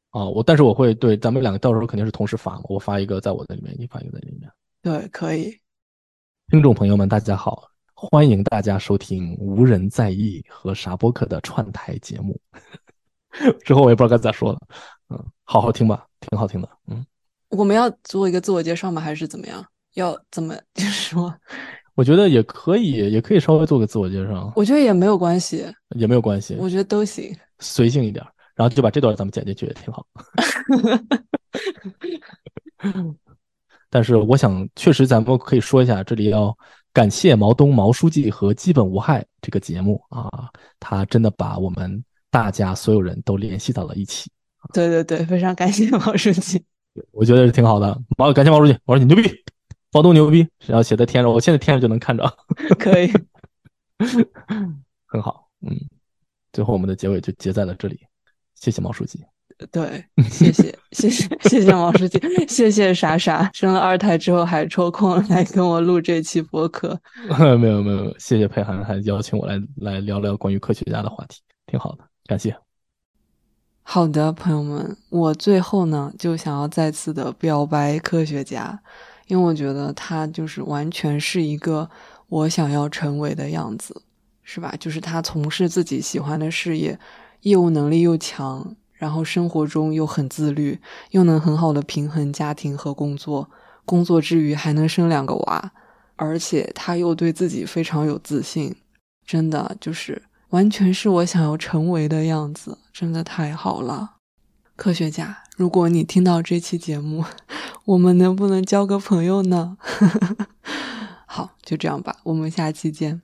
[0.09, 4.51] 啊，我但是我会对咱们两个到时候肯定是同时发嘛，我发一个在我的里面，你发一个在里面。
[4.81, 5.55] 对，可以。
[6.49, 7.69] 听众朋友们，大家好。
[7.93, 12.39] 欢迎大家收听《无人在意》和傻播客的串台节目。
[13.63, 14.59] 之后我也不知道该咋说了，
[15.09, 17.05] 嗯，好好听吧，挺好听的，嗯。
[17.55, 19.01] 我们要做一个自我介绍吗？
[19.01, 19.63] 还是怎么样？
[19.93, 21.33] 要怎么就是说？
[21.95, 24.51] 我觉得也可以，也可以稍微做个自我介绍。
[24.55, 26.55] 我觉得也没有关系，也没有关系。
[26.59, 28.25] 我觉得都行，随性一点，
[28.55, 30.03] 然后就把这段咱们剪进去也挺好。
[33.91, 36.57] 但是我想，确实咱们可以说一下，这里要
[36.91, 40.49] 感谢毛东毛书记和基本无害这个节目啊，
[40.79, 44.31] 他真的把我们大家所有人都联系到了一起。
[44.73, 46.65] 对对对，非常感谢毛书记。
[47.11, 49.29] 我觉得是挺好的，毛感谢毛书记，我说你牛逼，
[49.91, 52.23] 毛东牛逼，然后写在天上，我现在天上就能看着，
[52.79, 53.11] 可以，
[55.07, 55.75] 很好，嗯，
[56.51, 57.99] 最后我们的结尾就结在了这里，
[58.55, 59.23] 谢谢毛书记，
[59.71, 66.99] 对，谢谢谢谢谢谢毛书记， 谢谢傻傻生了二胎之后还抽空来跟我录这期播客，
[67.39, 72.62] 没有没有没有，谢谢佩涵还邀请我来来聊聊关于科学家的话题，挺好的，感谢。
[73.85, 78.81] 好的，朋友们，我最后呢就想要再次的表白科学家，
[79.27, 81.87] 因为我觉得他就是完全是一个
[82.27, 84.01] 我想要成为的样子，
[84.41, 84.73] 是吧？
[84.79, 86.97] 就是他从事自己喜欢的事业，
[87.41, 90.79] 业务能力又强，然后生活中又很自律，
[91.11, 93.51] 又能很好的平衡家庭和工作，
[93.85, 95.71] 工作之余还能生两个娃，
[96.15, 98.75] 而且他又对自己非常有自信，
[99.25, 100.23] 真的就是。
[100.53, 104.17] 完全是我想要成为的样子，真的太好了。
[104.75, 107.25] 科学家，如果你听到这期节目，
[107.85, 109.77] 我们能不能交个朋友呢？
[111.25, 113.23] 好，就这样吧，我们下期见。